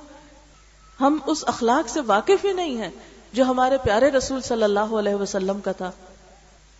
ہم 1.01 1.19
اس 1.27 1.45
اخلاق 1.47 1.89
سے 1.89 2.01
واقف 2.07 2.45
ہی 2.45 2.53
نہیں 2.53 2.77
ہیں۔ 2.77 2.91
جو 3.33 3.45
ہمارے 3.45 3.79
پیارے 3.79 4.11
رسول 4.11 4.41
صلی 4.41 4.63
اللہ 4.63 4.81
علیہ 4.81 5.15
وسلم 5.15 5.61
کا 5.61 5.73
تھا۔ 5.73 5.91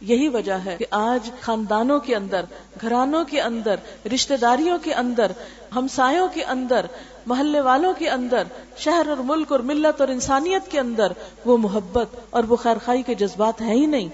یہی 0.01 0.29
وجہ 0.29 0.53
ہے 0.53 0.77
کہ 0.79 0.85
آج 0.91 1.31
خاندانوں 1.41 2.01
کے 2.01 2.17
اندر، 2.17 2.45
گھرانوں 2.81 3.25
کے 3.25 3.41
اندر، 3.41 3.77
رشتہ 4.15 4.35
داریوں 4.35 4.79
کے 4.83 4.95
اندر، 4.95 5.33
ہمسایوں 5.77 6.29
کے 6.35 6.45
اندر، 6.45 6.87
محلے 7.27 7.61
والوں 7.61 7.93
کے 7.99 8.11
اندر، 8.11 8.43
شہر 8.77 9.07
اور 9.09 9.17
ملک 9.17 9.53
اور 9.53 9.61
ملت 9.61 10.01
اور 10.01 10.09
انسانیت 10.09 10.71
کے 10.71 10.81
اندر 10.81 11.13
وہ 11.45 11.59
محبت 11.59 12.07
اور 12.31 12.45
وہ 12.45 12.57
خیر 12.57 12.77
خائی 12.85 13.03
کے 13.03 13.15
جذبات 13.15 13.61
ہیں 13.61 13.75
ہی 13.75 13.87
نہیں۔ 13.87 14.09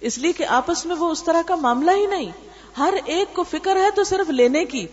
اس 0.00 0.18
لیے 0.18 0.32
کہ 0.32 0.44
آپس 0.44 0.86
میں 0.86 0.96
وہ 0.96 1.10
اس 1.10 1.24
طرح 1.24 1.42
کا 1.46 1.54
معاملہ 1.56 1.90
ہی 1.90 2.06
نہیں۔ 2.06 2.30
ہر 2.78 2.94
ایک 3.04 3.34
کو 3.34 3.42
فکر 3.42 3.76
ہے 3.76 3.90
تو 3.94 4.04
صرف 4.04 4.30
لینے 4.30 4.64
کی، 4.64 4.86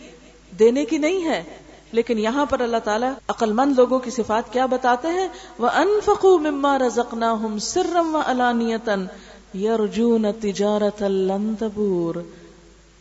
دینے 0.60 0.86
کی 0.86 0.98
نہیں 0.98 1.26
ہے۔ 1.26 1.44
لیکن 1.92 2.20
یہاں 2.20 2.46
پر 2.46 2.60
اللہ 2.60 2.78
تعالیٰ 2.84 3.14
عقل 3.28 3.54
مند 3.54 3.74
لوگوں 3.78 4.00
کی 4.00 4.12
صفات 4.12 4.54
کیا 4.54 4.66
بتاتے 4.66 5.08
ہیں؟ 5.08 5.28
وہ 5.60 5.68
انفقو 5.68 6.38
مما 6.38 6.78
رزقنا 6.78 7.34
ہم 7.34 7.60
سرم 7.60 8.16
و 8.16 8.22
علانیتن 8.26 9.06
یارجون 9.54 10.26
تجارت 10.42 11.04
تبور۔ 11.60 12.16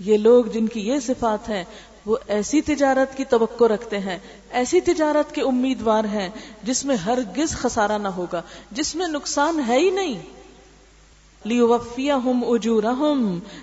یہ 0.01 0.17
لوگ 0.17 0.45
جن 0.45 0.67
کی 0.67 0.81
یہ 0.81 1.01
صفات 1.01 1.49
ہیں، 1.49 1.65
وہ 2.07 2.17
ایسی 2.29 2.61
تجارت 2.61 3.17
کی 3.17 3.25
توقع 3.25 3.65
رکھتے 3.65 3.99
ہیں، 3.99 4.19
ایسی 4.51 4.81
تجارت 4.81 5.35
کے 5.35 5.43
امیدوار 5.43 6.05
ہیں 6.05 6.29
جس 6.63 6.85
میں 6.85 6.97
ہر 6.97 7.19
گز 7.39 7.51
خسارہ 7.51 7.99
نہ 7.99 8.09
ہوگا، 8.09 8.43
جس 8.73 8.95
میں 8.95 9.09
نقصان 9.09 9.61
ہے 9.69 9.79
ہی 9.79 9.91
نہیں۔ 9.91 10.38
لیوفیا 11.45 12.17
ہم 12.17 12.45
اجور 12.49 12.83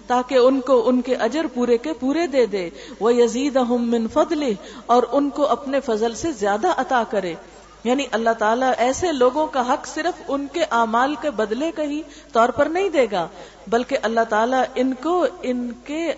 تاکہ 0.07 0.36
ان 0.36 0.61
کو 0.61 0.89
ان 0.89 1.01
کے 1.01 1.15
اجر 1.15 1.45
پورے 1.53 1.78
کے 1.78 1.93
پورے 1.93 2.28
دے 2.28 2.45
دے۔ 2.45 2.69
وہ 2.99 3.15
یزید 3.15 3.55
من 3.55 4.07
فضل 4.13 4.53
اور 4.86 5.03
ان 5.11 5.30
کو 5.30 5.47
اپنے 5.47 5.80
فضل 5.80 6.15
سے 6.15 6.32
زیادہ 6.32 6.67
عطا 6.78 7.03
کرے۔ 7.09 7.36
یعنی 7.84 8.05
اللہ 8.11 8.30
تعالیٰ 8.39 8.71
ایسے 8.78 9.11
لوگوں 9.11 9.47
کا 9.47 9.73
حق 9.73 9.88
صرف 9.88 10.21
ان 10.28 10.47
کے 10.53 10.63
اعمال 10.71 11.15
کے 11.21 11.30
بدلے 11.30 11.71
کا 11.71 11.84
ہی 11.84 12.01
طور 12.32 12.49
پر 12.49 12.65
نہیں 12.65 12.89
دے 12.89 13.07
گا، 13.11 13.28
بلکہ 13.67 13.97
اللہ 14.01 14.19
تعالیٰ 14.30 14.63
ان 14.76 14.93
کو 14.93 15.26
ان 15.41 15.71
کے 15.84 16.13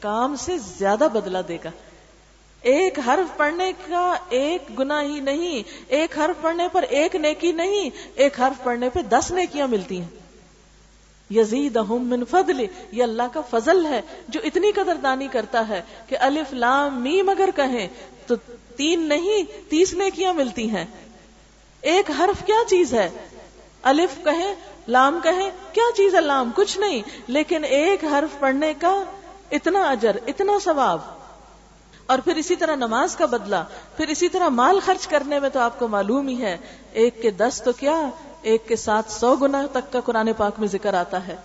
کام 0.00 0.36
سے 0.36 0.58
زیادہ 0.58 1.08
بدلہ 1.12 1.38
دے 1.48 1.58
گا۔ 1.64 1.70
ایک 2.62 2.98
حرف 3.06 3.36
پڑھنے 3.36 3.72
کا 3.88 4.14
ایک 4.28 4.78
گنا 4.78 5.02
ہی 5.02 5.20
نہیں، 5.20 5.62
ایک 5.88 6.18
حرف 6.18 6.42
پڑھنے 6.42 6.68
پر 6.72 6.82
ایک 6.82 7.16
نیکی 7.16 7.52
نہیں، 7.52 7.90
ایک 8.14 8.40
حرف 8.40 8.64
پڑھنے 8.64 8.88
پہ 8.88 9.02
دس 9.02 9.30
نیکیاں 9.30 9.68
ملتی 9.68 10.00
ہیں۔ 10.00 10.23
یزید 11.30 11.76
من 11.76 12.24
فضل، 12.24 12.66
یہ 12.92 13.02
اللہ 13.02 13.22
کا 13.32 13.40
فضل 13.40 13.86
ہے 13.86 14.00
جو 14.28 14.40
اتنی 14.44 14.72
قدردانی 14.72 15.28
کرتا 15.28 15.68
ہے 15.68 15.82
کہ 16.08 16.16
الف 16.20 16.52
لام 16.52 17.02
میم 17.02 17.28
اگر 17.28 17.48
کہیں 17.56 17.88
تو 18.26 18.34
تین 18.76 19.00
نہیں، 19.00 19.70
تیس 19.70 19.94
نیکیاں 19.94 20.32
ملتی 20.32 20.70
ہیں۔ 20.70 20.84
ایک 21.80 22.10
حرف 22.10 22.46
کیا 22.46 22.68
چیز 22.68 22.94
ہے؟ 22.94 23.10
الف 23.82 24.24
کہیں، 24.24 24.54
لام 24.88 25.20
کہیں، 25.22 25.50
کیا 25.72 25.92
چیز 25.96 26.14
ہے؟ 26.14 26.20
لام 26.20 26.50
کچھ 26.54 26.78
نہیں، 26.78 27.02
لیکن 27.26 27.64
ایک 27.64 28.04
حرف 28.04 28.38
پڑھنے 28.38 28.74
کا 28.78 29.02
اتنا 29.52 29.90
اجر، 29.90 30.16
اتنا 30.26 30.52
ثواب۔ 30.64 30.98
اور 32.06 32.18
پھر 32.18 32.36
اسی 32.36 32.56
طرح 32.56 32.76
نماز 32.76 33.16
کا 33.16 33.26
بدلہ، 33.26 33.64
پھر 33.96 34.08
اسی 34.08 34.28
طرح 34.28 34.48
مال 34.48 34.80
خرچ 34.84 35.06
کرنے 35.06 35.40
میں 35.40 35.48
تو 35.48 35.60
آپ 35.60 35.78
کو 35.78 35.88
معلوم 35.88 36.28
ہی 36.28 36.42
ہے، 36.42 36.56
ایک 36.92 37.22
کے 37.22 37.30
دس 37.30 37.62
تو 37.64 37.72
کیا؟ 37.72 38.08
ایک 38.44 38.68
کے 38.68 38.76
ساتھ 38.76 39.12
سو 39.12 39.36
گنا 39.36 39.66
تک 39.72 39.92
کا 39.92 40.00
قرآن 40.00 40.32
پاک 40.36 40.60
میں 40.60 40.68
ذکر 40.68 40.94
آتا 40.94 41.26
ہے۔ 41.26 41.36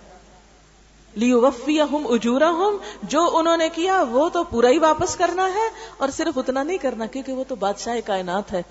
لیو 1.14 1.40
وفیا 1.40 1.84
ہم 1.84 2.06
اجورا 2.08 2.50
ہم 2.50 2.76
جو 3.02 3.38
انہوں 3.38 3.56
نے 3.56 3.68
کیا، 3.68 4.04
وہ 4.10 4.28
تو 4.28 4.44
پورا 4.44 4.68
ہی 4.68 4.78
واپس 4.78 5.16
کرنا 5.16 5.48
ہے، 5.54 5.68
اور 5.96 6.08
صرف 6.08 6.38
اتنا 6.38 6.62
نہیں 6.62 6.78
کرنا، 6.78 7.06
کیونکہ 7.06 7.32
وہ 7.32 7.44
تو 7.48 7.54
بادشاہ 7.54 7.96
کائنات 8.04 8.52
ہے۔ 8.52 8.62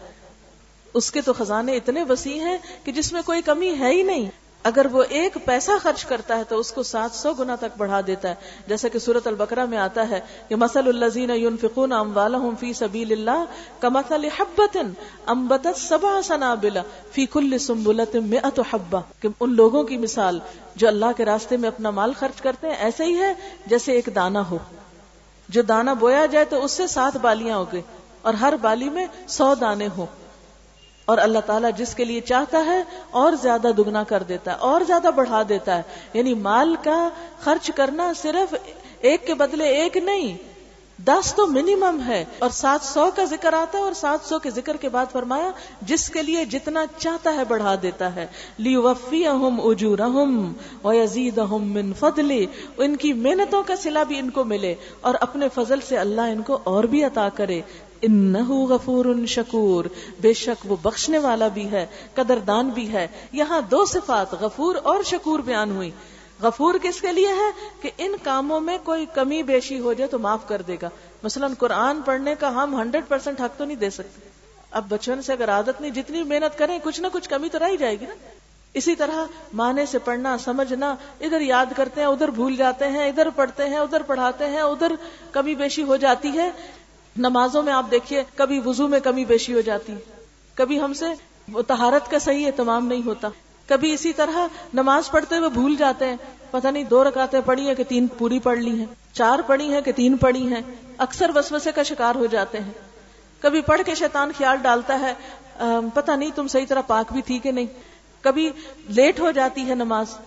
اس 0.93 1.11
کے 1.11 1.21
تو 1.21 1.33
خزانے 1.33 1.75
اتنے 1.75 2.03
وسیع 2.09 2.41
ہیں 2.41 2.57
کہ 2.83 2.91
جس 2.91 3.13
میں 3.13 3.21
کوئی 3.25 3.41
کمی 3.41 3.75
ہے 3.79 3.91
ہی 3.91 4.03
نہیں۔ 4.03 4.29
اگر 4.63 4.85
وہ 4.91 5.03
ایک 5.09 5.37
پیسہ 5.45 5.71
خرچ 5.81 6.05
کرتا 6.05 6.37
ہے 6.37 6.43
تو 6.43 6.57
اس 6.59 6.71
کو 6.71 6.83
سات 6.83 7.15
سو 7.15 7.33
گنا 7.33 7.55
تک 7.55 7.77
بڑھا 7.77 8.01
دیتا 8.07 8.29
ہے۔ 8.29 8.35
جیسا 8.67 8.87
کہ 8.87 8.99
سورت 8.99 9.27
البقرہ 9.27 9.65
میں 9.65 9.77
آتا 9.77 10.09
ہے 10.09 10.19
کہ 10.47 10.55
مسل 10.55 10.87
الزین 10.87 11.57
فکون 11.57 11.91
ام 11.91 12.17
والم 12.17 12.55
فی 12.59 12.73
سبیل 12.73 13.11
اللہ 13.11 13.45
کا 13.79 13.89
مسل 13.89 14.25
حبت 14.25 14.77
امبت 15.25 15.67
سبا 15.77 16.21
سنا 16.21 16.55
بلا 16.55 16.81
فی 17.11 17.25
کل 17.25 17.57
سمبلت 17.57 18.15
میں 18.15 18.39
حبا 18.73 18.99
کہ 19.19 19.29
ان 19.39 19.55
لوگوں 19.55 19.83
کی 19.83 19.97
مثال 19.97 20.39
جو 20.75 20.87
اللہ 20.87 21.11
کے 21.17 21.25
راستے 21.25 21.57
میں 21.57 21.69
اپنا 21.69 21.89
مال 21.89 22.13
خرچ 22.19 22.41
کرتے 22.41 22.67
ہیں، 22.67 22.75
ایسے 22.75 23.05
ہی 23.05 23.19
ہے 23.19 23.33
جیسے 23.65 23.91
ایک 23.91 24.09
دانا 24.15 24.49
ہو۔ 24.49 24.57
جو 25.49 25.61
دانا 25.61 25.93
بویا 25.93 26.25
جائے 26.25 26.45
تو 26.45 26.65
اس 26.65 26.71
سے 26.71 26.87
سات 26.87 27.17
بالیاں 27.17 27.57
ہو 27.57 27.65
گئے 27.73 27.81
اور 28.21 28.33
ہر 28.33 28.53
بالی 28.61 28.89
میں 28.89 29.05
سو 29.27 29.55
دانے 29.55 29.87
ہوں۔ 29.97 30.05
اور 31.09 31.17
اللہ 31.17 31.39
تعالیٰ 31.45 31.69
جس 31.77 31.93
کے 31.95 32.03
لیے 32.03 32.21
چاہتا 32.21 32.65
ہے 32.65 32.81
اور 33.11 33.33
زیادہ 33.41 33.71
دگنا 33.77 34.03
کر 34.03 34.23
دیتا 34.23 34.51
ہے، 34.51 34.57
اور 34.59 34.81
زیادہ 34.87 35.09
بڑھا 35.15 35.41
دیتا 35.49 35.77
ہے۔ 35.77 35.81
یعنی 36.13 36.33
مال 36.33 36.75
کا 36.83 37.09
خرچ 37.39 37.71
کرنا 37.75 38.11
صرف 38.21 38.53
ایک 38.99 39.27
کے 39.27 39.33
بدلے 39.33 39.67
ایک 39.75 39.97
نہیں، 39.97 40.37
دس 41.05 41.33
تو 41.33 41.45
منیمم 41.47 41.99
ہے۔ 42.07 42.23
اور 42.39 42.49
سات 42.49 42.85
سو 42.85 43.09
کا 43.15 43.23
ذکر 43.23 43.53
آتا 43.53 43.77
ہے 43.77 43.83
اور 43.83 43.93
سات 43.93 44.27
سو 44.29 44.39
کے 44.39 44.49
ذکر 44.49 44.77
کے 44.77 44.89
بعد 44.89 45.11
فرمایا، 45.11 45.51
جس 45.81 46.09
کے 46.09 46.21
لیے 46.21 46.45
جتنا 46.45 46.85
چاہتا 46.97 47.33
ہے 47.35 47.43
بڑھا 47.47 47.75
دیتا 47.81 48.15
ہے۔ 48.15 48.25
لی 48.59 48.75
وفی 48.75 49.25
اہم 49.27 49.59
اجور 49.63 49.99
اہم 49.99 51.71
من 51.73 51.93
فضلی 51.93 52.45
ان 52.77 52.95
کی 52.95 53.13
محنتوں 53.13 53.63
کا 53.63 53.75
سلا 53.75 54.03
بھی 54.03 54.19
ان 54.19 54.29
کو 54.29 54.43
ملے 54.43 54.73
اور 55.01 55.15
اپنے 55.21 55.47
فضل 55.53 55.81
سے 55.87 55.97
اللہ 55.97 56.33
ان 56.33 56.41
کو 56.41 56.57
اور 56.63 56.83
بھی 56.83 57.03
عطا 57.03 57.27
کرے۔ 57.35 57.61
انہو 58.01 58.65
غفور 58.65 59.05
شکور، 59.27 59.85
بے 60.21 60.33
شک 60.33 60.71
وہ 60.71 60.75
بخشنے 60.81 61.17
والا 61.17 61.47
بھی 61.47 61.71
ہے، 61.71 61.85
قدردان 62.13 62.69
بھی 62.69 62.93
ہے۔ 62.93 63.07
یہاں 63.31 63.61
دو 63.61 63.85
صفات 63.85 64.33
غفور 64.33 64.75
اور 64.83 65.03
شکور 65.03 65.39
بیان 65.39 65.71
ہوئی۔ 65.71 65.91
غفور 66.41 66.73
کس 66.81 67.01
کے 67.01 67.11
لیے 67.11 67.27
ہے؟ 67.27 67.51
کہ 67.81 67.91
ان 67.97 68.11
کاموں 68.23 68.59
میں 68.59 68.77
کوئی 68.83 69.05
کمی 69.13 69.43
بیشی 69.43 69.79
ہو 69.79 69.93
جائے 69.93 70.09
تو 70.09 70.19
معاف 70.19 70.47
کر 70.47 70.61
دے 70.61 70.77
گا۔ 70.81 70.89
مثلا 71.23 71.47
قرآن 71.59 72.01
پڑھنے 72.01 72.35
کا 72.39 72.49
ہم 72.53 72.81
ہنڈریڈ 72.81 73.03
پرسینٹ 73.07 73.41
حق 73.41 73.57
تو 73.57 73.65
نہیں 73.65 73.77
دے 73.77 73.89
سکتے۔ 73.89 74.29
اب 74.71 74.85
بچپن 74.89 75.21
سے 75.21 75.33
اگر 75.33 75.49
عادت 75.49 75.81
نہیں، 75.81 75.91
جتنی 75.91 76.23
محنت 76.23 76.57
کریں، 76.57 76.79
کچھ 76.83 77.01
نہ 77.01 77.07
کچھ 77.13 77.29
کمی 77.29 77.49
تو 77.49 77.59
رہ 77.59 77.75
جائے 77.75 77.99
گی 77.99 78.05
نا۔ 78.05 78.15
اسی 78.73 78.95
طرح 78.95 79.25
مانے 79.53 79.85
سے 79.85 79.99
پڑھنا، 79.99 80.37
سمجھنا، 80.37 80.95
ادھر 81.21 81.41
یاد 81.41 81.65
کرتے 81.75 82.01
ہیں، 82.01 82.07
ادھر 82.07 82.29
بھول 82.29 82.55
جاتے 82.55 82.87
ہیں، 82.87 83.07
ادھر 83.09 83.29
پڑھتے 83.35 83.69
ہیں، 83.69 83.77
ادھر 83.77 84.01
پڑھاتے 84.01 84.47
ہیں، 84.47 84.61
ادھر 84.61 84.91
کمی 85.31 85.55
بیشی 85.55 85.83
ہو 85.83 85.95
جاتی 85.95 86.29
ہے۔ 86.29 86.51
نمازوں 87.19 87.63
میں 87.63 87.73
آپ 87.73 87.91
دیکھیے، 87.91 88.23
کبھی 88.35 88.59
وضو 88.65 88.87
میں 88.87 88.99
کمی 88.99 89.25
بیشی 89.25 89.53
ہو 89.53 89.61
جاتی، 89.61 89.93
کبھی 90.57 90.79
ہم 90.81 90.93
سے 90.93 91.05
تہارت 91.67 92.09
کا 92.11 92.19
صحیح 92.19 92.45
اہتمام 92.47 92.87
نہیں 92.87 93.01
ہوتا، 93.05 93.29
کبھی 93.69 93.91
اسی 93.93 94.13
طرح 94.13 94.37
نماز 94.73 95.09
پڑھتے 95.11 95.37
ہوئے 95.37 95.49
بھول 95.49 95.75
جاتے 95.75 96.05
ہیں، 96.05 96.15
پتہ 96.51 96.67
نہیں 96.67 96.83
دو 96.83 97.03
رکاتے 97.03 97.41
پڑھی 97.45 97.67
ہیں 97.67 97.75
کہ 97.75 97.83
تین 97.83 98.07
پوری 98.17 98.39
پڑھ 98.39 98.59
لی 98.59 98.77
ہیں، 98.79 98.85
چار 99.13 99.39
پڑھی 99.47 99.73
ہیں 99.73 99.81
کہ 99.81 99.91
تین 99.91 100.17
پڑھی 100.17 100.47
ہیں، 100.47 100.61
اکثر 100.97 101.31
وسوسے 101.35 101.71
کا 101.71 101.83
شکار 101.83 102.15
ہو 102.15 102.25
جاتے 102.25 102.59
ہیں۔ 102.59 102.71
کبھی 103.41 103.61
پڑھ 103.61 103.81
کے 103.85 103.95
شیطان 103.95 104.31
خیال 104.37 104.57
ڈالتا 104.61 104.99
ہے 104.99 105.13
پتہ 105.93 106.11
نہیں 106.11 106.31
تم 106.35 106.47
صحیح 106.47 106.65
طرح 106.69 106.81
پاک 106.87 107.11
بھی 107.13 107.21
تھی 107.21 107.37
کہ 107.39 107.51
نہیں، 107.51 107.65
کبھی 108.23 108.49
لیٹ 108.89 109.19
ہو 109.19 109.31
جاتی 109.31 109.67
ہے 109.69 109.75
نماز 109.75 110.17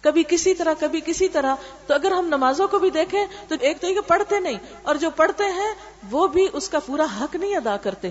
کبھی 0.00 0.22
کسی 0.28 0.54
طرح، 0.54 0.74
کبھی 0.80 1.00
کسی 1.06 1.28
طرح، 1.28 1.54
تو 1.86 1.94
اگر 1.94 2.10
ہم 2.10 2.26
نمازوں 2.26 2.68
کو 2.68 2.78
بھی 2.78 2.90
دیکھیں، 2.90 3.26
تو 3.48 3.54
ایک 3.60 3.80
تو 3.80 3.86
یہ 3.86 4.00
پڑھتے 4.06 4.40
نہیں، 4.40 4.58
اور 4.82 4.94
جو 4.94 5.10
پڑھتے 5.10 5.44
ہیں، 5.44 5.74
وہ 6.10 6.26
بھی 6.26 6.48
اس 6.52 6.68
کا 6.68 6.78
پورا 6.78 7.06
حق 7.20 7.36
نہیں 7.36 7.56
ادا 7.56 7.76
کرتے۔ 7.76 8.10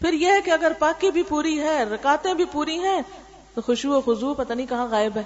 پھر 0.00 0.12
یہ 0.12 0.32
ہے 0.32 0.40
کہ 0.40 0.50
اگر 0.50 0.72
پاکی 0.78 1.10
بھی 1.10 1.22
پوری 1.22 1.60
ہے، 1.60 1.84
رکاتیں 1.84 2.34
بھی 2.34 2.44
پوری 2.52 2.78
ہیں، 2.78 3.00
تو 3.54 3.60
خوشبو 3.60 3.92
و 3.92 4.00
خزو 4.00 4.34
پتہ 4.34 4.52
نہیں 4.52 4.66
کہاں 4.66 4.86
غائب 4.86 5.16
ہے۔ 5.16 5.22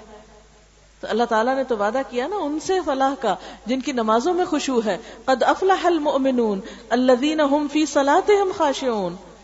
تو 0.99 1.07
اللہ 1.09 1.23
تعالیٰ 1.23 1.55
نے 1.55 1.63
تو 1.63 1.77
وعدہ 1.77 2.01
کیا 2.09 2.27
نا، 2.27 2.35
ان 2.35 2.59
سے 2.59 2.79
فلاح 2.85 3.13
کا، 3.21 3.35
جن 3.65 3.81
کی 3.81 3.91
نمازوں 3.91 4.33
میں 4.33 4.45
خوشبو 4.45 4.81
ہے۔ 4.85 4.97
قد 5.25 5.43
افلح 5.43 5.85
المؤمنون 5.85 6.59
الذين 6.89 7.39
هم 7.39 7.67
في 7.67 7.85
صلاتهم 7.85 8.51
خاشعون۔ 8.57 9.34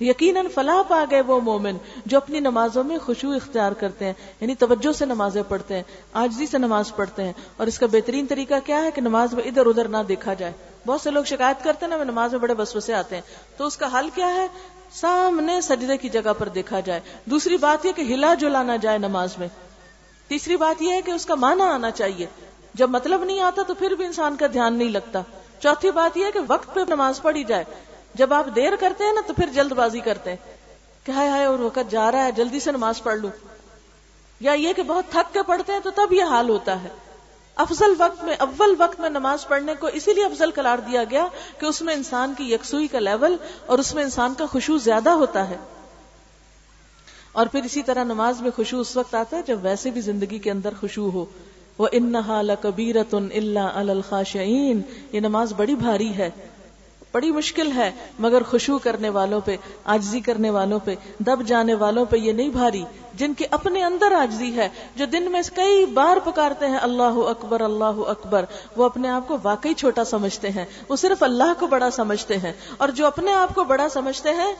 یقیناً 0.00 0.46
فلاح 0.54 0.82
پا 0.88 1.04
گئے 1.10 1.20
وہ 1.20 1.40
مومن 1.40 1.76
جو 2.06 2.16
اپنی 2.16 2.40
نمازوں 2.40 2.84
میں 2.84 2.98
خوشبو 2.98 3.32
اختیار 3.32 3.72
کرتے 3.72 4.04
ہیں 4.04 4.12
یعنی 4.40 4.54
توجہ 4.54 4.92
سے 4.92 5.04
نمازیں 5.04 5.42
پڑھتے 5.48 5.74
ہیں 5.76 5.82
آجزی 6.12 6.46
سے 6.46 6.58
نماز 6.58 6.96
پڑھتے 6.96 7.24
ہیں۔ 7.24 7.32
اور 7.56 7.66
اس 7.66 7.78
کا 7.78 7.86
بہترین 7.86 8.26
طریقہ 8.26 8.54
کیا 8.64 8.82
ہے 8.84 8.90
کہ 8.90 9.00
نماز 9.00 9.34
میں 9.34 9.44
ادھر 9.44 9.66
ادھر 9.66 9.88
نہ 9.88 9.96
دیکھا 10.08 10.34
جائے۔ 10.34 10.52
بہت 10.86 11.00
سے 11.00 11.10
لوگ 11.10 11.24
شکایت 11.24 11.64
کرتے 11.64 11.86
ہیں 11.86 11.96
نا 11.96 12.04
نماز 12.04 12.32
میں 12.32 12.40
بڑے 12.40 12.54
بسو 12.54 12.80
سے 12.80 12.94
آتے 12.94 13.14
ہیں۔ 13.14 13.22
تو 13.56 13.66
اس 13.66 13.76
کا 13.76 13.98
حل 13.98 14.08
کیا 14.14 14.34
ہے؟ 14.34 14.46
سامنے 14.92 15.60
سجدے 15.60 15.96
کی 15.96 16.08
جگہ 16.08 16.32
پر 16.38 16.48
دیکھا 16.48 16.80
جائے۔ 16.80 17.00
دوسری 17.24 17.56
بات 17.56 17.86
یہ 17.86 17.92
کہ 17.92 18.02
ہلا 18.02 18.34
جلا 18.34 18.62
نہ 18.62 18.72
جائے 18.82 18.98
نماز 18.98 19.38
میں۔ 19.38 19.48
تیسری 20.28 20.56
بات 20.56 20.82
یہ 20.82 20.92
ہے 20.92 21.02
کہ 21.02 21.10
اس 21.10 21.26
کا 21.26 21.34
معنی 21.34 21.62
آنا 21.62 21.90
چاہیے۔ 21.90 22.26
جب 22.74 22.90
مطلب 22.90 23.24
نہیں 23.24 23.40
آتا 23.40 23.62
تو 23.62 23.74
پھر 23.74 23.90
بھی 23.90 24.04
انسان 24.04 24.36
کا 24.36 24.46
دھیان 24.52 24.74
نہیں 24.74 24.88
لگتا۔ 24.88 25.22
چوتھی 25.58 25.90
بات 25.90 26.16
یہ 26.16 26.24
ہے 26.24 26.32
کہ 26.32 26.40
وقت 26.48 26.74
پہ 26.74 26.80
نماز 26.88 27.22
پڑھی 27.22 27.44
جائے۔ 27.44 27.64
جب 28.16 28.34
آپ 28.34 28.46
دیر 28.56 28.72
کرتے 28.80 29.04
ہیں 29.04 29.12
نا 29.12 29.20
تو 29.26 29.34
پھر 29.34 29.46
جلد 29.46 29.72
بازی 29.72 30.00
کرتے 30.00 30.30
ہیں 30.30 30.36
کہ 31.04 31.10
ہائے 31.10 31.28
ہائے 31.28 31.44
اور 31.44 31.58
وقت 31.58 31.90
جا 31.90 32.12
رہا 32.12 32.24
ہے، 32.24 32.32
جلدی 32.32 32.60
سے 32.60 32.72
نماز 32.72 33.02
پڑھ 33.02 33.18
لوں۔ 33.18 33.30
یا 34.40 34.52
یہ 34.52 34.72
کہ 34.72 34.82
بہت 34.82 35.04
تھک 35.10 35.34
کے 35.34 35.42
پڑھتے 35.42 35.72
ہیں 35.72 35.80
تو 35.80 35.90
تب 35.90 36.12
یہ 36.12 36.22
حال 36.22 36.48
ہوتا 36.48 36.82
ہے۔ 36.82 36.88
افضل 37.56 37.94
وقت 37.98 38.24
میں، 38.24 38.34
اول 38.38 38.74
وقت 38.78 39.00
میں 39.00 39.10
نماز 39.10 39.48
پڑھنے 39.48 39.74
کو 39.80 39.86
اسی 39.86 40.12
لیے 40.12 40.24
افضل 40.24 40.50
قرار 40.50 40.78
دیا 40.78 41.04
گیا 41.04 41.26
کہ 41.58 41.66
اس 41.66 41.82
میں 41.82 41.94
انسان 41.94 42.34
کی 42.36 42.54
یکسوئی 42.54 42.86
کا 42.86 42.98
لیول 42.98 43.36
اور 43.66 43.78
اس 43.78 43.94
میں 43.94 44.04
انسان 44.04 44.34
کا 44.38 44.46
خوشبو 44.46 44.78
زیادہ 44.78 45.10
ہوتا 45.10 45.48
ہے۔ 45.48 45.56
اور 47.32 47.46
پھر 47.46 47.62
اسی 47.62 47.82
طرح 47.82 48.04
نماز 48.04 48.40
میں 48.40 48.50
خوشبو 48.56 48.80
اس 48.80 48.96
وقت 48.96 49.14
آتا 49.14 49.36
ہے 49.36 49.42
جب 49.42 49.58
ویسے 49.62 49.90
بھی 49.90 50.00
زندگی 50.00 50.38
کے 50.38 50.50
اندر 50.50 50.70
خوشبو 50.80 51.10
ہو۔ 51.10 51.24
وہ 51.78 51.88
انہا 51.92 52.42
لکبیرت 52.42 53.14
اللہ 53.14 53.60
الخاشعین 53.60 54.82
یہ 55.12 55.20
نماز 55.20 55.52
بڑی 55.56 55.74
بھاری 55.74 56.16
ہے۔ 56.16 56.30
بڑی 57.16 57.30
مشکل 57.30 57.72
ہے، 57.72 57.92
مگر 58.18 58.42
خوشو 58.42 58.78
کرنے 58.78 59.08
والوں 59.08 59.40
پہ، 59.40 59.56
آجزی 59.84 60.20
کرنے 60.20 60.50
والوں 60.50 60.78
پہ، 60.84 60.94
دب 61.18 61.46
جانے 61.46 61.74
والوں 61.74 62.04
پہ 62.04 62.16
یہ 62.16 62.32
نہیں 62.32 62.48
بھاری۔ 62.48 62.84
جن 63.14 63.34
کے 63.34 63.46
اپنے 63.50 63.84
اندر 63.84 64.12
آجزی 64.12 64.56
ہے، 64.56 64.68
جو 64.96 65.06
دن 65.06 65.30
میں 65.30 65.42
کئی 65.54 65.86
بار 65.86 66.16
پکارتے 66.24 66.66
ہیں، 66.66 66.78
اللہ 66.82 67.02
اکبر 67.02 67.60
اللہ 67.60 67.84
اکبر، 67.84 68.44
وہ 68.76 68.84
اپنے 68.84 69.08
آپ 69.08 69.28
کو 69.28 69.36
واقعی 69.42 69.74
چھوٹا 69.74 70.04
سمجھتے 70.04 70.50
ہیں۔ 70.50 70.64
وہ 70.88 70.96
صرف 70.96 71.22
اللہ 71.22 71.52
کو 71.58 71.66
بڑا 71.66 71.90
سمجھتے 71.90 72.36
ہیں۔ 72.36 72.52
اور 72.76 72.88
جو 72.88 73.06
اپنے 73.06 73.32
آپ 73.32 73.54
کو 73.54 73.64
بڑا 73.64 73.88
سمجھتے 73.88 74.30
ہیں، 74.30 74.54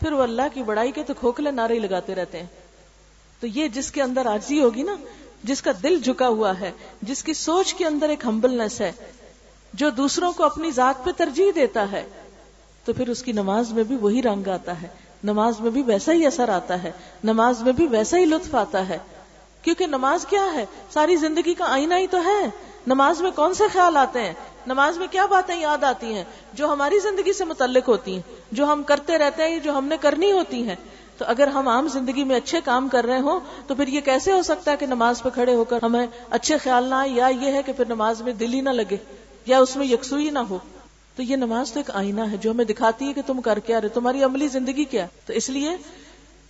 پھر 0.00 0.12
وہ 0.12 0.22
اللہ 0.22 0.42
کی 0.54 0.62
بڑائی 0.62 0.92
کے 0.92 1.02
تو 1.02 1.14
کھوکھلے 1.14 1.50
نعرے 1.50 1.78
لگاتے 1.78 2.14
رہتے 2.14 2.38
ہیں۔ 2.38 2.46
تو 3.40 3.46
یہ 3.46 3.68
جس 3.68 3.92
کے 3.92 4.02
اندر 4.02 4.26
آجزی 4.26 4.60
ہوگی 4.60 4.82
نا، 4.82 4.96
جس 5.44 5.62
کا 5.62 5.70
دل 5.82 6.00
جھکا 6.00 6.28
ہوا 6.28 6.60
ہے، 6.60 6.70
جس 7.02 7.24
کی 7.24 7.34
سوچ 7.34 7.74
کے 7.74 7.86
اندر 7.86 8.08
ایک 8.08 8.24
ہمبلنس 8.24 8.80
ہے 8.80 8.92
جو 9.72 9.90
دوسروں 9.90 10.32
کو 10.32 10.44
اپنی 10.44 10.70
ذات 10.70 11.04
پہ 11.04 11.10
ترجیح 11.16 11.52
دیتا 11.54 11.92
ہے، 11.92 12.04
تو 12.84 12.92
پھر 12.92 13.08
اس 13.08 13.22
کی 13.22 13.32
نماز 13.32 13.72
میں 13.72 13.84
بھی 13.84 13.96
وہی 13.96 14.22
رنگ 14.22 14.48
آتا 14.48 14.82
ہے۔ 14.82 14.88
نماز 15.24 15.60
میں 15.60 15.70
بھی 15.70 15.82
ویسا 15.82 16.12
ہی 16.12 16.26
اثر 16.26 16.48
آتا 16.48 16.82
ہے۔ 16.82 16.92
نماز 17.24 17.62
میں 17.62 17.72
بھی 17.72 17.86
ویسا 17.86 18.18
ہی 18.18 18.24
لطف 18.24 18.54
آتا 18.54 18.88
ہے۔ 18.88 18.98
کیونکہ 19.62 19.86
نماز 19.86 20.26
کیا 20.26 20.46
ہے؟ 20.54 20.66
ساری 20.90 21.16
زندگی 21.16 21.54
کا 21.54 21.64
آئینہ 21.72 21.94
ہی 21.94 22.06
تو 22.06 22.18
ہے۔ 22.24 22.50
نماز 22.86 23.20
میں 23.20 23.30
کون 23.30 23.54
سے 23.54 23.64
خیال 23.72 23.96
آتے 23.96 24.20
ہیں؟ 24.20 24.32
نماز 24.66 24.98
میں 24.98 25.06
کیا 25.10 25.26
باتیں 25.26 25.56
یاد 25.56 25.84
آتی 25.84 26.14
ہیں؟ 26.14 26.24
جو 26.52 26.72
ہماری 26.72 26.98
زندگی 26.98 27.32
سے 27.32 27.44
متعلق 27.44 27.88
ہوتی 27.88 28.14
ہیں، 28.14 28.22
جو 28.52 28.64
ہم 28.64 28.82
کرتے 28.82 29.18
رہتے 29.18 29.48
ہیں، 29.48 29.58
جو 29.58 29.72
ہم 29.78 29.84
نے 29.84 29.96
کرنی 30.00 30.32
ہوتی 30.32 30.68
ہیں۔ 30.68 30.76
تو 31.18 31.24
اگر 31.28 31.46
ہم 31.46 31.68
عام 31.68 31.88
زندگی 31.88 32.24
میں 32.24 32.36
اچھے 32.36 32.60
کام 32.64 32.88
کر 32.88 33.06
رہے 33.06 33.20
ہوں، 33.20 33.40
تو 33.66 33.74
پھر 33.74 33.88
یہ 33.88 34.00
کیسے 34.00 34.32
ہو 34.32 34.42
سکتا 34.42 34.70
ہے 34.70 34.76
کہ 34.76 34.86
نماز 34.86 35.22
پہ 35.22 35.28
کھڑے 35.28 35.54
ہو 35.54 35.64
کر 35.64 35.78
ہمیں 35.82 36.06
اچھے 36.30 36.58
خیال 36.58 36.84
نہ 36.84 36.94
آئے 36.94 37.10
یا 37.10 37.26
یہ 37.26 37.52
ہے 37.52 37.62
کہ 37.62 37.72
پھر 37.72 37.84
نماز 37.88 38.22
میں 38.22 38.32
دل 38.32 38.52
ہی 38.52 38.60
نہ 38.60 38.70
لگے۔ 38.70 38.96
یا 39.46 39.58
اس 39.58 39.76
میں 39.76 39.86
یکسوئی 39.86 40.30
نہ 40.30 40.38
ہو۔ 40.38 40.58
تو 41.16 41.22
یہ 41.22 41.36
نماز 41.36 41.72
تو 41.72 41.80
ایک 41.80 41.90
آئینہ 41.94 42.20
ہے 42.32 42.36
جو 42.36 42.50
ہمیں 42.50 42.64
دکھاتی 42.64 43.08
ہے 43.08 43.12
کہ 43.12 43.22
تم 43.26 43.40
کر 43.40 43.58
کیا 43.58 43.80
رہے 43.80 43.88
تمہاری 43.88 44.24
عملی 44.24 44.48
زندگی 44.48 44.84
کیا 44.84 45.06
تو 45.26 45.32
اس 45.32 45.50
لیے 45.50 45.70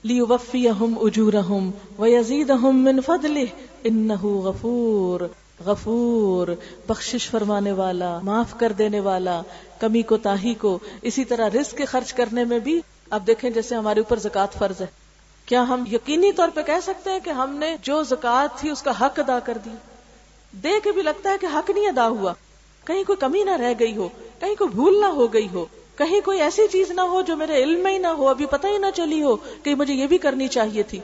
لی 0.04 0.20
وفی 0.20 0.68
اہم 0.68 0.98
اجور 1.00 1.32
اہم 1.32 1.70
و 1.98 2.06
یزید 2.06 2.50
اہم 2.50 2.84
من 2.84 3.00
فضل 3.00 3.44
ان 3.84 4.08
غفور 4.22 5.20
غفور۔ 5.66 6.48
بخشش 6.86 7.30
فرمانے 7.30 7.72
والا، 7.72 8.18
معاف 8.22 8.58
کر 8.58 8.72
دینے 8.72 9.00
والا، 9.00 9.42
کمی 9.80 10.02
کو، 10.02 10.16
تاہی 10.16 10.54
کو، 10.54 10.78
اسی 11.02 11.24
طرح 11.24 11.48
رزق 11.48 11.76
کے 11.76 11.84
خرچ 11.84 12.12
کرنے 12.12 12.44
میں 12.44 12.58
بھی۔ 12.58 12.80
اب 13.10 13.26
دیکھیں 13.26 13.50
جیسے 13.50 13.74
ہمارے 13.74 14.00
اوپر 14.00 14.18
زکات 14.18 14.54
فرض 14.58 14.80
ہے۔ 14.80 14.86
کیا 15.46 15.62
ہم 15.62 15.84
یقینی 15.92 16.32
طور 16.32 16.48
پہ 16.54 16.62
کہہ 16.62 16.80
سکتے 16.82 17.10
ہیں 17.10 17.20
کہ 17.24 17.30
ہم 17.30 17.56
نے 17.56 17.76
جو 17.82 18.02
زکات 18.02 18.60
تھی 18.60 18.70
اس 18.70 18.82
کا 18.82 18.90
حق 18.90 19.18
ادا 19.18 19.38
کر 19.38 19.58
دی؟ 19.64 19.70
دے 20.52 20.70
کے 20.84 20.92
بھی 20.92 21.02
لگتا 21.02 21.30
ہے 21.30 21.36
کہ 21.40 21.46
حق 21.46 21.70
نہیں 21.70 21.88
ادا 21.88 22.08
ہوا۔ 22.08 22.32
کہیں 22.84 23.04
کوئی 23.04 23.16
کمی 23.16 23.44
نہ 23.44 23.50
رہ 23.50 23.74
گئی 23.80 23.96
ہو، 23.96 24.08
کہیں 24.40 24.54
کوئی 24.54 24.70
بھول 24.70 25.00
نہ 25.00 25.06
ہو 25.06 25.32
گئی 25.32 25.48
ہو، 25.52 25.64
کہیں 25.96 26.20
کوئی 26.20 26.40
ایسی 26.40 26.62
چیز 26.72 26.90
نہ 26.90 27.00
ہو 27.00 27.22
جو 27.22 27.36
میرے 27.36 27.62
علم 27.62 27.80
میں 27.80 27.92
ہی 27.92 27.98
نہ 27.98 28.06
ہو، 28.06 28.28
ابھی 28.28 28.46
پتہ 28.46 28.66
ہی 28.66 28.78
نہ 28.78 28.86
چلی 28.94 29.22
ہو 29.22 29.36
کہ 29.36 29.74
مجھے 29.74 29.94
یہ 29.94 30.06
بھی 30.06 30.18
کرنی 30.18 30.48
چاہیے 30.48 30.82
تھی۔ 30.82 31.00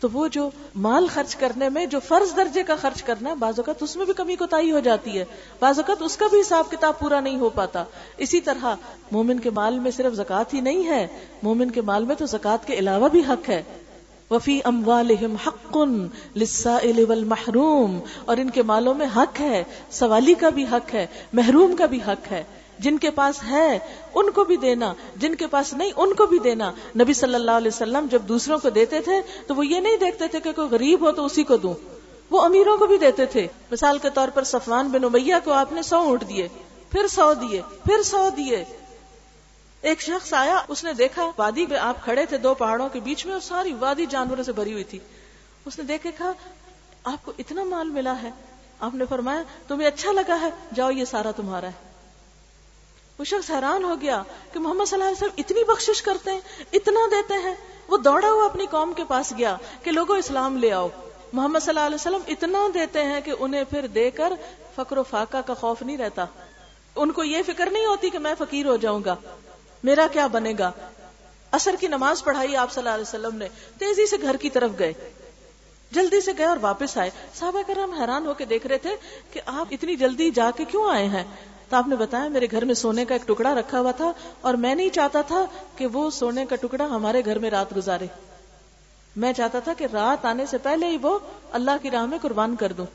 تو 0.00 0.08
وہ 0.12 0.28
جو 0.28 0.50
مال 0.76 1.06
خرچ 1.06 1.36
کرنے 1.36 1.68
میں، 1.68 1.86
جو 1.86 2.00
فرض 2.08 2.36
درجے 2.36 2.62
کا 2.62 2.74
خرچ 2.76 3.02
کرنا 3.02 3.30
ہے 3.30 3.34
بعض 3.34 3.54
اوقات 3.56 3.82
اس 3.82 3.96
میں 3.96 4.06
بھی 4.06 4.12
کمی 4.12 4.36
کوتا 4.36 4.56
ہو 4.56 4.78
جاتی 4.78 5.18
ہے۔ 5.18 5.24
بعض 5.60 5.78
اوقات 5.78 6.02
اس 6.02 6.16
کا 6.16 6.26
بھی 6.30 6.40
حساب 6.40 6.70
کتاب 6.70 6.98
پورا 6.98 7.20
نہیں 7.20 7.36
ہو 7.36 7.48
پاتا۔ 7.48 7.84
اسی 8.16 8.40
طرح 8.40 8.74
مومن 9.12 9.40
کے 9.40 9.50
مال 9.50 9.78
میں 9.78 9.90
صرف 9.90 10.12
زکات 10.12 10.54
ہی 10.54 10.60
نہیں 10.60 10.86
ہے، 10.86 11.06
مومن 11.42 11.70
کے 11.70 11.80
مال 11.80 12.04
میں 12.04 12.14
تو 12.14 12.26
زکات 12.26 12.66
کے 12.66 12.74
علاوہ 12.74 13.08
بھی 13.08 13.20
حق 13.28 13.48
ہے۔ 13.48 13.62
وفی 14.30 14.60
اموالہم 14.64 15.36
حق 15.46 15.78
للسائل 16.36 17.04
والمحروم، 17.08 18.00
اور 18.24 18.36
ان 18.36 18.50
کے 18.50 18.62
مالوں 18.62 18.94
میں 18.94 19.06
حق 19.16 19.40
ہے، 19.40 19.64
سوالی 19.90 20.34
کا 20.34 20.48
بھی 20.48 20.64
حق 20.72 20.94
ہے، 20.94 21.06
محروم 21.32 21.76
کا 21.76 21.86
بھی 21.86 21.98
حق 22.06 22.32
ہے۔ 22.32 22.44
جن 22.78 22.98
کے 22.98 23.10
پاس 23.10 23.42
ہے، 23.50 23.78
ان 24.14 24.30
کو 24.30 24.44
بھی 24.44 24.56
دینا۔ 24.56 24.94
جن 25.16 25.34
کے 25.34 25.46
پاس 25.46 25.72
نہیں، 25.72 25.90
ان 25.96 26.14
کو 26.14 26.26
بھی 26.26 26.38
دینا۔ 26.38 26.72
نبی 27.00 27.12
صلی 27.12 27.34
اللہ 27.34 27.50
علیہ 27.50 27.70
وسلم 27.74 28.06
جب 28.10 28.22
دوسروں 28.22 28.58
کو 28.58 28.70
دیتے 28.70 29.00
تھے، 29.00 29.20
تو 29.46 29.54
وہ 29.54 29.66
یہ 29.66 29.80
نہیں 29.80 29.96
دیکھتے 29.96 30.28
تھے 30.28 30.40
کہ 30.40 30.52
کوئی 30.52 30.68
غریب 30.70 31.00
ہو 31.00 31.12
تو 31.12 31.24
اسی 31.24 31.42
کو 31.42 31.56
دوں۔ 31.56 31.74
وہ 32.30 32.40
امیروں 32.40 32.76
کو 32.76 32.86
بھی 32.86 32.98
دیتے 32.98 33.26
تھے۔ 33.26 33.46
مثال 33.70 33.98
کے 33.98 34.08
طور 34.14 34.28
پر 34.28 34.44
صفوان 34.44 34.88
بن 34.88 35.04
امیہ 35.04 35.34
کو 35.44 35.52
آپ 35.52 35.72
نے 35.72 35.82
سو 35.82 35.96
اونٹ 35.96 36.28
دیے، 36.28 36.48
پھر 36.90 37.06
سو 37.08 37.34
دیے، 37.34 37.62
پھر 37.84 38.02
سو 38.02 38.28
دیے۔ 38.36 38.64
ایک 39.84 40.00
شخص 40.00 40.34
آیا، 40.34 40.62
اس 40.68 40.84
نے 40.84 40.92
دیکھا 40.92 41.30
وادی 41.38 41.66
میں 41.66 41.78
آپ 41.78 42.04
کھڑے 42.04 42.26
تھے 42.26 42.36
دو 42.36 42.54
پہاڑوں 42.54 42.88
کے 42.88 43.00
بیچ 43.00 43.26
میں 43.26 43.32
اور 43.32 43.40
ساری 43.40 43.72
وادی 43.72 44.06
جانوروں 44.06 44.44
سے 44.44 44.52
بھری 44.52 44.72
ہوئی 44.72 44.84
تھی۔ 44.84 44.98
اس 45.64 45.78
نے 45.78 45.84
دیکھے، 45.84 46.10
کہا، 46.18 46.32
آپ 47.04 47.26
کو 47.26 47.32
اتنا 47.38 47.64
مال 47.64 47.88
ملا 47.88 48.22
ہے۔ 48.22 48.30
آپ 48.80 48.94
نے 48.94 49.04
فرمایا، 49.08 49.42
تمہیں 49.68 49.88
اچھا 49.88 50.12
لگا 50.12 50.40
ہے، 50.40 50.50
جاؤ، 50.74 50.90
یہ 50.90 51.04
سارا 51.04 51.30
تمہارا 51.30 51.66
ہے۔ 51.66 51.72
وہ 53.18 53.24
شخص 53.24 53.50
حیران 53.50 53.84
ہو 53.84 54.00
گیا 54.00 54.22
کہ 54.52 54.58
محمد 54.58 54.84
صلی 54.84 54.96
اللہ 54.96 55.04
علیہ 55.04 55.16
وسلم 55.16 55.34
اتنی 55.38 55.64
بخشش 55.64 56.02
کرتے 56.02 56.30
ہیں، 56.30 56.40
اتنا 56.72 57.00
دیتے 57.10 57.34
ہیں۔ 57.34 57.54
وہ 57.88 57.96
دوڑا 57.96 58.30
ہوا 58.30 58.44
اپنی 58.44 58.66
قوم 58.70 58.92
کے 58.92 59.04
پاس 59.08 59.32
گیا 59.38 59.56
کہ 59.82 59.90
لوگوں، 59.90 60.16
اسلام 60.16 60.56
لے 60.56 60.72
آؤ۔ 60.72 60.88
محمد 61.32 61.58
صلی 61.58 61.68
اللہ 61.68 61.80
علیہ 61.80 61.94
وسلم 61.94 62.20
اتنا 62.28 62.58
دیتے 62.74 63.04
ہیں 63.04 63.20
کہ 63.20 63.32
انہیں 63.38 63.64
پھر 63.64 63.86
دے 63.86 64.10
کر 64.10 64.32
فقر 64.74 64.98
و 64.98 65.02
فاقہ 65.02 65.36
کا 65.46 65.54
خوف 65.54 65.82
نہیں 65.82 65.98
رہتا۔ 65.98 66.24
ان 66.96 67.12
کو 67.12 67.24
یہ 67.24 67.42
فکر 67.46 67.70
نہیں 67.70 67.86
ہوتی 67.86 68.10
کہ 68.10 68.18
میں 68.18 68.34
فقیر 68.38 68.66
ہو 68.66 68.76
جاؤں 68.76 69.00
گا۔ 69.04 69.16
میرا 69.84 70.06
کیا 70.12 70.26
بنے 70.26 70.54
گا؟ 70.58 70.70
اثر 71.50 71.74
کی 71.80 71.88
نماز 71.88 72.24
پڑھائی 72.24 72.56
آپ 72.56 72.72
صلی 72.72 72.80
اللہ 72.80 72.94
علیہ 72.94 73.02
وسلم 73.02 73.38
نے، 73.38 73.48
تیزی 73.78 74.06
سے 74.06 74.16
گھر 74.22 74.36
کی 74.36 74.50
طرف 74.50 74.70
گئے۔ 74.78 74.92
جلدی 75.90 76.20
سے 76.20 76.32
گئے 76.38 76.46
اور 76.46 76.56
واپس 76.60 76.98
آئے۔ 76.98 77.10
صحابہ 77.34 77.62
کرام 77.66 77.90
حیران 77.90 78.26
ہو 78.26 78.34
کے 78.34 78.44
دیکھ 78.44 78.66
رہے 78.66 78.78
تھے 78.78 78.96
کہ 79.30 79.40
آپ 79.46 79.66
اتنی 79.70 79.96
جلدی 79.96 80.30
جا 80.30 80.50
کے 80.56 80.64
کیوں 80.64 80.90
آئے 80.90 81.06
ہیں؟ 81.06 81.24
تو 81.68 81.76
آپ 81.76 81.88
نے 81.88 81.96
بتایا، 81.96 82.28
میرے 82.28 82.46
گھر 82.50 82.64
میں 82.64 82.74
سونے 82.74 83.04
کا 83.04 83.14
ایک 83.14 83.28
ٹکڑا 83.28 83.54
رکھا 83.54 83.80
ہوا 83.80 83.90
تھا 83.90 84.12
اور 84.40 84.54
میں 84.54 84.74
نہیں 84.74 84.88
چاہتا 84.88 85.20
تھا 85.20 85.44
کہ 85.76 85.86
وہ 85.86 86.10
سونے 86.10 86.46
کا 86.46 86.56
ٹکڑا 86.56 86.86
ہمارے 86.86 87.22
گھر 87.24 87.38
میں 87.38 87.50
رات 87.50 87.76
گزارے۔ 87.76 88.06
میں 89.16 89.32
چاہتا 89.32 89.60
تھا 89.60 89.72
کہ 89.74 89.86
رات 89.92 90.24
آنے 90.24 90.46
سے 90.46 90.58
پہلے 90.58 90.86
ہی 90.86 90.96
وہ 91.02 91.18
اللہ 91.52 91.70
کی 91.82 91.90
راہ 91.90 92.06
میں 92.06 92.18
قربان 92.22 92.56
کر 92.56 92.72
دوں۔ 92.72 92.86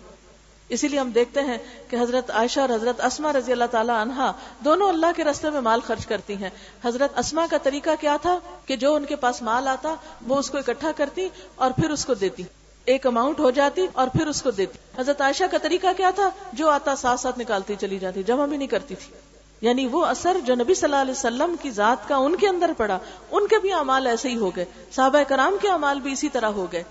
اسی 0.70 0.88
لیے 0.88 0.99
ہم 0.99 1.09
دیکھتے 1.09 1.41
ہیں 1.41 1.57
کہ 1.89 1.95
حضرت 1.95 2.32
عائشہ 2.32 2.59
اور 2.59 2.70
حضرت 2.70 3.01
اسما 3.01 3.34
رضی 3.34 3.51
اللہ 3.51 3.65
تعالی 3.72 3.91
عنہا 3.95 4.32
دونوں 4.65 4.89
اللہ 4.89 5.05
کے 5.15 5.24
رستے 5.24 5.49
میں 5.49 5.61
مال 5.61 5.80
خرچ 5.80 6.05
کرتی 6.05 6.34
ہیں۔ 6.34 6.49
حضرت 6.86 7.20
اسما 7.20 7.45
کا 7.49 7.57
طریقہ 7.57 7.89
کیا 7.99 8.17
تھا 8.22 8.39
کہ 8.65 8.76
جو 8.76 8.95
ان 8.95 9.05
کے 9.05 9.15
پاس 9.15 9.41
مال 9.41 9.67
آتا 9.67 9.95
وہ 10.28 10.38
اس 10.38 10.49
کو 10.49 10.57
اکٹھا 10.57 10.91
کرتی 10.95 11.30
اور 11.55 11.72
پھر 11.72 11.89
اس 11.89 12.05
کو 12.05 12.13
دیتی۔ 12.13 12.43
ایک 12.86 13.07
اماؤنٹ 13.07 13.39
ہو 13.39 13.51
جاتی 13.51 13.88
اور 13.93 14.07
پھر 14.07 14.28
اس 14.28 14.41
کو 14.41 14.51
دیتی۔ 14.51 14.78
حضرت 14.97 15.22
عائشہ 15.22 15.43
کا 15.51 15.57
طریقہ 15.57 15.88
کیا 15.97 16.09
تھا؟ 16.15 16.30
جو 16.53 16.70
آتا 16.70 16.95
ساتھ 16.95 17.20
ساتھ 17.20 17.39
نکالتی 17.39 17.76
چلی 17.80 17.99
جاتی، 17.99 18.24
جمع 18.24 18.45
بھی 18.45 18.57
نہیں 18.57 18.67
کرتی 18.67 18.95
تھی۔ 18.95 19.13
یعنی 19.61 19.86
وہ 19.86 20.05
اثر 20.05 20.38
جو 20.45 20.55
نبی 20.55 20.74
صلی 20.74 20.84
اللہ 20.84 21.01
علیہ 21.01 21.11
وسلم 21.11 21.55
کی 21.61 21.72
ذات 21.72 22.07
کا 22.07 22.15
ان 22.15 22.36
کے 22.36 22.47
اندر 22.47 22.72
پڑا، 22.78 22.97
ان 23.32 23.47
کے 23.47 23.59
بھی 23.59 23.74
امال 23.74 24.07
ایسے 24.07 24.30
ہی 24.30 24.38
ہو 24.38 24.55
گئے۔ 24.55 24.65
صحابہ 24.95 25.24
کرام 25.28 25.57
کے 25.61 25.70
امال 25.70 25.99
بھی 25.99 26.11
اسی 26.11 26.30
طرح 26.30 26.45
ہو 26.45 26.67
گئے۔ 26.72 26.84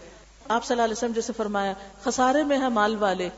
آپ 0.48 0.64
صلی 0.64 0.74
اللہ 0.74 0.84
علیہ 0.84 0.94
وسلم 0.96 1.12
جیسے 1.12 1.32
فرمایا، 1.36 1.72
خسارے 2.04 2.44
میں 2.44 2.58
ہے 2.58 2.68
مال 2.68 2.96
والے۔ 3.00 3.28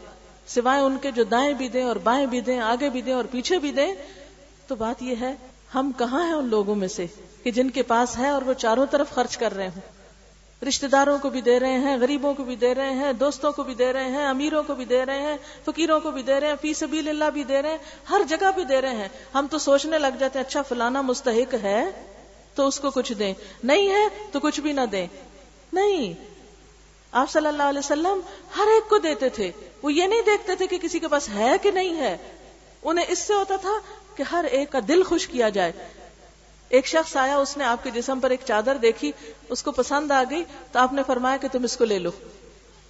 سوائے 0.54 0.80
ان 0.80 0.96
کے 1.02 1.10
جو 1.10 1.24
دائیں 1.24 1.52
بھی 1.52 1.68
دیں 1.68 1.84
اور 1.84 1.96
بائیں 1.96 2.26
بھی 2.26 2.40
دیں، 2.40 2.60
آگے 2.60 2.88
بھی 2.88 3.02
دیں 3.02 3.12
اور 3.12 3.24
پیچھے 3.24 3.58
بھی 3.58 3.72
دیں، 3.72 3.94
تو 4.66 4.74
بات 4.74 5.02
یہ 5.02 5.14
ہے، 5.20 5.34
ہم 5.74 5.92
کہاں 5.98 6.26
ہیں 6.26 6.32
ان 6.32 6.48
لوگوں 6.48 6.74
میں 6.74 6.88
سے 6.88 7.06
کہ 7.42 7.50
جن 7.50 7.70
کے 7.70 7.82
پاس 7.82 8.18
ہے 8.18 8.28
اور 8.28 8.42
وہ 8.42 8.52
چاروں 8.52 8.86
طرف 8.90 9.10
خرچ 9.10 9.36
کر 9.36 9.56
رہے 9.56 9.68
ہوں؟ 9.68 10.00
رشتہ 10.68 10.86
داروں 10.86 11.18
کو 11.18 11.30
بھی 11.30 11.40
دے 11.40 11.60
رہے 11.60 11.78
ہیں، 11.78 11.96
غریبوں 12.00 12.34
کو 12.34 12.44
بھی 12.44 12.56
دے 12.56 12.74
رہے 12.74 12.90
ہیں، 12.90 13.12
دوستوں 13.12 13.52
کو 13.52 13.62
بھی 13.62 13.74
دے 13.74 13.92
رہے 13.92 14.10
ہیں، 14.10 14.26
امیروں 14.26 14.62
کو 14.66 14.74
بھی 14.74 14.84
دے 14.84 15.06
رہے 15.06 15.20
ہیں، 15.20 15.36
فقیروں 15.64 16.00
کو 16.00 16.10
بھی 16.10 16.22
دے 16.22 16.40
رہے 16.40 16.48
ہیں، 16.48 16.54
فی 16.60 16.74
سبیل 16.74 17.08
اللہ 17.08 17.24
بھی 17.34 17.44
دے 17.44 17.62
رہے 17.62 17.70
ہیں، 17.70 17.78
ہر 18.10 18.20
جگہ 18.28 18.50
بھی 18.54 18.64
دے 18.64 18.80
رہے 18.80 18.96
ہیں۔ 18.96 19.08
ہم 19.34 19.46
تو 19.50 19.58
سوچنے 19.58 19.98
لگ 19.98 20.16
جاتے 20.18 20.38
ہیں 20.38 20.46
اچھا 20.46 20.62
فلانا 20.62 21.00
مستحق 21.00 21.54
ہے 21.62 21.90
تو 22.54 22.66
اس 22.66 22.80
کو 22.80 22.90
کچھ 22.90 23.12
دیں۔ 23.12 23.34
نہیں 23.64 23.88
ہے 23.88 24.08
تو 24.32 24.40
کچھ 24.40 24.60
بھی 24.60 24.72
نہ 24.72 24.80
دیں۔ 24.92 25.06
نہیں 25.72 26.14
آپ 27.12 27.30
صلی 27.30 27.46
اللہ 27.46 27.62
علیہ 27.62 27.78
وسلم 27.78 28.20
ہر 28.56 28.66
ایک 28.66 28.90
کو 28.90 28.98
دیتے 28.98 29.28
تھے۔ 29.28 29.50
وہ 29.82 29.92
یہ 29.92 30.04
نہیں 30.04 30.22
دیکھتے 30.26 30.54
تھے 30.54 30.66
کہ 30.66 30.78
کسی 30.78 30.98
کے 30.98 31.08
پاس 31.08 31.28
ہے 31.28 31.56
کہ 31.62 31.70
نہیں 31.70 31.96
ہے۔ 31.96 32.16
انہیں 32.82 33.04
اس 33.08 33.18
سے 33.18 33.34
ہوتا 33.34 33.56
تھا 33.56 33.72
کہ 34.16 34.24
ہر 34.32 34.44
ایک 34.44 34.72
کا 34.72 34.78
دل 34.88 35.02
خوش 35.02 35.28
کیا 35.28 35.48
جائے۔ 35.48 35.72
ایک 36.68 36.86
شخص 36.86 37.16
آیا، 37.16 37.36
اس 37.36 37.56
نے 37.56 37.64
آپ 37.64 37.84
کے 37.84 37.90
جسم 37.90 38.20
پر 38.20 38.30
ایک 38.30 38.40
چادر 38.44 38.76
دیکھی، 38.76 39.12
اس 39.48 39.62
کو 39.62 39.72
پسند 39.72 40.10
آ 40.10 40.22
گئی 40.30 40.44
تو 40.72 40.78
آپ 40.78 40.92
نے 40.92 41.02
فرمایا 41.06 41.36
کہ 41.36 41.48
تم 41.52 41.64
اس 41.64 41.76
کو 41.76 41.84
لے 41.84 41.98
لو۔ 41.98 42.10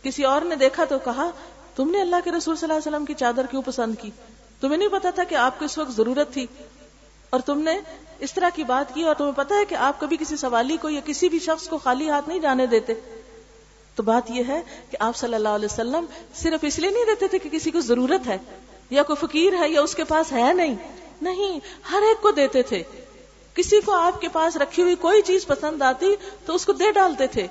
کسی 0.02 0.24
اور 0.24 0.42
نے 0.42 0.56
دیکھا 0.56 0.84
تو 0.84 0.98
کہا، 0.98 1.30
تم 1.76 1.90
نے 1.90 2.00
اللہ 2.00 2.16
کے 2.24 2.30
رسول 2.30 2.56
صلی 2.56 2.70
اللہ 2.70 2.78
علیہ 2.78 2.92
وسلم 2.92 3.04
کی 3.04 3.14
چادر 3.14 3.46
کیوں 3.46 3.62
پسند 3.62 3.94
کی؟ 4.00 4.10
تمہیں 4.60 4.76
نہیں 4.76 4.88
پتا 4.88 5.10
تھا 5.10 5.24
کہ 5.24 5.34
آپ 5.34 5.58
کو 5.58 5.64
اس 5.64 5.78
وقت 5.78 5.90
ضرورت 5.90 6.32
تھی؟ 6.32 6.46
اور 7.30 7.40
تم 7.40 7.58
نے 7.58 7.78
اس 8.18 8.34
طرح 8.34 8.48
کی 8.54 8.64
بات 8.64 8.94
کی 8.94 9.02
اور 9.02 9.14
تمہیں 9.14 9.32
پتا 9.36 9.54
ہے 9.54 9.64
کہ 9.64 9.74
آپ 9.74 10.00
کبھی 10.00 10.16
کسی 10.16 10.36
سوالی 10.36 10.76
کو 10.76 10.88
یا 10.88 11.00
کسی 11.04 11.28
بھی 11.28 11.38
شخص 11.38 11.68
کو 11.68 11.78
خالی 11.78 12.10
ہاتھ 12.10 12.28
نہیں 12.28 12.38
جانے 12.38 12.66
دیتے۔ 12.66 12.94
تو 13.96 14.02
بات 14.02 14.30
یہ 14.30 14.42
ہے 14.48 14.62
کہ 14.90 14.96
آپ 15.00 15.16
صلی 15.16 15.34
اللہ 15.34 15.48
علیہ 15.48 15.68
وسلم 15.72 16.04
صرف 16.34 16.60
اس 16.62 16.78
لیے 16.78 16.90
نہیں 16.90 17.04
دیتے 17.04 17.28
تھے 17.28 17.38
کہ 17.38 17.48
کسی 17.48 17.70
کو 17.70 17.80
ضرورت 17.80 18.26
ہے 18.26 18.38
یا 18.90 19.02
کوئی 19.02 19.26
فقیر 19.26 19.52
ہے 19.60 19.68
یا 19.68 19.80
اس 19.80 19.94
کے 19.94 20.04
پاس 20.04 20.32
ہے 20.32 20.52
نہیں۔ 20.52 20.74
نہیں، 21.22 21.60
ہر 21.90 22.02
ایک 22.08 22.22
کو 22.22 22.30
دیتے 22.30 22.62
تھے۔ 22.62 22.82
کسی 23.54 23.80
کو 23.80 23.92
آپ 23.92 24.20
کے 24.20 24.28
پاس 24.28 24.56
رکھی 24.56 24.82
ہوئی 24.82 24.94
کوئی 24.94 25.22
چیز 25.22 25.46
پسند 25.46 25.82
آتی 25.82 26.14
تو 26.46 26.54
اس 26.54 26.66
کو 26.66 26.72
دے 26.72 26.92
ڈالتے 26.92 27.26
تھے۔ 27.26 27.46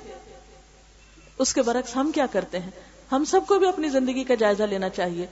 اس 1.38 1.54
کے 1.54 1.62
برعکس 1.62 1.96
ہم 1.96 2.12
کیا 2.14 2.26
کرتے 2.26 2.58
ہیں؟ 2.58 2.70
ہم 3.12 3.24
سب 3.24 3.40
کو 3.48 3.58
بھی 3.58 3.68
اپنی 3.68 3.88
زندگی 3.88 4.24
کا 4.24 4.34
جائزہ 4.34 4.62
لینا 4.62 4.88
چاہیے۔ 4.88 5.26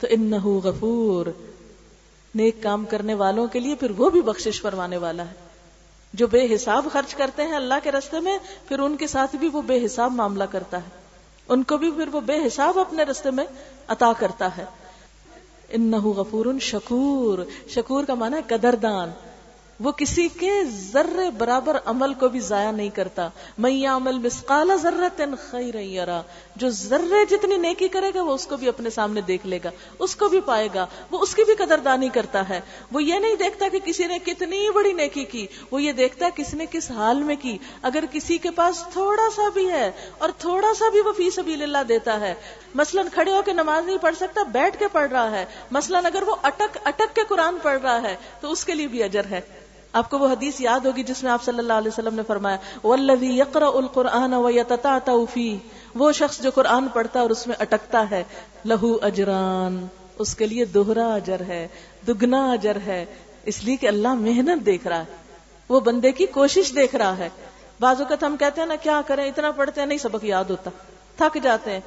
تو 0.00 0.06
ان 0.10 0.32
غفور، 0.64 1.26
نیک 2.34 2.62
کام 2.62 2.84
کرنے 2.84 3.14
والوں 3.14 3.46
کے 3.46 3.60
لیے 3.60 3.74
پھر 3.74 3.90
وہ 3.90 4.10
بھی 4.10 4.22
بخشش 4.22 4.60
فرمانے 4.60 4.96
والا 4.96 5.24
ہے۔ 5.24 5.49
جو 6.12 6.26
بے 6.26 6.54
حساب 6.54 6.86
خرچ 6.92 7.14
کرتے 7.14 7.42
ہیں 7.42 7.52
اللہ 7.52 7.74
کے 7.82 7.92
رستے 7.92 8.20
میں، 8.20 8.38
پھر 8.68 8.78
ان 8.78 8.96
کے 8.96 9.06
ساتھ 9.06 9.36
بھی 9.36 9.48
وہ 9.52 9.62
بے 9.62 9.84
حساب 9.84 10.12
معاملہ 10.12 10.44
کرتا 10.44 10.76
ہے۔ 10.76 11.00
ان 11.48 11.62
کو 11.62 11.76
بھی 11.76 11.90
پھر 11.90 12.08
وہ 12.12 12.20
بے 12.20 12.46
حساب 12.46 12.78
اپنے 12.78 13.02
رستے 13.02 13.30
میں 13.30 13.44
عطا 13.88 14.12
کرتا 14.18 14.56
ہے۔ 14.56 14.64
ان 15.68 15.92
غفور 15.92 16.46
شکور۔ 16.60 17.38
شکور 17.68 18.04
کا 18.04 18.14
مانا 18.14 18.36
ہے 18.36 18.42
قدردان۔ 18.46 19.10
وہ 19.80 19.92
کسی 19.92 20.28
کے 20.28 20.64
ذرے 20.64 21.30
برابر 21.30 21.76
عمل 21.84 22.14
کو 22.14 22.28
بھی 22.28 22.40
ضائع 22.40 22.70
نہیں 22.70 22.90
کرتا۔ 22.90 23.28
میں 23.58 23.86
عمل 23.86 24.18
مسقال 24.18 24.70
ضرورت 24.82 25.20
خیر 25.50 25.74
جو 26.60 26.68
ذرے 26.70 27.24
جتنی 27.30 27.56
نیکی 27.56 27.88
کرے 27.88 28.10
گا 28.14 28.22
وہ 28.22 28.34
اس 28.34 28.46
کو 28.46 28.56
بھی 28.56 28.68
اپنے 28.68 28.90
سامنے 28.90 29.20
دیکھ 29.20 29.46
لے 29.46 29.58
گا، 29.64 29.70
اس 29.98 30.16
کو 30.16 30.28
بھی 30.28 30.40
پائے 30.40 30.68
گا، 30.74 30.86
وہ 31.10 31.18
اس 31.18 31.34
کی 31.34 31.44
بھی 31.44 31.54
قدردانی 31.54 32.08
کرتا 32.08 32.48
ہے۔ 32.48 32.60
وہ 32.92 33.02
یہ 33.02 33.18
نہیں 33.18 33.36
دیکھتا 33.36 33.68
کہ 33.72 33.78
کسی 33.78 34.06
نے 34.06 34.18
کتنی 34.18 34.70
بڑی 34.70 34.92
نیکی 34.92 35.24
کی، 35.24 35.46
وہ 35.70 35.82
یہ 35.82 35.92
دیکھتا 35.92 36.26
ہے 36.26 36.30
کس 36.34 36.54
نے 36.54 36.66
کس 36.70 36.90
حال 36.90 37.22
میں 37.22 37.36
کی۔ 37.40 37.58
اگر 37.82 38.04
کسی 38.10 38.38
کے 38.38 38.50
پاس 38.50 38.82
تھوڑا 38.92 39.28
سا 39.36 39.48
بھی 39.54 39.68
ہے 39.70 39.90
اور 40.18 40.30
تھوڑا 40.38 40.74
سا 40.74 40.90
بھی 40.90 41.00
وہ 41.00 41.12
فی 41.12 41.30
سبیل 41.30 41.62
اللہ 41.62 41.88
دیتا 41.88 42.20
ہے، 42.20 42.34
مثلاً 42.74 43.06
کھڑے 43.12 43.32
ہو 43.32 43.42
کے 43.42 43.52
نماز 43.52 43.86
نہیں 43.86 43.98
پڑھ 43.98 44.16
سکتا، 44.16 44.42
بیٹھ 44.42 44.78
کے 44.78 44.88
پڑھ 44.88 45.10
رہا 45.10 45.30
ہے، 45.30 45.44
مثلاً 45.70 46.06
اگر 46.06 46.22
وہ 46.26 46.36
اٹک 46.42 46.78
اٹک 46.84 47.14
کے 47.14 47.20
قرآن 47.28 47.56
پڑھ 47.62 47.80
رہا 47.82 48.02
ہے، 48.02 48.16
تو 48.40 48.52
اس 48.52 48.64
کے 48.64 48.74
لیے 48.74 48.86
بھی 48.86 49.02
اجر 49.02 49.24
ہے۔ 49.30 49.40
آپ 49.92 50.10
کو 50.10 50.18
وہ 50.18 50.28
حدیث 50.28 50.60
یاد 50.60 50.80
ہوگی 50.80 51.02
جس 51.02 51.22
میں 51.22 51.32
آپ 51.32 51.42
صلی 51.42 51.58
اللہ 51.58 51.72
علیہ 51.72 51.88
وسلم 51.88 52.14
نے 52.14 52.22
فرمایا 52.26 52.56
والذی 52.84 53.38
یقرأ 53.38 53.66
القرآن 53.74 54.34
ویتتعتع 54.34 55.12
فی 55.32 55.58
وہ 55.94 56.12
شخص 56.12 56.40
جو 56.40 56.50
قرآن 56.50 56.88
پڑھتا 56.88 57.18
ہے 57.18 57.22
اور 57.22 57.30
اس 57.30 57.46
میں 57.46 57.56
اٹکتا 57.58 58.10
ہے 58.10 58.24
لہو 58.64 58.96
اجران 59.02 59.86
اس 60.18 60.36
کے 60.36 60.46
لیے 60.46 60.64
دوہرا 60.64 61.14
اجر 61.14 61.40
ہے، 61.40 61.68
دگنا 62.08 62.52
اجر 62.52 62.76
ہے، 62.86 63.04
اس 63.44 63.64
لیے 63.64 63.76
کہ 63.76 63.86
اللہ 63.86 64.14
محنت 64.14 64.66
دیکھ 64.66 64.86
رہا 64.86 64.98
ہے، 64.98 65.04
وہ 65.68 65.80
بندے 65.80 66.12
کی 66.12 66.26
کوشش 66.26 66.72
دیکھ 66.74 66.94
رہا 66.94 67.18
ہے۔ 67.18 67.28
بعض 67.80 68.00
اوقات 68.00 68.24
ہم 68.24 68.36
کہتے 68.36 68.60
ہیں 68.60 68.68
نا، 68.68 68.76
کیا 68.76 69.00
کریں، 69.06 69.28
اتنا 69.28 69.50
پڑھتے 69.50 69.80
ہیں، 69.80 69.88
نہیں، 69.88 69.98
سبق 69.98 70.24
یاد 70.24 70.44
ہوتا، 70.44 70.70
تھک 71.16 71.38
جاتے 71.42 71.70
ہیں، 71.70 71.80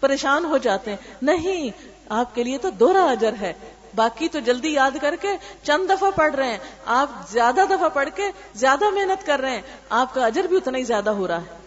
پریشان 0.00 0.44
ہو 0.44 0.58
جاتے 0.58 0.90
ہیں۔ 0.90 0.96
نہیں، 1.22 1.70
آپ 2.08 2.34
کے 2.34 2.44
لیے 2.44 2.58
تو 2.58 2.70
دوہرا 2.70 3.04
اجر 3.04 3.32
ہے۔ 3.40 3.52
باقی 3.94 4.28
تو 4.28 4.38
جلدی 4.38 4.68
یاد 4.68 4.90
کر 5.00 5.16
کے 5.20 5.28
چند 5.62 5.90
دفعہ 5.90 6.10
پڑھ 6.10 6.34
رہے 6.34 6.50
ہیں۔ 6.50 6.58
آپ 6.86 7.10
زیادہ 7.30 7.60
دفعہ 7.70 7.88
پڑھ 7.88 8.08
کے 8.14 8.22
زیادہ 8.54 8.90
محنت 8.90 9.26
کر 9.26 9.40
رہے 9.40 9.50
ہیں۔ 9.50 9.62
آپ 9.90 10.14
کا 10.14 10.26
اجر 10.26 10.42
بھی 10.42 10.56
اتنا 10.56 10.78
ہی 10.78 10.82
زیادہ 10.82 11.10
ہو 11.10 11.28
رہا 11.28 11.40
ہے۔ 11.40 11.58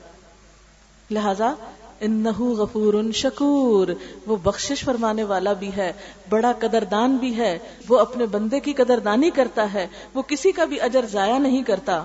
لہذا 1.11 1.53
انہو 1.99 2.53
غفور 2.53 3.11
شکور، 3.13 3.87
وہ 4.25 4.35
بخشش 4.35 4.83
فرمانے 4.83 5.23
والا 5.23 5.53
بھی 5.53 5.71
ہے، 5.77 5.93
بڑا 6.29 6.51
قدردان 6.59 7.15
بھی 7.15 7.37
ہے، 7.37 7.59
وہ 7.89 7.99
اپنے 7.99 8.25
بندے 8.25 8.59
کی 8.59 8.73
قدردانی 8.73 9.29
کرتا 9.29 9.73
ہے، 9.73 9.87
وہ 10.13 10.21
کسی 10.21 10.51
کا 10.51 10.65
بھی 10.65 10.81
اجر 10.81 11.05
ضائع 11.05 11.37
نہیں 11.37 11.63
کرتا۔ 11.63 12.03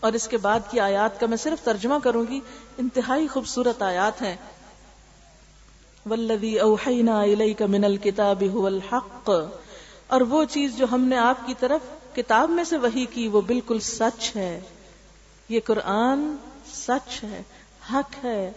اور 0.00 0.12
اس 0.12 0.28
کے 0.28 0.36
بعد 0.36 0.60
کی 0.70 0.80
آیات 0.80 1.20
کا 1.20 1.26
میں 1.26 1.36
صرف 1.36 1.64
ترجمہ 1.64 1.94
کروں 2.02 2.24
گی، 2.28 2.40
انتہائی 2.78 3.26
خوبصورت 3.26 3.82
آیات 3.82 4.22
ہیں۔ 4.22 4.36
ولدی 6.10 6.58
اوحینا 6.58 7.20
الیک 7.20 7.62
من 7.62 7.84
الکتاب 7.84 8.42
هو 8.42 8.66
الحق۔ 8.66 9.30
اور 10.06 10.20
وہ 10.20 10.44
چیز 10.44 10.76
جو 10.76 10.86
ہم 10.92 11.00
نے 11.00 11.16
آپ 11.16 11.46
کی 11.46 11.54
طرف 11.58 12.16
کتاب 12.16 12.50
میں 12.50 12.64
سے 12.64 12.76
وہی 12.76 13.06
کی، 13.10 13.28
وہ 13.28 13.40
بالکل 13.40 13.80
سچ 13.80 14.36
ہے۔ 14.36 14.60
یہ 15.48 15.60
قرآن 15.64 16.36
سچ 16.74 17.24
ہے، 17.24 17.42
حق 17.92 18.24
ہے۔ 18.24 18.52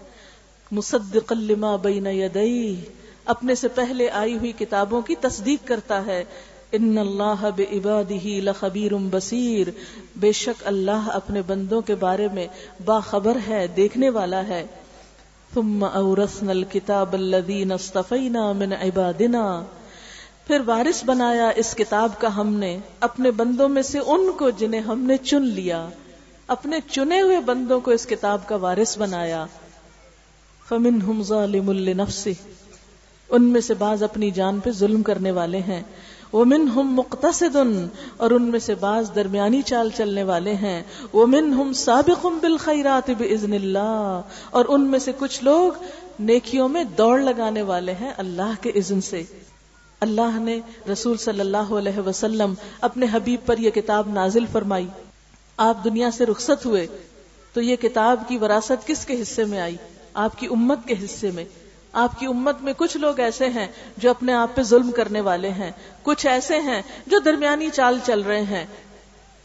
مصدق 0.72 1.34
لما 1.40 1.76
بین 1.76 2.08
یدئی 2.08 2.82
اپنے 3.26 3.56
سے 3.56 3.68
پہلے 3.68 4.10
آئی 4.10 4.38
ہوئی 4.38 4.52
کتابوں 4.52 5.02
کی 5.02 5.16
تصدیق 5.16 5.68
کرتا 5.68 6.06
ہے۔ 6.06 6.24
ان 6.72 6.98
اللہ 6.98 7.50
بعباده 7.58 8.40
لخبیر 8.40 8.92
بصیر۔ 8.96 9.68
بے 10.16 10.32
شک 10.32 10.68
اللہ 10.68 11.08
اپنے 11.08 11.42
بندوں 11.42 11.82
کے 11.82 11.96
بارے 11.96 12.28
میں 12.34 12.48
باخبر 12.86 13.38
ہے، 13.48 13.68
دیکھنے 13.68 14.10
والا 14.10 14.48
ہے۔ 14.48 14.66
ثم 15.54 15.84
اورثنا 15.84 16.52
الكتاب 16.52 17.14
الذين 17.14 17.72
اصطفينا 17.72 18.52
من 18.52 18.74
عبادنا۔ 18.74 19.64
پھر 20.48 20.62
وارث 20.66 21.04
بنایا 21.06 21.50
اس 21.50 21.76
کتاب 21.78 22.12
کا 22.20 22.36
ہم 22.36 22.54
نے، 22.54 22.78
اپنے 23.00 23.32
بندوں 23.32 23.70
میں 23.70 23.82
سے 23.82 24.00
ان 24.00 24.32
کو 24.38 24.50
جنہیں 24.50 24.82
ہم 24.82 25.00
نے 25.00 25.18
چن 25.18 25.42
لیا۔ 25.42 25.90
اپنے 26.48 26.78
چنے 26.92 27.22
ہوئے 27.22 27.40
بندوں 27.40 27.80
کو 27.80 27.92
اس 27.92 28.06
کتاب 28.06 28.48
کا 28.48 28.56
وارث 28.56 28.98
بنایا۔ 28.98 29.46
فمنهم 30.70 31.24
ظالم 31.24 31.72
لنفسه 31.72 32.32
ان 33.30 33.44
میں 33.44 33.62
سے 33.62 33.74
بعض 33.74 34.04
اپنی 34.04 34.32
جان 34.32 34.60
پہ 34.60 34.72
ظلم 34.72 35.04
کرنے 35.04 35.32
والے 35.32 35.60
ہیں۔ 35.60 35.84
وہ 36.32 36.46
من 36.46 36.68
ہم 36.76 36.94
مقتصد 36.94 37.56
اور 38.18 38.32
ان 38.32 38.44
میں 38.44 38.60
سے 38.60 38.76
بعض 38.76 39.10
درمیانی 39.16 39.62
چال 39.62 39.90
چلنے 39.98 40.24
والے 40.24 40.54
ہیں. 40.54 40.82
وہ 41.14 41.26
من 41.28 41.54
ہم 41.54 41.74
سابق 41.74 42.26
بالخیرات 42.42 43.10
بزن 43.18 43.54
اللہ 43.54 44.22
اور 44.50 44.66
ان 44.70 44.82
میں 44.82 45.00
سے 45.00 45.12
کچھ 45.20 45.44
لوگ 45.44 45.84
نیکیوں 46.20 46.70
میں 46.70 46.84
دوڑ 46.98 47.20
لگانے 47.22 47.62
والے 47.62 47.94
ہیں 47.94 48.12
اللہ 48.18 48.62
کے 48.62 48.70
اذن 48.70 49.02
سے. 49.02 49.24
اللہ 50.02 50.40
نے 50.40 50.60
رسول 50.92 51.18
صلی 51.18 51.40
اللہ 51.40 51.72
علیہ 51.78 52.00
وسلم 52.06 52.54
اپنے 52.82 53.06
حبیب 53.12 53.46
پر 53.46 53.58
یہ 53.58 53.70
کتاب 53.70 54.10
نازل 54.14 54.46
فرمائی. 54.52 54.88
آپ 55.58 55.84
دنیا 55.84 56.12
سے 56.12 56.26
رخصت 56.26 56.66
ہوئے 56.66 56.86
تو 57.54 57.62
یہ 57.62 57.76
کتاب 57.76 58.28
کی 58.28 58.38
وراثت 58.38 58.88
کس 58.88 59.06
کے 59.06 59.22
حصے 59.22 59.44
میں 59.44 59.60
آئی؟ 59.60 59.76
آپ 60.14 60.38
کی 60.40 60.48
امت 60.48 60.88
کے 60.88 60.96
حصے 61.06 61.32
میں. 61.32 61.46
آپ 61.94 62.20
کی 62.20 62.26
امت 62.26 62.62
میں 62.62 62.74
کچھ 62.78 62.98
لوگ 62.98 63.20
ایسے 63.20 63.50
ہیں 63.50 63.68
جو 63.98 64.10
اپنے 64.10 64.34
آپ 64.34 64.56
پہ 64.56 64.62
ظلم 64.62 64.92
کرنے 64.92 65.22
والے 65.22 65.50
ہیں۔ 65.50 65.72
کچھ 66.04 66.28
ایسے 66.28 66.60
ہیں 66.60 66.82
جو 67.08 67.20
درمیانی 67.20 67.70
چال 67.74 68.00
چل 68.04 68.22
رہے 68.22 68.42
ہیں۔ 68.42 68.66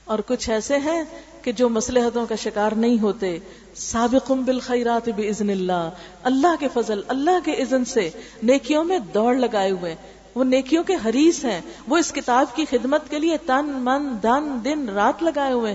اور 0.05 0.19
کچھ 0.27 0.51
ایسے 0.51 0.77
ہیں 0.77 1.03
کہ 1.43 1.53
جو 1.53 1.69
مسلحتوں 1.69 2.27
کا 2.27 2.35
شکار 2.35 2.73
نہیں 2.73 3.03
ہوتے۔ 3.03 3.39
سابق 3.75 4.33
بالخیرات 4.33 5.09
باذن 5.09 5.51
اللہ۔ 5.51 5.91
اللہ 6.23 6.57
کے 6.61 6.69
فضل، 6.75 7.01
اللہ 7.09 7.45
کے 7.45 7.53
اذن 7.53 7.85
سے 7.85 8.11
نیکیوں 8.43 8.85
میں 8.85 8.99
دوڑ 8.99 9.35
لگائے 9.35 9.71
ہوئے۔ 9.71 9.95
وہ 10.35 10.45
نیکیوں 10.45 10.85
کے 10.85 10.95
حریص 10.95 11.45
ہیں۔ 11.45 11.61
وہ 11.89 11.97
اس 11.97 12.13
کتاب 12.13 12.57
کی 12.57 12.65
خدمت 12.71 13.11
کے 13.11 13.19
لیے 13.19 13.37
تن، 13.47 13.67
من، 13.67 14.17
دن 14.23 14.65
دن، 14.65 14.89
رات 14.89 15.23
لگائے 15.23 15.53
ہوئے۔ 15.53 15.75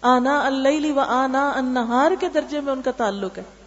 آنا 0.00 0.46
اللہ 0.46 0.92
و 0.92 1.00
آنا 1.00 1.52
النہار 1.54 2.12
کے 2.20 2.28
درجے 2.34 2.60
میں 2.60 2.72
ان 2.72 2.82
کا 2.82 2.90
تعلق 2.90 3.38
ہے۔ 3.38 3.61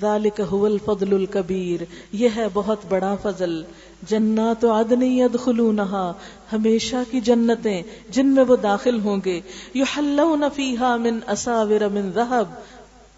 ذالک 0.00 0.40
هو 0.40 0.64
الفضل 0.64 1.14
الكبیر 1.14 1.84
یہ 2.12 2.28
ہے 2.36 2.46
بہت 2.52 2.78
بڑا 2.88 3.16
فضل۔ 3.22 3.62
جنات 4.02 4.64
عدن 4.64 5.02
يدخلونها 5.02 6.12
ہمیشہ 6.52 6.96
کی 7.10 7.20
جنتیں 7.20 7.82
جن 8.08 8.26
میں 8.26 8.44
وہ 8.48 8.56
داخل 8.56 9.00
ہوں 9.00 9.16
گے۔ 9.24 9.40
یحلون 9.74 10.44
فیها 10.54 10.96
من 10.96 11.18
اساور 11.26 11.88
من 11.92 12.10
ذهب 12.14 12.44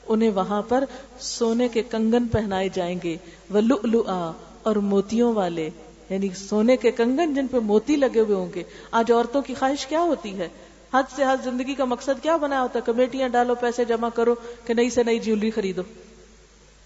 انہیں 0.08 0.30
وہاں 0.30 0.62
پر 0.62 0.84
سونے 1.20 1.68
کے 1.68 1.82
کنگن 1.82 2.28
پہنائے 2.28 2.68
جائیں 2.74 2.98
گے۔ 3.04 3.16
ولؤلؤا، 3.54 4.32
اور 4.62 4.76
موتیوں 4.76 5.34
والے۔ 5.34 5.70
یعنی 6.10 6.28
سونے 6.28 6.76
کے 6.76 6.90
کنگن 6.90 7.34
جن 7.34 7.46
پہ 7.46 7.58
موتی 7.58 7.96
لگے 7.96 8.20
ہوئے 8.20 8.36
ہوں 8.36 8.48
گے۔ 8.54 8.62
آج 8.90 9.12
عورتوں 9.12 9.42
کی 9.42 9.54
خواہش 9.54 9.86
کیا 9.86 10.00
ہوتی 10.00 10.38
ہے؟ 10.38 10.48
حد 10.94 11.02
سے 11.16 11.24
حد 11.24 11.44
زندگی 11.44 11.74
کا 11.74 11.84
مقصد 11.84 12.22
کیا 12.22 12.36
بنا 12.36 12.62
ہوتا 12.62 12.78
ہے؟ 12.78 12.84
کمیٹیاں 12.86 13.28
ڈالو، 13.28 13.54
پیسے 13.54 13.84
جمع 13.84 14.08
کرو 14.08 14.34
کہ 14.64 14.74
نئی 14.74 14.90
سے 14.90 15.02
نئی 15.02 15.18
جیولری 15.18 15.50
خریدو۔ 15.50 15.82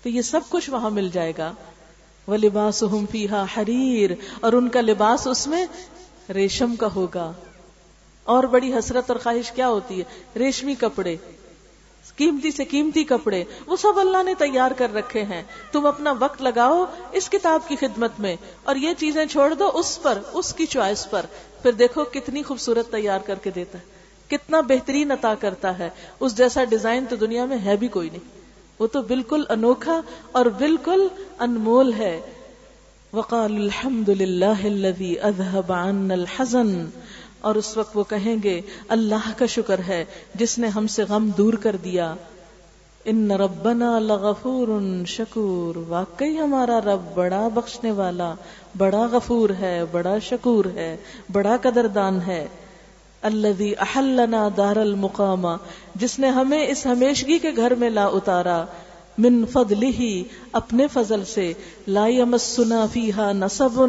تو 0.02 0.08
یہ 0.08 0.22
سب 0.22 0.40
کچھ 0.48 0.70
وہاں 0.70 0.90
مل 0.90 1.08
جائے 1.12 1.32
گا۔ 1.38 1.52
وہ 2.26 2.36
لباس 2.36 2.84
حریر 3.56 4.10
اور 4.40 4.52
ان 4.52 4.68
کا 4.68 4.80
لباس 4.80 5.26
اس 5.26 5.46
میں 5.46 5.66
ریشم 6.34 6.76
کا 6.76 6.88
ہوگا۔ 6.94 7.32
اور 8.24 8.44
بڑی 8.44 8.74
حسرت 8.74 9.10
اور 9.10 9.18
خواہش 9.18 9.52
کیا 9.52 9.68
ہوتی 9.68 10.00
ہے؟ 10.00 10.38
ریشمی 10.38 10.74
کپڑے، 10.74 11.16
قیمتی 12.16 12.50
سے 12.50 12.64
قیمتی 12.64 13.04
کپڑے۔ 13.04 13.44
وہ 13.66 13.76
سب 13.76 13.98
اللہ 13.98 14.22
نے 14.22 14.34
تیار 14.34 14.70
کر 14.70 14.94
رکھے 14.94 15.22
ہیں۔ 15.22 15.42
تم 15.72 15.86
اپنا 15.86 16.14
وقت 16.18 16.42
لگاؤ 16.42 16.84
اس 17.12 17.30
کتاب 17.30 17.60
کی 17.68 17.76
خدمت 17.76 18.10
میں، 18.18 18.36
اور 18.64 18.76
یہ 18.76 18.90
چیزیں 18.98 19.26
چھوڑ 19.26 19.54
دو 19.54 19.70
اس 19.74 20.02
پر، 20.02 20.18
اس 20.32 20.54
کی 20.54 20.66
چوائس 20.66 21.10
پر۔ 21.10 21.26
پھر 21.62 21.72
دیکھو 21.72 22.04
کتنی 22.04 22.42
خوبصورت 22.42 22.92
تیار 22.92 23.18
کر 23.18 23.34
کے 23.34 23.50
دیتا 23.50 23.78
ہے۔ 23.78 23.84
کتنا 24.28 24.60
بہترین 24.60 25.10
عطا 25.10 25.34
کرتا 25.34 25.78
ہے۔ 25.78 25.90
اس 26.20 26.36
جیسا 26.36 26.64
ڈیزائن 26.64 27.06
تو 27.06 27.16
دنیا 27.16 27.44
میں 27.44 27.58
ہے 27.64 27.76
بھی 27.76 27.88
کوئی 27.88 28.10
نہیں۔ 28.10 28.39
وہ 28.80 28.86
تو 28.86 29.02
بالکل 29.02 29.42
انوکھا 29.48 30.00
اور 30.32 30.46
بالکل 30.46 31.08
انمول 31.38 31.92
ہے۔ 31.92 32.20
وقال 33.12 33.56
الحمد 33.56 34.08
للہ 34.08 34.80
الحزن۔ 36.12 36.86
اور 37.40 37.54
اس 37.54 37.76
وقت 37.76 37.96
وہ 37.96 38.04
کہیں 38.08 38.36
گے، 38.42 38.60
اللہ 38.88 39.30
کا 39.36 39.46
شکر 39.46 39.80
ہے، 39.88 40.04
جس 40.34 40.58
نے 40.58 40.68
ہم 40.68 40.86
سے 40.86 41.02
غم 41.02 41.30
دور 41.38 41.52
کر 41.52 41.76
دیا۔ 41.84 42.14
ان 43.04 43.30
ربنا 43.30 43.98
لغفور 43.98 44.68
شکور۔ 45.06 45.76
واقعی 45.88 46.38
ہمارا 46.38 46.80
رب 46.80 47.00
بڑا 47.14 47.48
بخشنے 47.54 47.90
والا، 47.90 48.34
بڑا 48.78 49.06
غفور 49.12 49.50
ہے، 49.50 49.84
بڑا 49.90 50.18
شکور 50.18 50.64
ہے، 50.64 50.96
بڑا 51.32 51.56
قدردان 51.62 52.20
ہے۔ 52.20 52.46
الذي 53.22 53.72
احلنا 53.80 54.48
دار 54.56 54.76
المقامہ 54.76 55.56
جس 55.94 56.18
نے 56.18 56.28
ہمیں 56.28 56.66
اس 56.66 56.86
ہمیشگی 56.86 57.38
کے 57.38 57.50
گھر 57.56 57.74
میں 57.74 57.90
لا 57.90 58.06
اتارا، 58.06 58.64
من 59.18 59.44
فضلہ، 59.52 60.02
اپنے 60.52 60.86
فضل 60.92 61.24
سے، 61.24 61.52
لا 61.88 62.06
یمسنا 62.06 62.86
فیہا 62.92 63.32
نصب، 63.32 63.80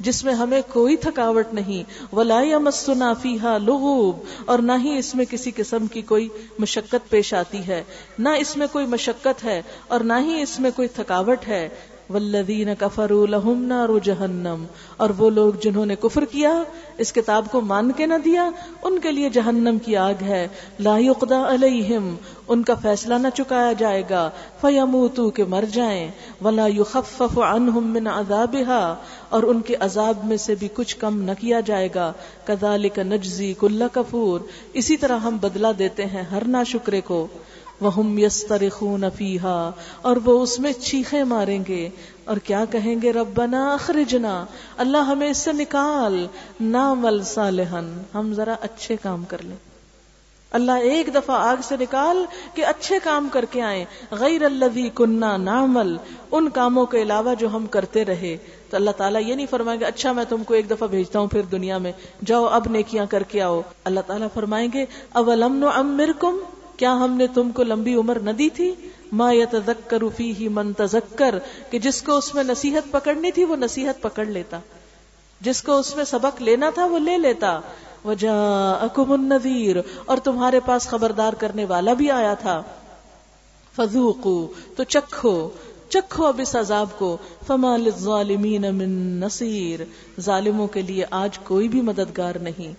جس 0.00 0.24
میں 0.24 0.32
ہمیں 0.32 0.60
کوئی 0.68 0.96
تھکاوٹ 0.96 1.54
نہیں، 1.54 1.82
ولا 2.14 2.40
یمسنا 2.42 3.12
فیہا 3.12 3.56
لغوب، 3.58 4.24
اور 4.44 4.58
نہ 4.58 4.72
ہی 4.84 4.96
اس 4.98 5.14
میں 5.14 5.24
کسی 5.30 5.50
قسم 5.56 5.86
کی 5.86 6.02
کوئی 6.02 6.28
مشقت 6.58 7.10
پیش 7.10 7.34
آتی 7.34 7.66
ہے، 7.66 7.82
نہ 8.18 8.28
اس 8.28 8.56
میں 8.56 8.66
کوئی 8.72 8.86
مشقت 8.86 9.44
ہے، 9.44 9.62
اور 9.88 10.00
نہ 10.00 10.20
ہی 10.20 10.42
اس 10.42 10.60
میں 10.60 10.70
کوئی 10.76 10.88
تھکاوٹ 10.88 11.48
ہے۔ 11.48 11.68
والذین 12.10 12.68
کفروا 12.78 13.26
لهم 13.26 13.66
نار 13.66 13.88
جہنم 14.02 14.64
اور 14.96 15.10
وہ 15.18 15.30
لوگ 15.30 15.52
جنہوں 15.62 15.86
نے 15.86 15.96
کفر 15.96 16.24
کیا، 16.24 16.62
اس 16.98 17.12
کتاب 17.12 17.46
کو 17.50 17.60
مان 17.60 17.92
کے 17.92 18.06
نہ 18.06 18.14
دیا، 18.24 18.50
ان 18.82 18.98
کے 18.98 19.12
لیے 19.12 19.28
جہنم 19.28 19.78
کی 19.78 19.96
آگ 19.96 20.22
ہے۔ 20.22 20.48
لا 20.80 20.98
یقضى 20.98 21.34
علیہم 21.34 22.14
ان 22.48 22.62
کا 22.62 22.74
فیصلہ 22.74 23.14
نہ 23.14 23.28
چکایا 23.34 23.72
جائے 23.72 24.02
گا۔ 24.10 24.30
فیموتوا 24.60 25.30
کہ 25.30 25.44
مر 25.44 25.64
جائیں۔ 25.72 26.10
ولا 26.44 26.66
یخفف 26.66 27.38
عنہم 27.38 27.86
من 27.86 28.06
عذابها۔ 28.06 28.94
اور 29.28 29.42
ان 29.42 29.60
کے 29.60 29.74
عذاب 29.80 30.24
میں 30.24 30.36
سے 30.36 30.54
بھی 30.54 30.68
کچھ 30.74 30.96
کم 30.96 31.22
نہ 31.22 31.30
کیا 31.40 31.60
جائے 31.60 31.88
گا۔ 31.94 32.12
کذالک 32.44 32.98
نجزی 32.98 33.54
کل 33.58 33.82
کفور 33.92 34.40
اسی 34.72 34.96
طرح 34.96 35.18
ہم 35.18 35.36
بدلہ 35.36 35.66
دیتے 35.78 36.06
ہیں 36.06 36.22
ہر 36.22 36.42
ناشکرے 36.46 37.00
کو۔ 37.00 37.26
وہم 37.82 38.18
یسترخون 38.18 39.04
فیہا 39.16 39.70
اور 40.02 40.16
وہ 40.24 40.42
اس 40.42 40.60
میں 40.60 40.72
چیخے 40.72 41.24
ماریں 41.24 41.64
گے۔ 41.68 41.88
اور 42.24 42.36
کیا 42.36 42.64
کہیں 42.64 42.96
گے؟ 43.02 43.12
ربنا 43.12 43.74
اخرجنا، 43.74 44.44
اللہ 44.76 44.98
ہمیں 44.98 45.30
اس 45.30 45.38
سے 45.38 45.52
نکال، 45.52 46.26
نامل 46.60 47.22
صالحن 47.22 48.02
ہم 48.14 48.34
ذرا 48.34 48.54
اچھے 48.60 48.96
کام 49.02 49.24
کر 49.24 49.42
لیں۔ 49.42 49.56
اللہ 50.50 50.72
ایک 50.72 51.14
دفعہ 51.14 51.36
آگ 51.40 51.56
سے 51.62 51.76
نکال 51.80 52.24
کہ 52.54 52.66
اچھے 52.66 52.98
کام 53.02 53.28
کر 53.32 53.44
کے 53.44 53.62
آئیں۔ 53.62 53.84
غیر 54.10 54.44
اللہ 54.44 54.96
کنہ 54.96 55.36
نامل 55.36 55.96
ان 56.30 56.48
کاموں 56.48 56.86
کے 56.86 57.02
علاوہ 57.02 57.34
جو 57.34 57.48
ہم 57.48 57.66
کرتے 57.66 58.04
رہے۔ 58.04 58.36
تو 58.70 58.76
اللہ 58.76 58.90
تعالیٰ 58.90 59.22
یہ 59.26 59.34
نہیں 59.34 59.46
فرمائیں 59.50 59.80
گے 59.80 59.84
اچھا 59.84 60.12
میں 60.12 60.24
تم 60.28 60.44
کو 60.44 60.54
ایک 60.54 60.70
دفعہ 60.70 60.88
بھیجتا 60.88 61.18
ہوں 61.18 61.26
پھر 61.26 61.42
دنیا 61.42 61.78
میں۔ 61.78 61.92
جاؤ 62.24 62.44
اب 62.44 62.66
نیکیاں 62.70 63.06
کر 63.06 63.22
کے 63.22 63.42
آؤ۔ 63.42 63.60
اللہ 63.84 64.00
تعالیٰ 64.06 64.28
فرمائیں 64.34 64.68
گے، 64.74 64.84
اولم 65.12 65.54
نعمرکم؟ 65.54 66.36
کیا 66.82 66.92
ہم 66.92 67.12
نے 67.16 67.26
تم 67.26 67.50
کو 67.52 67.62
لمبی 67.62 67.94
عمر 67.94 68.18
نہ 68.18 68.30
دی 68.30 68.50
تھی؟ 68.50 68.74
ما 69.12 69.32
یتذکر 69.32 70.02
فیہ 70.16 70.48
من 70.48 70.72
تذکر، 70.72 71.34
کہ 71.70 71.78
جس 71.78 72.02
کو 72.02 72.16
اس 72.16 72.34
میں 72.34 72.44
نصیحت 72.44 72.92
پکڑنی 72.92 73.30
تھی 73.30 73.44
وہ 73.44 73.56
نصیحت 73.56 74.02
پکڑ 74.02 74.24
لیتا۔ 74.24 74.58
جس 75.40 75.62
کو 75.62 75.78
اس 75.78 75.96
میں 75.96 76.04
سبق 76.04 76.42
لینا 76.42 76.70
تھا 76.70 76.84
وہ 76.84 76.98
لے 76.98 77.18
لیتا۔ 77.18 77.60
وجاءکم 78.04 79.12
النذیر، 79.12 79.76
اور 80.04 80.18
تمہارے 80.18 80.60
پاس 80.60 80.88
خبردار 80.88 81.32
کرنے 81.32 81.64
والا 81.64 81.92
بھی 81.92 82.10
آیا 82.10 82.34
تھا۔ 82.34 82.62
فذوقو 83.76 84.46
تو 84.76 84.84
چکھو 84.84 85.48
چکھو 85.88 86.26
اب 86.26 86.40
اس 86.40 86.56
عذاب 86.56 86.86
کو۔ 86.98 87.16
فما 87.46 87.76
للظالمین 87.76 88.62
من 88.62 88.90
نصیر، 89.20 89.80
ظالموں 90.20 90.66
کے 90.66 90.82
لیے 90.82 91.04
آج 91.10 91.38
کوئی 91.38 91.68
بھی 91.68 91.80
مددگار 91.80 92.34
نہیں۔ 92.34 92.72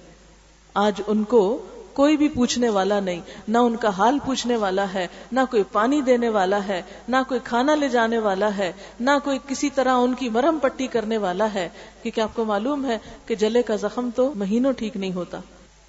آج 0.73 1.01
ان 1.07 1.23
کو 1.23 1.65
کوئی 1.93 2.17
بھی 2.17 2.27
پوچھنے 2.27 2.69
والا 2.69 2.99
نہیں۔ 2.99 3.21
نہ 3.47 3.57
ان 3.57 3.75
کا 3.75 3.89
حال 3.89 4.17
پوچھنے 4.25 4.55
والا 4.55 4.93
ہے، 4.93 5.07
نہ 5.31 5.39
کوئی 5.49 5.63
پانی 5.71 6.01
دینے 6.01 6.29
والا 6.29 6.67
ہے، 6.67 6.81
نہ 7.07 7.15
کوئی 7.27 7.39
کھانا 7.43 7.75
لے 7.75 7.89
جانے 7.89 8.17
والا 8.17 8.57
ہے، 8.57 8.71
نہ 8.99 9.11
کوئی 9.23 9.39
کسی 9.47 9.69
طرح 9.69 9.93
ان 9.93 10.13
کی 10.13 10.29
مرم 10.29 10.59
پٹی 10.59 10.87
کرنے 10.87 11.17
والا 11.17 11.53
ہے۔ 11.53 11.69
کیونکہ 12.03 12.21
آپ 12.21 12.29
کو 12.35 12.45
معلوم 12.45 12.85
ہے 12.85 12.97
کہ 13.25 13.35
جلے 13.35 13.61
کا 13.61 13.75
زخم 13.75 14.09
تو 14.15 14.33
مہینوں 14.35 14.71
ٹھیک 14.71 14.97
نہیں 14.97 15.13
ہوتا۔ 15.13 15.39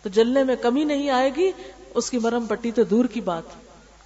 تو 0.02 0.09
جلنے 0.09 0.44
میں 0.44 0.57
کمی 0.57 0.84
نہیں 0.84 1.11
آئے 1.11 1.30
گی، 1.36 1.50
اس 1.94 2.11
کی 2.11 2.18
مرم 2.18 2.46
پٹی 2.46 2.70
تو 2.70 2.82
دور 2.82 3.05
کی 3.05 3.20
بات۔ 3.20 3.42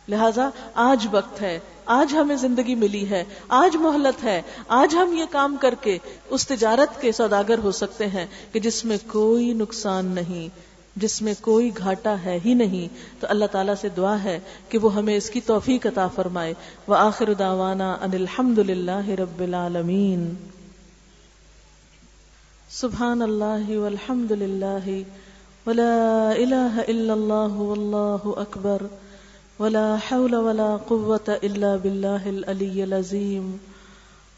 لہذا 0.08 0.48
آج 0.74 1.06
وقت 1.10 1.42
ہے، 1.42 1.58
آج 1.86 2.16
ہمیں 2.16 2.36
زندگی 2.36 2.74
ملی 2.74 3.10
ہے، 3.10 3.24
آج 3.48 3.76
محلت 3.76 4.24
ہے، 4.24 4.42
آج 4.68 4.96
ہم 4.96 5.12
یہ 5.12 5.24
کام 5.30 5.56
کر 5.60 5.74
کے 5.80 5.98
اس 6.30 6.48
تجارت 6.48 7.00
کے 7.00 7.12
سوداگر 7.12 7.58
ہو 7.58 7.70
سکتے 7.70 8.06
ہیں 8.06 8.26
کہ 8.52 8.60
جس 8.60 8.84
میں 8.84 8.96
کوئی 9.06 9.52
نقصان 9.52 10.06
نہیں۔ 10.06 10.67
جس 11.00 11.22
میں 11.22 11.34
کوئی 11.40 11.70
گھاٹا 11.76 12.14
ہے 12.24 12.38
ہی 12.44 12.54
نہیں، 12.54 12.88
تو 13.20 13.26
اللہ 13.30 13.44
تعالیٰ 13.44 13.74
سے 13.80 13.88
دعا 13.88 14.22
ہے 14.22 14.40
کہ 14.68 14.78
وہ 14.78 14.94
ہمیں 14.94 15.16
اس 15.16 15.30
کی 15.30 15.40
توفیق 15.40 15.86
عطا 15.86 16.08
فرمائے۔ 16.08 16.54
وہ 16.86 16.94
آخر 16.94 17.32
داوانا 17.32 17.92
ان 17.92 18.10
الحمد 18.12 18.58
للہ 18.58 19.08
رب 19.08 19.40
العالمین۔ 19.40 20.34
سبحان 22.70 23.22
اللہ 23.22 23.76
والحمد 23.76 24.30
للہ 24.30 25.02
ولا 25.66 26.30
الہ 26.36 26.80
الا 26.88 27.12
اللہ 27.12 27.54
واللہ 27.56 28.38
اکبر۔ 28.38 28.82
ولا 29.60 29.96
حول 30.10 30.34
ولا 30.34 30.76
قوة 30.88 31.32
الا 31.42 31.76
باللہ 31.76 32.26
العلی 32.26 32.82
العظیم۔ 32.82 33.56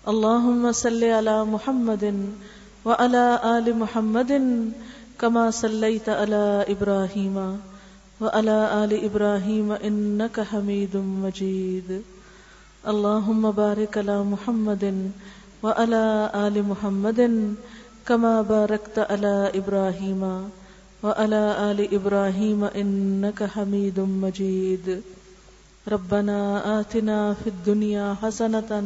اللہم 0.05 0.73
صلی 0.75 1.19
علی 1.19 1.51
محمد 1.51 2.05
وعلى 2.85 3.37
آل 3.43 3.73
محمد۔ 3.73 4.33
کما 5.21 5.51
صلیت 5.51 6.09
علی 6.09 6.73
ابراہیم 6.73 7.37
وعلى 8.21 8.57
آل 8.71 8.95
ابراہیم 9.03 9.73
انك 9.81 10.41
حمید 10.53 10.95
مجید 10.95 11.93
اللہم 12.93 13.51
بارک 13.57 13.99
علی 13.99 14.19
محمد 14.25 14.85
وعلى 15.63 16.03
آل 16.33 16.61
محمد 16.67 17.21
کما 18.05 18.41
بارکت 18.49 18.99
علی 19.09 19.37
ابراہیم 19.59 20.25
وعلى 21.03 21.45
آل 21.69 21.87
ابراہیم 21.93 22.65
انك 22.75 23.43
حمید 23.57 23.99
مجید 23.99 24.91
ربنا 25.89 26.41
آتنا 26.65 27.33
في 27.43 27.51
الدنيا 27.51 28.15
حسنة 28.23 28.81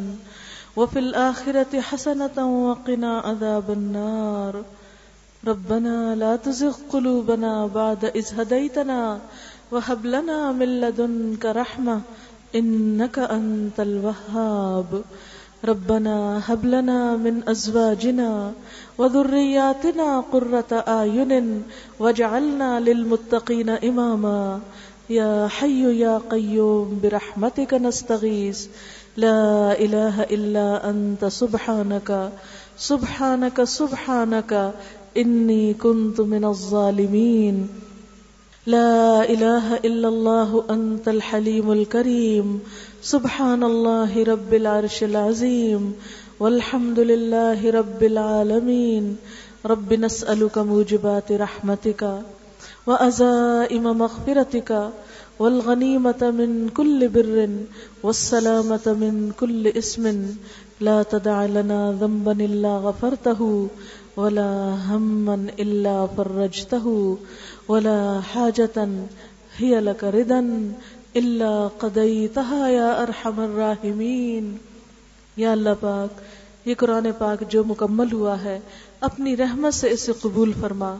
وفي 0.76 0.98
الآخرة 0.98 1.80
حسنة 1.80 2.36
وقنا 2.68 3.18
عذاب 3.20 3.70
النار. 3.70 4.54
ربنا 5.46 6.14
لا 6.14 6.36
تزغ 6.36 6.76
قلوبنا 6.92 7.66
بعد 7.66 8.04
إذ 8.04 8.40
هديتنا 8.40 9.18
وهب 9.70 10.06
لنا 10.06 10.52
من 10.52 10.80
لدنك 10.80 11.44
رحمة 11.46 12.00
إنك 12.54 13.18
أنت 13.18 13.80
الوهاب. 13.80 15.02
ربنا 15.64 16.42
هب 16.46 16.64
لنا 16.64 17.16
من 17.16 17.48
أزواجنا 17.48 18.52
وذرياتنا 18.98 20.20
قرة 20.32 20.84
أعين 20.88 21.62
واجعلنا 21.98 22.80
للمتقين 22.80 23.70
إماما. 23.70 24.60
يا 25.10 25.48
حي 25.48 26.00
يا 26.00 26.20
قيوم، 26.30 27.00
برحمتك 27.02 27.74
نستغيث. 27.74 28.66
لا 29.16 29.72
إله 29.78 30.22
إلا 30.22 30.90
أنت، 30.90 31.24
سبحانك 31.24 32.32
سبحانك 32.78 33.64
سبحانك. 33.64 34.74
انی 35.14 35.72
کنت 35.78 36.20
من 36.20 36.44
الظالمین 36.44 37.64
لا 38.66 39.20
الہ 39.20 39.78
الا 39.82 40.08
اللہ 40.08 40.54
انت 40.68 41.08
الحلیم 41.08 41.70
الكریم 41.70 42.56
سبحان 43.02 43.62
اللہ 43.62 44.16
رب 44.28 44.52
العرش 44.52 45.02
العظیم 45.02 45.90
والحمد 46.40 46.98
للہ 46.98 47.64
رب 47.74 48.00
العالمین 48.00 49.14
رب 49.64 49.92
نسألك 49.92 50.58
موجبات 50.58 51.32
رحمتك 51.32 52.04
وأزائم 52.86 53.86
مغفرتك 53.98 54.90
والغنيمة 55.38 56.30
من 56.30 56.68
كل 56.68 57.08
بر 57.08 57.48
والسلامة 58.02 58.86
من 58.86 59.32
كل 59.40 59.68
اسم. 59.68 60.04
لا 60.80 61.02
تدع 61.02 61.46
لنا 61.46 61.78
ذنبا 62.00 62.32
إلا 62.32 62.76
غفرته. 62.78 63.68
ولا 64.16 64.74
هما 64.84 65.36
الا 65.58 66.06
فرجته 66.16 67.14
ولا 67.68 68.18
حاجه 68.34 68.84
هي 69.62 69.80
لك 69.80 70.04
ردا 70.04 70.42
الا 71.14 71.68
قضيتها 71.78 72.68
يا 72.68 73.02
ارحم 73.02 73.40
الراحمين۔ 73.40 74.56
یا 75.36 75.52
اللہ 75.52 75.70
پاک، 75.80 76.20
یہ 76.68 76.74
قرآن 76.78 77.06
پاک 77.18 77.42
جو 77.48 77.64
مکمل 77.64 78.12
ہوا 78.12 78.42
ہے، 78.42 78.60
اپنی 79.00 79.36
رحمت 79.36 79.74
سے 79.74 79.90
اسے 79.90 80.12
قبول 80.20 80.52
فرما۔ 80.60 80.96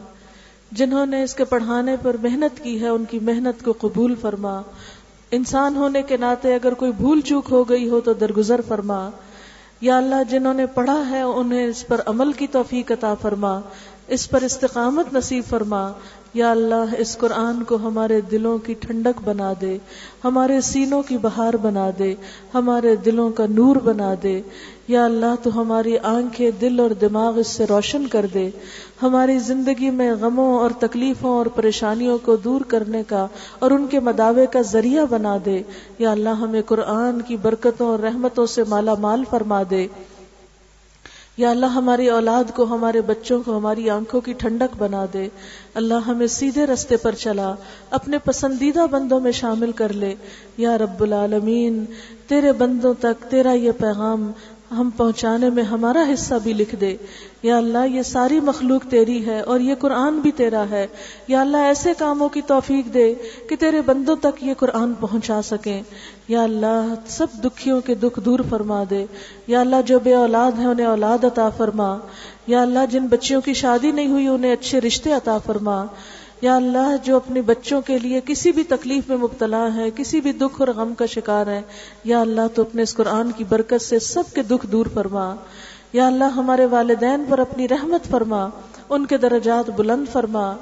جنہوں 0.71 1.05
نے 1.05 1.23
اس 1.23 1.35
کے 1.35 1.43
پڑھانے 1.43 1.95
پر 2.01 2.15
محنت 2.23 2.63
کی 2.63 2.81
ہے، 2.81 2.87
ان 2.87 3.05
کی 3.09 3.19
محنت 3.19 3.65
کو 3.65 3.73
قبول 3.79 4.15
فرما۔ 4.15 4.61
انسان 5.31 5.75
ہونے 5.75 6.01
کے 6.01 6.17
ناطے 6.17 6.55
اگر 6.55 6.73
کوئی 6.73 6.91
بھول 6.91 7.21
چوک 7.21 7.45
ہو 7.51 7.69
گئی 7.69 7.89
ہو 7.89 8.01
تو 8.01 8.13
درگزر 8.13 8.61
فرما۔ 8.67 9.09
یا 9.81 9.97
اللہ 9.97 10.23
جنہوں 10.29 10.53
نے 10.53 10.65
پڑھا 10.65 11.09
ہے 11.09 11.21
انہیں 11.21 11.65
اس 11.65 11.87
پر 11.87 12.01
عمل 12.05 12.33
کی 12.33 12.47
توفیق 12.47 12.91
عطا 12.91 13.13
فرما۔ 13.13 13.59
اس 14.07 14.29
پر 14.29 14.41
استقامت 14.41 15.13
نصیب 15.13 15.43
فرما۔ 15.49 15.91
یا 16.33 16.51
اللہ، 16.51 16.95
اس 16.97 17.17
قرآن 17.17 17.63
کو 17.63 17.75
ہمارے 17.75 18.21
دلوں 18.21 18.57
کی 18.57 18.73
ٹھنڈک 18.73 19.21
بنا 19.23 19.53
دے، 19.61 19.77
ہمارے 20.23 20.61
سینوں 20.61 21.01
کی 21.01 21.17
بہار 21.17 21.53
بنا 21.53 21.89
دے، 21.99 22.15
ہمارے 22.53 22.95
دلوں 22.95 23.29
کا 23.29 23.45
نور 23.49 23.75
بنا 23.75 24.13
دے۔ 24.23 24.41
یا 24.87 25.05
اللہ، 25.05 25.35
تو 25.43 25.61
ہماری 25.61 25.97
آنکھیں 25.97 26.51
دل 26.61 26.79
اور 26.79 26.89
دماغ 26.89 27.39
اس 27.39 27.47
سے 27.47 27.65
روشن 27.69 28.07
کر 28.07 28.25
دے۔ 28.33 28.49
ہماری 29.01 29.39
زندگی 29.39 29.89
میں 29.89 30.11
غموں 30.21 30.59
اور 30.59 30.71
تکلیفوں 30.79 31.31
اور 31.31 31.45
پریشانیوں 31.45 32.17
کو 32.17 32.35
دور 32.35 32.61
کرنے 32.61 33.03
کا 33.07 33.27
اور 33.59 33.71
ان 33.71 33.87
کے 33.87 33.99
مداوے 33.99 34.45
کا 34.45 34.61
ذریعہ 34.61 35.05
بنا 35.09 35.37
دے۔ 35.45 35.61
یا 35.99 36.11
اللہ، 36.11 36.29
ہمیں 36.29 36.61
قرآن 36.61 37.21
کی 37.21 37.37
برکتوں 37.37 37.87
اور 37.87 37.99
رحمتوں 37.99 38.45
سے 38.45 38.63
مالا 38.67 38.93
مال 38.93 39.23
فرما 39.29 39.63
دے۔ 39.69 39.87
یا 41.37 41.49
اللہ 41.49 41.65
ہماری 41.65 42.09
اولاد 42.09 42.55
کو، 42.55 42.63
ہمارے 42.63 43.01
بچوں 43.01 43.43
کو، 43.43 43.57
ہماری 43.57 43.89
آنکھوں 43.89 44.21
کی 44.21 44.33
ٹھنڈک 44.33 44.75
بنا 44.77 45.05
دے۔ 45.13 45.27
اللہ 45.73 45.93
ہمیں 45.93 46.27
سیدھے 46.27 46.65
رستے 46.65 46.97
پر 46.97 47.11
چلا، 47.11 47.55
اپنے 47.89 48.17
پسندیدہ 48.17 48.85
بندوں 48.91 49.19
میں 49.19 49.31
شامل 49.31 49.71
کر 49.71 49.93
لے۔ 49.93 50.15
یا 50.57 50.77
رب 50.77 51.01
العالمین، 51.01 51.85
تیرے 52.27 52.51
بندوں 52.51 52.93
تک 52.99 53.31
تیرا 53.31 53.51
یہ 53.51 53.71
پیغام 53.71 54.31
ہم 54.75 54.89
پہنچانے 54.97 55.49
میں 55.49 55.63
ہمارا 55.63 56.03
حصہ 56.13 56.33
بھی 56.43 56.53
لکھ 56.53 56.75
دے۔ 56.75 56.97
یا 57.43 57.57
اللہ، 57.57 57.87
یہ 57.87 58.01
ساری 58.01 58.39
مخلوق 58.39 58.81
تیری 58.89 59.25
ہے 59.25 59.39
اور 59.39 59.59
یہ 59.59 59.75
قرآن 59.75 60.19
بھی 60.19 60.31
تیرا 60.31 60.65
ہے۔ 60.69 60.87
یا 61.27 61.41
اللہ، 61.41 61.57
ایسے 61.57 61.93
کاموں 61.97 62.29
کی 62.29 62.41
توفیق 62.41 62.93
دے 62.93 63.13
کہ 63.49 63.55
تیرے 63.55 63.81
بندوں 63.81 64.15
تک 64.15 64.43
یہ 64.43 64.53
قرآن 64.53 64.93
پہنچا 64.93 65.41
سکیں۔ 65.41 65.81
یا 66.27 66.43
اللہ، 66.43 66.93
سب 67.07 67.27
دکھیوں 67.43 67.81
کے 67.81 67.95
دکھ 67.95 68.19
دور 68.19 68.39
فرما 68.49 68.83
دے۔ 68.89 69.05
یا 69.47 69.59
اللہ، 69.59 69.75
جو 69.85 69.99
بے 69.99 70.13
اولاد 70.13 70.51
ہیں 70.59 70.65
انہیں 70.65 70.87
اولاد 70.87 71.23
عطا 71.23 71.49
فرما۔ 71.49 71.97
یا 72.47 72.61
اللہ، 72.61 72.85
جن 72.91 73.07
بچیوں 73.07 73.41
کی 73.41 73.53
شادی 73.53 73.91
نہیں 73.91 74.07
ہوئی 74.07 74.27
انہیں 74.27 74.53
اچھے 74.53 74.81
رشتے 74.81 75.11
عطا 75.11 75.37
فرما۔ 75.37 75.85
یا 76.45 76.55
اللہ 76.55 76.95
جو 77.03 77.15
اپنے 77.15 77.41
بچوں 77.41 77.81
کے 77.81 77.99
لیے 77.99 78.21
کسی 78.25 78.51
بھی 78.51 78.63
تکلیف 78.63 79.09
میں 79.09 79.17
مبتلا 79.17 79.75
ہے، 79.75 79.89
کسی 79.95 80.21
بھی 80.21 80.31
دکھ 80.31 80.61
اور 80.61 80.67
غم 80.67 80.93
کا 80.93 81.05
شکار 81.05 81.47
ہے، 81.47 81.61
یا 82.03 82.21
اللہ 82.21 82.41
تو 82.55 82.61
اپنے 82.61 82.81
اس 82.81 82.95
قرآن 82.95 83.31
کی 83.31 83.43
برکت 83.43 83.81
سے 83.81 83.99
سب 83.99 84.23
کے 84.33 84.43
دکھ 84.43 84.67
دور 84.67 84.85
فرما۔ 84.93 85.35
یا 85.93 86.07
اللہ 86.07 86.23
ہمارے 86.23 86.65
والدین 86.65 87.23
پر 87.29 87.39
اپنی 87.39 87.67
رحمت 87.67 88.07
فرما، 88.11 88.49
ان 88.89 89.05
کے 89.05 89.17
درجات 89.17 89.69
بلند 89.69 90.05
فرما۔ 90.11 90.53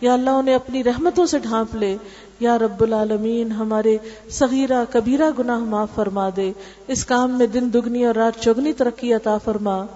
یا 0.00 0.14
اللہ 0.14 0.30
انہیں 0.30 0.54
اپنی 0.54 0.84
رحمتوں 0.84 1.26
سے 1.26 1.38
ڈھانپ 1.38 1.74
لے۔ 1.74 1.96
یا 2.40 2.58
رب 2.58 2.82
العالمین 2.82 3.52
ہمارے 3.52 3.96
صغیرہ، 4.30 4.84
کبیرہ 4.90 5.30
گناہ 5.38 5.58
معاف 5.58 5.88
فرما 5.94 6.28
دے۔ 6.36 6.52
اس 6.86 7.04
کام 7.06 7.30
میں 7.30 7.46
دن 7.46 7.72
دگنی 7.74 8.04
اور 8.04 8.14
رات 8.14 8.42
چگنی 8.42 8.72
ترقی 8.72 9.14
عطا 9.14 9.38
فرما۔ 9.38 9.86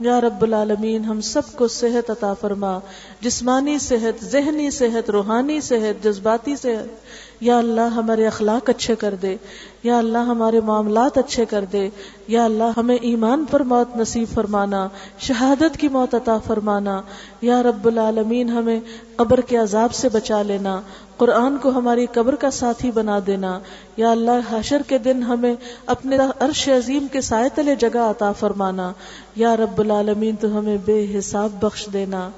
یا 0.00 0.20
رب 0.20 0.42
العالمین، 0.42 1.04
ہم 1.04 1.20
سب 1.20 1.42
کو 1.52 1.68
صحت 1.68 2.10
عطا 2.10 2.34
فرما۔ 2.34 2.78
جسمانی 3.20 3.78
صحت، 3.78 4.24
ذہنی 4.24 4.70
صحت، 4.70 5.10
روحانی 5.10 5.60
صحت، 5.60 6.04
جذباتی 6.04 6.56
صحت۔ 6.56 7.04
یا 7.40 7.58
اللہ 7.58 7.94
ہمارے 7.96 8.26
اخلاق 8.26 8.70
اچھے 8.70 8.94
کر 8.96 9.14
دے، 9.22 9.36
یا 9.82 9.98
اللہ 9.98 10.24
ہمارے 10.28 10.60
معاملات 10.60 11.18
اچھے 11.18 11.44
کر 11.44 11.64
دے، 11.72 11.88
یا 12.28 12.44
اللہ 12.44 12.72
ہمیں 12.76 12.96
ایمان 12.96 13.44
پر 13.50 13.60
موت 13.62 13.96
نصیب 13.96 14.28
فرمانا، 14.34 14.86
شہادت 15.18 15.76
کی 15.76 15.88
موت 15.88 16.14
عطا 16.14 16.38
فرمانا، 16.38 17.00
یا 17.42 17.62
رب 17.62 17.86
العالمین 17.86 18.48
ہمیں 18.48 18.78
قبر 19.16 19.40
کے 19.40 19.56
عذاب 19.56 19.94
سے 19.94 20.08
بچا 20.08 20.42
لینا، 20.42 20.80
قرآن 21.16 21.56
کو 21.58 21.70
ہماری 21.70 22.06
قبر 22.12 22.34
کا 22.34 22.50
ساتھی 22.50 22.90
بنا 22.90 23.18
دینا، 23.26 23.58
یا 23.96 24.10
اللہ 24.10 24.52
حشر 24.52 24.82
کے 24.88 24.98
دن 24.98 25.22
ہمیں 25.22 25.54
اپنے 25.86 26.16
عرش 26.40 26.68
عظیم 26.68 27.06
کے 27.12 27.20
سائے 27.20 27.48
تلے 27.54 27.74
جگہ 27.74 27.98
عطا 28.00 28.32
فرمانا، 28.32 28.92
یا 29.36 29.56
رب 29.56 29.78
العالمین 29.78 30.36
تو 30.36 30.58
ہمیں 30.58 30.76
بے 30.84 31.04
حساب 31.18 31.60
بخش 31.60 31.88
دینا 31.92 32.28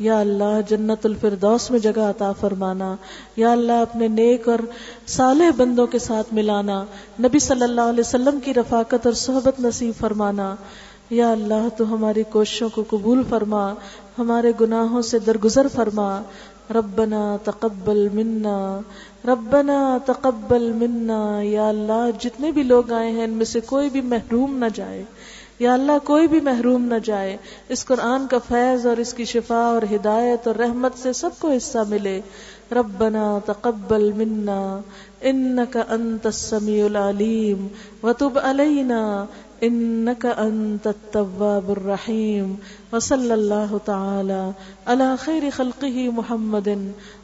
یا 0.00 0.20
اللہ 0.20 0.60
جنت 0.68 1.06
الفردوس 1.06 1.70
میں 1.70 1.78
جگہ 1.78 2.00
عطا 2.00 2.32
فرمانا، 2.32 2.96
یا 3.36 3.52
اللہ 3.52 3.72
اپنے 3.72 4.08
نیک 4.08 4.48
اور 4.48 4.58
صالح 5.06 5.50
بندوں 5.56 5.86
کے 5.86 5.98
ساتھ 5.98 6.34
ملانا، 6.34 6.84
نبی 7.20 7.38
صلی 7.38 7.62
اللہ 7.62 7.80
علیہ 7.80 8.00
وسلم 8.00 8.38
کی 8.44 8.54
رفاقت 8.54 9.06
اور 9.06 9.12
صحبت 9.12 9.60
نصیب 9.60 10.00
فرمانا۔ 10.00 10.54
یا 11.10 11.32
اللہ 11.32 11.68
تو 11.76 11.94
ہماری 11.94 12.22
کوششوں 12.22 12.68
کو 12.68 12.84
قبول 12.90 13.22
فرما، 13.28 13.72
ہمارے 14.18 14.52
گناہوں 14.60 15.02
سے 15.02 15.18
درگزر 15.18 15.66
فرما۔ 15.68 16.22
ربنا 16.70 17.36
تقبل 17.44 18.08
منا، 18.12 18.80
ربنا 19.24 19.98
تقبل 20.06 20.72
منا۔ 20.72 21.40
یا 21.42 21.68
اللہ 21.68 22.10
جتنے 22.20 22.52
بھی 22.52 22.62
لوگ 22.62 22.92
آئے 22.92 23.10
ہیں، 23.10 23.24
ان 23.24 23.30
میں 23.30 23.44
سے 23.44 23.60
کوئی 23.60 23.90
بھی 23.90 24.00
محروم 24.00 24.56
نہ 24.56 24.64
جائے۔ 24.74 25.04
یا 25.60 25.72
اللہ 25.72 25.98
کوئی 26.04 26.26
بھی 26.26 26.40
محروم 26.40 26.84
نہ 26.84 26.98
جائے، 27.04 27.36
اس 27.68 27.84
قرآن 27.84 28.26
کا 28.26 28.38
فیض 28.48 28.86
اور 28.86 28.96
اس 28.96 29.14
کی 29.14 29.24
شفا 29.24 29.62
اور 29.64 29.82
ہدایت 29.94 30.46
اور 30.46 30.56
رحمت 30.56 30.98
سے 30.98 31.12
سب 31.12 31.30
کو 31.38 31.50
حصہ 31.50 31.78
ملے۔ 31.88 32.20
ربنا 32.72 33.38
تقبل 33.46 34.12
منا 34.12 34.80
انك 35.20 35.76
انت 35.88 36.26
السميع 36.26 36.84
العليم 36.86 37.66
وتب 38.02 38.38
علينا 38.38 39.00
انك 39.62 40.26
انت 40.26 40.86
التواب 40.86 41.70
الرحيم 41.70 42.54
وصلى 42.92 43.34
الله 43.34 43.80
تعالى 43.84 44.50
على 44.86 45.08
خير 45.24 45.50
خلقه 45.50 46.08
محمد 46.20 46.70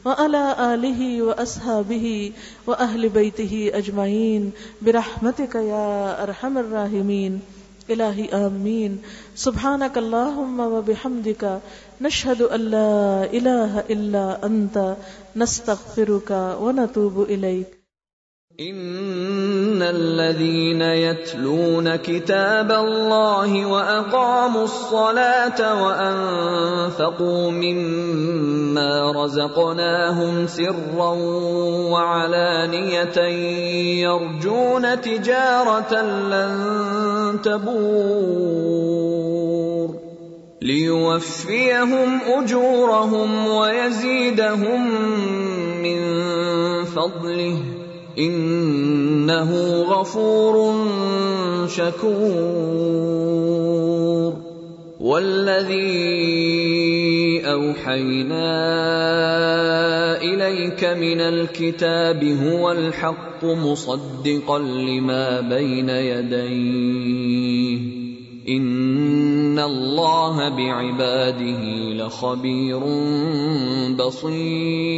وعلى 0.05 0.43
اله 0.59 1.11
واصحابه 1.23 2.31
واهل 2.67 3.09
بيته 3.09 3.69
اجمعين 3.83 4.49
برحمتك 4.81 5.55
يا 5.69 5.87
ارحم 6.23 6.57
الراحمين 6.57 7.39
الہی 7.89 8.27
آمین. 8.31 8.97
سبحانک 9.35 9.97
اللہم 9.97 10.59
و 10.59 10.81
بحمدک، 10.85 11.45
نشہد 12.01 12.41
اللہ 12.51 13.23
الہ 13.31 13.79
الا 13.89 14.37
انت، 14.41 14.77
نستغفرک 15.35 16.31
و 16.59 16.71
نتوب 16.71 17.19
الیک. 17.29 17.76
ان 18.59 19.81
الذين 19.81 20.81
يتلون 20.81 21.95
كتاب 21.95 22.71
الله 22.71 23.65
واقاموا 23.65 24.63
الصلاه 24.63 25.83
وانفقوا 25.83 27.51
مما 27.51 29.11
رزقناهم 29.11 30.47
سرا 30.47 31.13
وعلانيه 31.93 33.17
يرجون 34.01 35.01
تجاره 35.01 36.01
لن 36.01 37.39
تبور 37.43 38.87
ليوفيهم 40.61 42.21
اجورهم 42.21 43.47
ويزيدهم 43.47 44.91
من 45.83 45.99
فضله 46.85 47.76
انه 48.17 49.81
غفور 49.81 50.75
شكور. 51.67 52.87
والذي 54.99 56.17
اوحينا 57.45 58.47
اليك 60.21 60.83
من 60.83 61.21
الكتاب 61.21 62.23
هو 62.23 62.71
الحق 62.71 63.43
مصدقا 63.43 64.59
لما 64.59 65.41
بين 65.41 65.89
يديه. 65.89 67.77
ان 68.49 69.59
الله 69.59 70.49
بعباده 70.49 71.63
لخبير 71.93 72.79
بصير. 73.95 74.97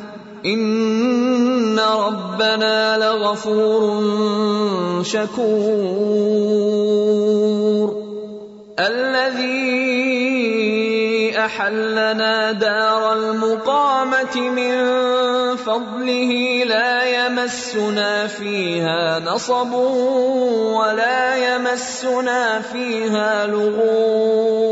ان 0.45 1.79
ربنا 1.79 2.97
لغفور 2.97 4.03
شكور 5.03 6.31
الذي 8.79 9.81
احلنا 11.37 12.51
دار 12.51 13.13
المقامه 13.13 14.49
من 14.49 14.75
فضله 15.55 16.63
لا 16.65 17.03
يمسنا 17.03 18.27
فيها 18.27 19.19
نصب 19.19 19.73
ولا 20.73 21.35
يمسنا 21.35 22.61
فيها 22.61 23.47
لغوب 23.47 24.71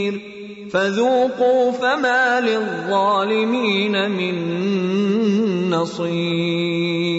فذوقوا 0.71 1.71
فما 1.71 2.41
للظالمين 2.41 4.11
من 4.11 4.35
نصير. 5.69 7.11